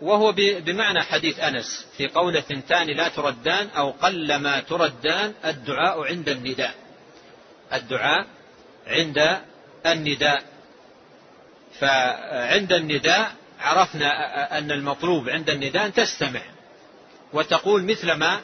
وهو 0.00 0.32
بمعنى 0.36 1.02
حديث 1.02 1.40
أنس 1.40 1.86
في 1.96 2.08
قول 2.08 2.42
ثنتان 2.42 2.86
لا 2.86 3.08
تردان 3.08 3.68
أو 3.68 3.90
قلما 3.90 4.60
تردان 4.60 5.34
الدعاء 5.44 6.04
عند 6.04 6.28
النداء. 6.28 6.74
الدعاء 7.72 8.26
عند 8.86 9.40
النداء. 9.86 10.42
فعند 11.80 12.72
النداء 12.72 13.32
عرفنا 13.60 14.58
أن 14.58 14.70
المطلوب 14.70 15.28
عند 15.28 15.50
النداء 15.50 15.86
أن 15.86 15.92
تستمع. 15.92 16.42
وتقول 17.32 17.82
مثل 17.84 18.12
ما 18.12 18.40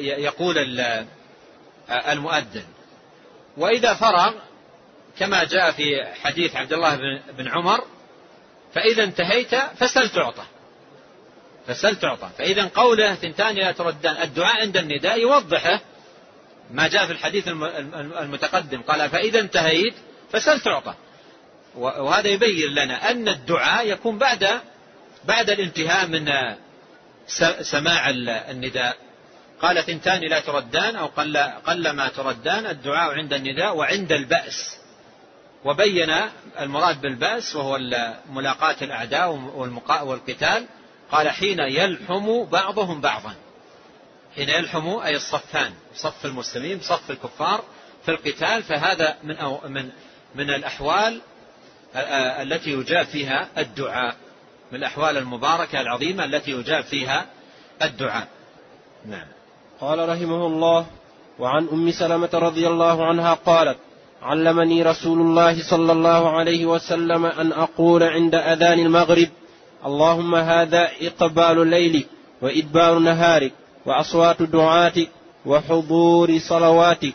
يقول 0.00 0.58
المؤذن. 1.90 2.64
وإذا 3.56 3.94
فرغ 3.94 4.34
كما 5.18 5.44
جاء 5.44 5.72
في 5.72 6.04
حديث 6.22 6.56
عبد 6.56 6.72
الله 6.72 6.96
بن 7.38 7.48
عمر 7.48 7.84
فإذا 8.74 9.04
انتهيت 9.04 9.54
فسل 9.54 10.08
تعطى. 10.08 10.44
فسل 11.66 11.96
تعطى. 11.96 12.30
فإذا 12.38 12.70
قوله 12.74 13.14
ثنتان 13.14 13.54
لا 13.54 13.72
تردان 13.72 14.22
الدعاء 14.22 14.60
عند 14.60 14.76
النداء 14.76 15.20
يوضحه 15.20 15.80
ما 16.70 16.88
جاء 16.88 17.06
في 17.06 17.12
الحديث 17.12 17.48
المتقدم. 17.48 18.82
قال 18.82 19.10
فإذا 19.10 19.40
انتهيت 19.40 19.94
فسل 20.32 20.60
تعطى. 20.60 20.94
وهذا 21.76 22.28
يبين 22.28 22.74
لنا 22.74 23.10
أن 23.10 23.28
الدعاء 23.28 23.88
يكون 23.88 24.18
بعد 24.18 24.60
بعد 25.24 25.50
الانتهاء 25.50 26.06
من 26.06 26.30
سماع 27.62 28.10
النداء. 28.50 28.96
قال 29.62 29.84
ثنتان 29.84 30.20
لا 30.20 30.40
تردان 30.40 30.96
أو 30.96 31.06
قل, 31.06 31.36
قل 31.36 31.90
ما 31.90 32.08
تردان 32.08 32.66
الدعاء 32.66 33.12
عند 33.12 33.32
النداء 33.32 33.76
وعند 33.76 34.12
البأس. 34.12 34.83
وبين 35.64 36.14
المراد 36.60 37.00
بالبأس 37.00 37.56
وهو 37.56 37.78
ملاقاة 38.30 38.76
الأعداء 38.82 39.30
والقتال 40.04 40.66
قال 41.12 41.30
حين 41.30 41.58
يلحم 41.60 42.44
بعضهم 42.44 43.00
بعضا. 43.00 43.34
حين 44.36 44.48
يلحم 44.48 44.88
أي 44.88 45.16
الصفان 45.16 45.72
صف 45.94 46.26
المسلمين 46.26 46.80
صف 46.80 47.10
الكفار 47.10 47.64
في 48.04 48.10
القتال 48.10 48.62
فهذا 48.62 49.16
من 49.22 49.36
أو 49.36 49.60
من 49.68 49.90
من 50.34 50.50
الأحوال 50.50 51.20
التي 52.42 52.70
يجاب 52.70 53.06
فيها 53.06 53.48
الدعاء 53.58 54.16
من 54.72 54.78
الأحوال 54.78 55.16
المباركة 55.16 55.80
العظيمة 55.80 56.24
التي 56.24 56.50
يجاب 56.50 56.84
فيها 56.84 57.26
الدعاء. 57.82 58.28
نعم. 59.06 59.26
قال 59.80 60.08
رحمه 60.08 60.46
الله 60.46 60.86
وعن 61.38 61.68
أم 61.72 61.90
سلمة 61.90 62.30
رضي 62.32 62.66
الله 62.66 63.06
عنها 63.06 63.34
قالت 63.34 63.78
علمني 64.24 64.82
رسول 64.82 65.20
الله 65.20 65.62
صلى 65.62 65.92
الله 65.92 66.30
عليه 66.30 66.66
وسلم 66.66 67.26
أن 67.26 67.52
أقول 67.52 68.02
عند 68.02 68.34
أذان 68.34 68.78
المغرب 68.78 69.28
اللهم 69.86 70.34
هذا 70.34 70.88
إقبال 71.00 71.62
الليل 71.62 72.06
وإدبار 72.42 72.98
نهارك 72.98 73.52
وأصوات 73.86 74.42
دعاتك 74.42 75.08
وحضور 75.46 76.38
صلواتك 76.38 77.14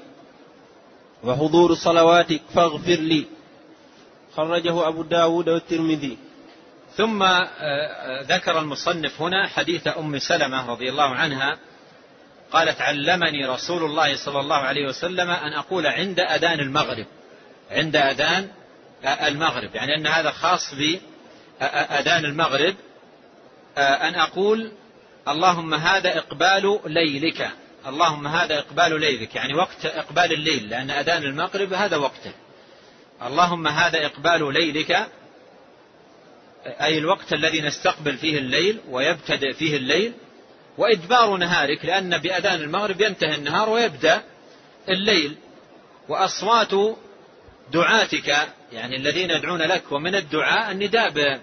وحضور 1.24 1.76
صلواتك 1.76 2.42
فاغفر 2.54 3.00
لي. 3.12 3.26
خرجه 4.36 4.88
أبو 4.88 5.04
داود 5.04 5.50
والترمذي. 5.50 6.18
ثم 6.96 7.24
آه، 7.24 7.48
آه، 7.60 8.24
ذكر 8.24 8.60
المصنف 8.60 9.22
هنا 9.22 9.48
حديث 9.48 9.88
أم 9.88 10.20
سلمة 10.20 10.72
رضي 10.72 10.90
الله 10.90 11.10
عنها 11.16 11.58
قالت 12.52 12.82
علمني 12.82 13.46
رسول 13.46 13.84
الله 13.84 14.16
صلى 14.16 14.40
الله 14.40 14.56
عليه 14.56 14.88
وسلم 14.88 15.30
أن 15.30 15.54
أقول 15.54 15.88
عند 15.88 16.20
أذان 16.20 16.60
المغرب. 16.60 17.06
عند 17.72 17.96
أذان 17.96 18.48
المغرب. 19.06 19.76
يعني 19.76 19.96
أن 19.96 20.08
هذا 20.08 20.32
خاص 20.32 20.74
بأذان 20.74 22.26
المغرب. 22.26 22.76
أن 23.78 24.16
أقول 24.16 24.72
اللهم 25.28 25.74
هذا 25.74 26.18
إقبال 26.18 26.80
ليلك. 26.86 27.50
اللهم 27.88 28.28
هذا 28.28 28.60
إقبال 28.60 29.00
ليلك. 29.00 29.36
يعني 29.36 29.54
وقت 29.54 29.86
إقبال 29.86 30.34
الليل. 30.34 30.70
لأن 30.70 30.92
أذان 30.92 31.24
المغرب 31.24 31.74
هذا 31.74 31.98
وقته 31.98 32.32
اللهم 33.24 33.68
هذا 33.68 34.06
إقبال 34.06 34.54
ليلك. 34.54 35.08
أي 36.66 36.98
الوقت 36.98 37.34
الذي 37.34 37.62
نستقبل 37.62 38.18
فيه 38.18 38.38
الليل 38.38 38.80
ويبتدئ 38.90 39.54
فيه 39.54 39.78
الليل. 39.78 40.14
وإدبار 40.80 41.38
نهارك 41.38 41.86
لأن 41.86 42.18
بأذان 42.18 42.62
المغرب 42.62 43.02
ينتهي 43.02 43.36
النهار 43.36 43.70
ويبدأ 43.70 44.22
الليل. 44.90 45.36
وأصوات 46.10 46.98
دعاتك 47.72 48.28
يعني 48.72 48.96
الذين 48.96 49.30
يدعون 49.30 49.62
لك 49.62 49.92
ومن 49.92 50.16
الدعاء 50.16 50.72
النداء 50.72 51.40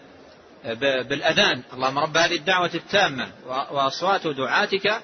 بالأذان. 1.03 1.62
اللهم 1.72 1.99
رب 1.99 2.16
هذه 2.16 2.34
الدعوة 2.34 2.70
التامة. 2.74 3.28
وأصوات 3.47 4.26
دعاتك 4.26 5.01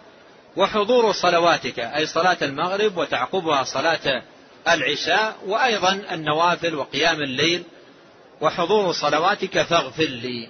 وحضور 0.56 1.12
صلواتك 1.12 1.78
أي 1.78 2.06
صلاة 2.06 2.36
المغرب 2.42 2.96
وتعقبها 2.96 3.62
صلاة 3.62 4.22
العشاء 4.68 5.36
وأيضا 5.46 5.92
النوافل 6.12 6.74
وقيام 6.74 7.22
الليل 7.22 7.64
وحضور 8.40 8.92
صلواتك 8.92 9.62
فاغفر 9.62 10.02
لي. 10.02 10.48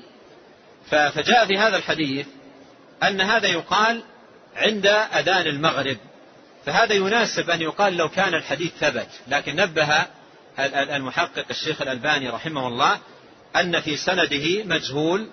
فجاء 0.91 1.47
في 1.47 1.59
هذا 1.59 1.77
الحديث 1.77 2.27
أن 3.03 3.21
هذا 3.21 3.49
يقال 3.49 4.03
عند 4.57 4.87
أذان 4.87 5.47
المغرب. 5.47 5.97
فهذا 6.67 6.95
يناسب 6.95 7.51
أن 7.51 7.63
يقال 7.63 7.97
لو 7.97 8.09
كان 8.09 8.35
الحديث 8.35 8.73
ثبت. 8.81 9.09
لكن 9.29 9.57
نبه 9.57 10.07
المحقق 10.75 11.45
الشيخ 11.51 11.83
الألباني 11.83 12.29
رحمه 12.29 12.69
الله 12.69 12.99
أن 13.57 13.81
في 13.81 13.97
سنده 13.97 14.65
مجهول 14.65 15.29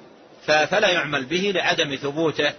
فلا 0.45 0.89
يعمل 0.89 1.26
به 1.26 1.51
لعدم 1.55 1.95
ثبوته 1.95 2.53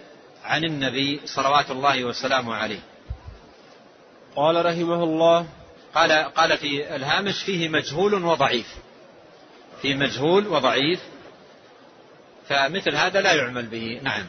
عن 0.45 0.65
النبي 0.65 1.21
صلوات 1.25 1.71
الله 1.71 2.05
وسلامه 2.05 2.55
عليه. 2.55 2.81
قال 4.37 4.67
رحمه 4.67 5.05
الله 5.05 5.47
قال 5.95 6.13
قال 6.13 6.59
في 6.59 6.97
الهامش 6.97 7.43
فيه 7.43 7.69
مجهول 7.69 8.15
وضعيف. 8.15 8.67
في 9.83 9.95
مجهول 9.95 10.47
وضعيف 10.47 11.01
فمثل 12.49 12.97
هذا 12.97 13.21
لا 13.21 13.33
يعمل 13.33 13.67
به. 13.67 14.01
نعم. 14.03 14.27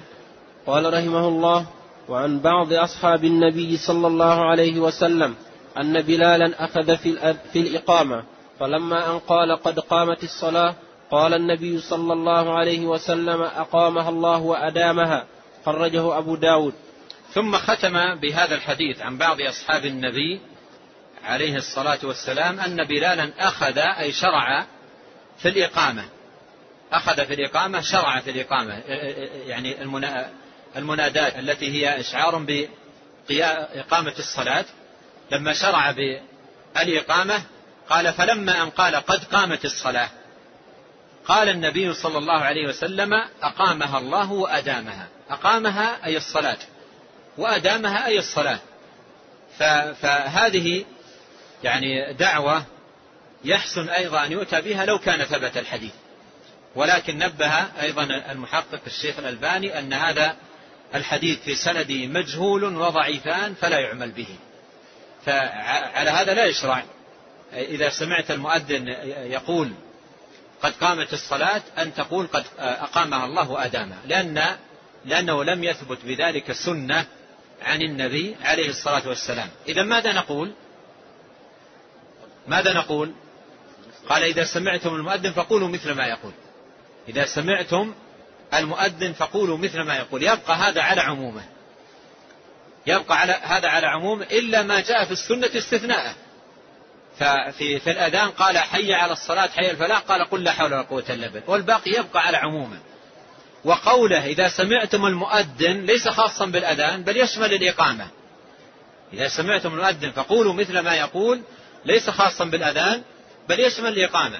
قال 0.68 0.94
رحمه 0.94 1.28
الله 1.28 1.66
وعن 2.10 2.40
بعض 2.40 2.74
أصحاب 2.74 3.24
النبي 3.26 3.78
صلى 3.78 4.08
الله 4.08 4.46
عليه 4.46 4.80
وسلم 4.80 5.36
أن 5.78 6.02
بلالا 6.02 6.66
أخذ 6.66 6.98
في, 6.98 7.36
في 7.54 7.60
الإقامة 7.60 8.24
فلما 8.60 9.12
أن 9.12 9.20
قال 9.20 9.56
قد 9.56 9.80
قامت 9.80 10.24
الصلاة 10.24 10.76
قال 11.12 11.34
النبي 11.34 11.80
صلى 11.80 12.14
الله 12.14 12.58
عليه 12.58 12.86
وسلم 12.86 13.42
أقامها 13.42 14.10
الله 14.10 14.42
وأدامها 14.42 15.26
خرجه 15.66 16.18
أبو 16.18 16.36
داود. 16.36 16.74
ثم 17.34 17.58
ختم 17.58 18.16
بهذا 18.16 18.56
الحديث 18.56 19.02
عن 19.02 19.18
بعض 19.18 19.42
أصحاب 19.42 19.86
النبي 19.86 20.40
عليه 21.24 21.56
الصلاة 21.56 22.00
والسلام 22.04 22.60
أن 22.60 22.84
بلالا 22.84 23.30
أخذ 23.40 23.78
أي 23.78 24.12
شرع 24.12 24.66
في 25.38 25.50
الإقامة. 25.50 26.04
أخذ 26.92 27.26
في 27.26 27.34
الإقامة 27.34 27.82
شرع 27.82 28.20
في 28.20 28.32
الإقامة 28.32 28.74
يعني 29.48 29.84
المنادات 30.76 31.36
التي 31.36 31.72
هي 31.72 32.00
إشعار 32.00 32.46
بإقامة 33.30 34.14
الصلاة. 34.20 34.66
لما 35.32 35.54
شرع 35.54 35.92
بالإقامة 36.76 37.44
قال 37.90 38.14
فلما 38.14 38.64
أن 38.64 38.70
قال 38.70 38.96
قد 38.96 39.24
قامت 39.24 39.66
الصلاة. 39.66 40.10
قال 41.26 41.50
النبي 41.50 41.94
صلى 41.94 42.18
الله 42.18 42.40
عليه 42.40 42.68
وسلم 42.68 43.14
أقامها 43.44 44.00
الله 44.00 44.32
وأدامها. 44.32 45.08
أقامها 45.30 46.06
أي 46.06 46.18
الصلاة. 46.18 46.58
وأدامها 47.38 48.06
أي 48.06 48.20
الصلاة. 48.20 48.60
فهذه 50.02 50.86
يعني 51.64 52.14
دعوة 52.14 52.66
يحسن 53.44 53.90
أيضا 53.90 54.26
أن 54.26 54.32
يؤتى 54.32 54.62
بها 54.62 54.86
لو 54.86 55.00
كان 55.00 55.24
ثبت 55.24 55.58
الحديث. 55.58 55.94
ولكن 56.76 57.18
نبه 57.18 57.82
أيضا 57.82 58.04
المحقق 58.04 58.82
الشيخ 58.88 59.20
الألباني 59.20 59.80
أن 59.80 59.94
هذا 59.94 60.36
الحديث 60.96 61.40
في 61.40 61.56
سنده 61.56 62.08
مجهول 62.08 62.64
وضعيفان 62.64 63.54
فلا 63.54 63.80
يعمل 63.80 64.12
به. 64.12 64.28
فعلى 65.26 66.10
هذا 66.10 66.34
لا 66.34 66.46
يشرع. 66.46 66.84
إذا 67.54 67.90
سمعت 67.90 68.32
المؤذن 68.32 68.88
يقول 69.08 69.72
قد 70.62 70.72
قامت 70.72 71.14
الصلاة 71.14 71.62
أن 71.78 71.94
تقول 71.94 72.28
قد 72.28 72.44
أقامها 72.60 73.26
الله 73.26 73.52
وأدامها 73.52 74.00
لأن 74.08 74.58
لأنه 75.06 75.44
لم 75.44 75.64
يثبت 75.64 75.98
بذلك 76.06 76.52
سنة 76.52 77.06
عن 77.62 77.82
النبي 77.82 78.36
عليه 78.42 78.70
الصلاة 78.70 79.08
والسلام. 79.08 79.50
إذا 79.68 79.84
ماذا 79.84 80.14
نقول؟ 80.14 80.52
ماذا 82.48 82.74
نقول؟ 82.74 83.14
قال 84.10 84.24
إذا 84.24 84.44
سمعتم 84.44 84.96
المؤذن 84.96 85.32
فقولوا 85.32 85.68
مثل 85.68 85.92
ما 85.92 86.08
يقول. 86.08 86.34
إذا 87.10 87.26
سمعتم 87.26 87.94
المؤذن 88.54 89.14
فقولوا 89.14 89.58
مثل 89.58 89.82
ما 89.82 89.96
يقول. 89.96 90.24
يبقى 90.24 90.56
هذا 90.56 90.82
على 90.82 91.02
عمومه. 91.02 91.44
يبقى 92.88 93.20
على 93.20 93.40
هذا 93.42 93.68
على 93.68 93.88
عمومه 93.88 94.24
إلا 94.24 94.64
ما 94.64 94.80
جاء 94.80 95.06
في 95.06 95.12
السنة 95.12 95.50
استثناءه. 95.56 96.16
ففي 97.20 97.80
في 97.80 97.92
الأذان 97.92 98.30
قال 98.30 98.58
حي 98.58 98.94
على 98.94 99.14
الصلاة 99.14 99.48
حي 99.48 99.72
الفلاح 99.72 100.00
قال 100.00 100.30
قل 100.30 100.44
لا 100.44 100.52
حول 100.52 100.74
ولا 100.74 100.82
قوة 100.82 101.04
إلا 101.10 101.28
بالله. 101.28 101.50
والباقي 101.50 101.92
يبقى 101.92 102.28
على 102.28 102.38
عمومه. 102.38 102.80
وقوله 103.66 104.26
إذا 104.26 104.48
سمعتم 104.48 105.06
المؤذن 105.06 105.86
ليس 105.86 106.08
خاصا 106.08 106.46
بالأذان 106.46 107.04
بل 107.04 107.18
يشمل 107.18 107.54
الإقامة. 107.54 108.08
إذا 109.14 109.28
سمعتم 109.28 109.74
المؤذن 109.74 110.12
فقولوا 110.12 110.54
مثل 110.54 110.80
ما 110.80 110.96
يقول 110.96 111.42
ليس 111.86 112.10
خاصا 112.10 112.46
بالأذان 112.46 113.02
بل 113.50 113.60
يشمل 113.60 113.88
الإقامة. 113.88 114.40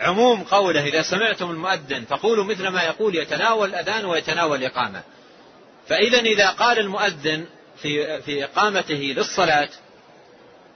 عموم 0.00 0.44
قوله 0.44 0.84
إذا 0.84 1.02
سمعتم 1.02 1.50
المؤذن 1.50 2.04
فقولوا 2.04 2.44
مثل 2.44 2.68
ما 2.68 2.82
يقول 2.82 3.16
يتناول 3.16 3.68
الأذان 3.68 4.04
ويتناول 4.04 4.58
الإقامة. 4.58 5.02
فإذا 5.88 6.18
إذا 6.18 6.50
قال 6.50 6.78
المؤذن 6.78 7.46
في 7.82 8.22
في 8.22 8.44
إقامته 8.44 9.14
للصلاة 9.16 9.68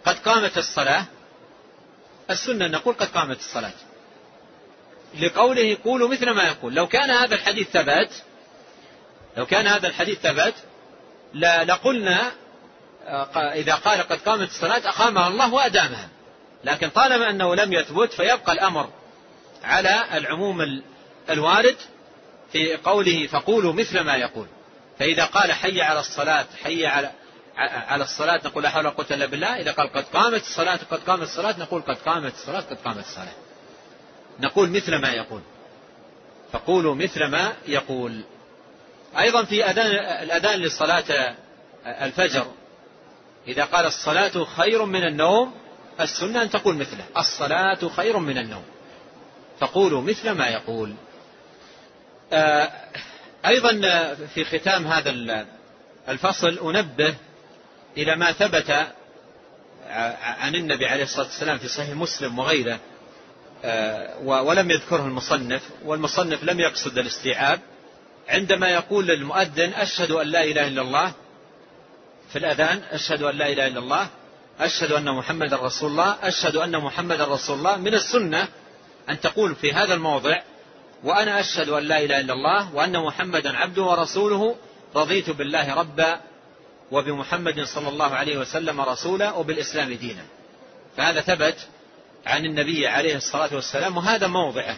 قد 0.04 0.18
قامت 0.18 0.58
الصلاة 0.58 1.04
السنة 2.30 2.66
نقول 2.66 2.94
قد 2.94 3.06
قامت 3.06 3.38
الصلاة. 3.38 3.72
لقوله 5.20 5.76
قولوا 5.84 6.08
مثل 6.08 6.30
ما 6.30 6.42
يقول. 6.42 6.74
لو 6.74 6.86
كان 6.86 7.10
هذا 7.10 7.34
الحديث 7.34 7.70
ثبت 7.70 8.22
لو 9.36 9.46
كان 9.46 9.66
هذا 9.66 9.88
الحديث 9.88 10.18
ثبت 10.18 10.54
لقلنا 11.64 12.32
إذا 13.36 13.74
قال 13.74 14.02
قد 14.02 14.18
قامت 14.18 14.48
الصلاة 14.48 14.88
أقامها 14.88 15.28
الله 15.28 15.54
وأدامها. 15.54 16.08
لكن 16.64 16.88
طالما 16.88 17.30
أنه 17.30 17.54
لم 17.54 17.72
يثبت 17.72 18.12
فيبقى 18.12 18.52
الأمر 18.52 18.90
على 19.64 20.04
العموم 20.18 20.82
الوارد 21.30 21.76
في 22.52 22.76
قوله 22.76 23.26
فقولوا 23.26 23.72
مثل 23.72 24.00
ما 24.00 24.16
يقول. 24.16 24.46
فإذا 24.98 25.24
قال 25.24 25.52
حي 25.52 25.80
على 25.80 26.00
الصلاة 26.00 26.46
حي 26.62 26.86
على 26.86 27.10
على 27.56 28.04
الصلاة 28.04 28.40
نقول 28.44 28.62
لا 28.62 28.70
حول 28.70 28.86
ولا 28.86 28.94
قوة 28.94 29.06
إلا 29.10 29.26
بالله. 29.26 29.60
إذا 29.60 29.72
قال 29.72 29.92
قد 29.92 30.04
قامت 30.04 30.40
الصلاة 30.40 30.78
قد 30.90 30.98
قامت 30.98 31.22
الصلاة 31.22 31.58
نقول 31.58 31.82
قد 31.82 31.96
قامت 31.96 32.34
الصلاة 32.34 32.60
قد 32.60 32.76
قامت 32.84 32.98
الصلاة. 32.98 33.34
نقول 34.40 34.70
مثل 34.70 34.94
ما 34.96 35.12
يقول. 35.12 35.40
فقولوا 36.52 36.94
مثل 36.94 37.24
ما 37.24 37.52
يقول. 37.68 38.20
أيضا 39.18 39.44
في 39.44 39.64
أذان 39.64 39.86
الأذان 40.22 40.60
لصلاة 40.60 41.34
الفجر. 41.86 42.46
إذا 43.48 43.64
قال 43.64 43.86
الصلاة 43.86 44.44
خير 44.44 44.84
من 44.84 45.06
النوم 45.06 45.54
السنة 46.00 46.42
أن 46.42 46.50
تقول 46.50 46.76
مثله. 46.76 47.04
الصلاة 47.16 47.88
خير 47.88 48.18
من 48.18 48.38
النوم. 48.38 48.64
فقولوا 49.60 50.02
مثل 50.02 50.30
ما 50.30 50.48
يقول. 50.48 50.94
آه، 52.32 52.70
أيضا 53.46 53.70
في 54.34 54.44
ختام 54.44 54.86
هذا 54.86 55.46
الفصل 56.08 56.58
أنبه 56.58 57.14
إلى 57.96 58.16
ما 58.16 58.32
ثبت 58.32 58.70
عن 60.40 60.54
النبي 60.54 60.86
عليه 60.86 61.02
الصلاة 61.02 61.26
والسلام 61.26 61.58
في 61.58 61.68
صحيح 61.68 61.90
مسلم 61.90 62.38
وغيره 62.38 62.78
آه، 63.64 64.18
ولم 64.18 64.70
يذكره 64.70 65.06
المصنف 65.06 65.62
والمصنف 65.84 66.44
لم 66.44 66.60
يقصد 66.60 66.98
الاستيعاب. 66.98 67.60
عندما 68.28 68.68
يقول 68.68 69.06
للمؤذن 69.06 69.72
أشهد 69.72 70.10
أن 70.10 70.26
لا 70.26 70.44
إله 70.44 70.66
إلا 70.66 70.82
الله 70.82 71.12
في 72.32 72.38
الأذان 72.38 72.82
أشهد 72.90 73.22
أن 73.22 73.36
لا 73.36 73.48
إله 73.48 73.66
إلا 73.66 73.78
الله 73.78 74.08
أشهد 74.60 74.92
أن 74.92 75.14
محمد 75.14 75.54
رسول 75.54 75.90
الله 75.90 76.16
أشهد 76.22 76.56
أن 76.56 76.76
محمد 76.80 77.20
رسول 77.20 77.58
الله 77.58 77.76
من 77.76 77.94
السنة 77.94 78.48
أن 79.10 79.20
تقول 79.20 79.54
في 79.54 79.72
هذا 79.72 79.94
الموضع 79.94 80.40
وأنا 81.04 81.40
أشهد 81.40 81.68
أن 81.68 81.82
لا 81.82 81.98
إله 81.98 82.20
إلا 82.20 82.32
الله 82.32 82.74
وأن 82.74 82.98
محمدا 82.98 83.56
عبده 83.56 83.82
ورسوله 83.82 84.56
رضيت 84.96 85.30
بالله 85.30 85.74
ربا 85.74 86.20
وبمحمد 86.90 87.64
صلى 87.64 87.88
الله 87.88 88.14
عليه 88.14 88.38
وسلم 88.38 88.80
رسولا 88.80 89.32
وبالإسلام 89.32 89.92
دينا. 89.92 90.24
فهذا 90.96 91.20
ثبت 91.20 91.56
عن 92.26 92.44
النبي 92.44 92.86
عليه 92.86 93.16
الصلاة 93.16 93.54
والسلام 93.54 93.96
وهذا 93.96 94.26
موضعه. 94.26 94.76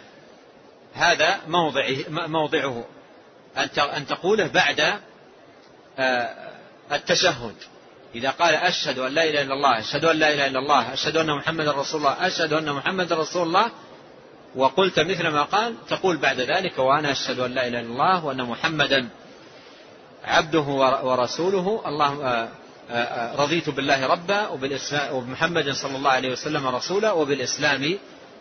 هذا 0.94 1.40
موضعه, 1.48 1.96
موضعه. 2.08 2.84
أن 3.96 4.06
تقوله 4.06 4.46
بعد 4.46 5.00
آه، 5.98 6.50
التشهد. 6.92 7.54
إذا 8.14 8.30
قال 8.30 8.54
أشهد 8.54 8.98
أن 8.98 9.12
لا 9.12 9.24
إله 9.24 9.42
إلا 9.42 9.54
الله 9.54 9.78
أشهد 9.78 10.04
أن 10.04 10.16
لا 10.16 10.34
إله 10.34 10.46
إلا 10.46 10.58
الله 10.58 10.92
أشهد 10.92 11.16
أن 11.16 11.36
محمد 11.36 11.68
رسول 11.68 12.00
الله 12.00 12.26
أشهد 12.26 12.52
أن 12.52 12.72
محمد 12.72 13.12
رسول 13.12 13.46
الله 13.46 13.70
وقلت 14.56 15.00
مثل 15.00 15.28
ما 15.28 15.42
قال 15.42 15.74
تقول 15.88 16.16
بعد 16.16 16.40
ذلك 16.40 16.78
وأنا 16.78 17.12
أشهد 17.12 17.38
أن 17.38 17.54
لا 17.54 17.66
إله 17.66 17.80
إلا 17.80 17.88
الله 17.88 18.24
وأن 18.24 18.42
محمدا 18.42 19.08
عبده 20.24 20.60
ورسوله. 21.04 21.82
اللهم 21.86 22.20
آه، 22.20 22.48
آه، 22.90 22.94
آه، 22.94 23.36
رضيت 23.42 23.70
بالله 23.70 24.06
ربا 24.06 24.48
وبمحمد 25.12 25.70
صلى 25.70 25.96
الله 25.96 26.10
عليه 26.10 26.32
وسلم 26.32 26.66
رسولا 26.66 27.12
وبالإسلام 27.12 27.98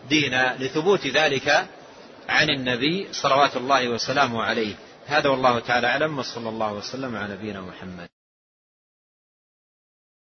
دينا 0.10 0.58
لثبوت 0.60 1.08
ذلك 1.08 1.66
عن 2.30 2.50
النبي 2.50 3.08
صلوات 3.12 3.58
الله 3.58 3.90
وسلامه 3.90 4.44
عليه. 4.44 4.76
هذا 5.06 5.30
والله 5.30 5.60
تعالى 5.60 5.88
أعلم 5.88 6.20
وصلى 6.20 6.50
الله 6.50 6.74
وسلم 6.74 7.16
على 7.16 7.34
نبينا 7.34 7.62
محمد. 7.62 8.13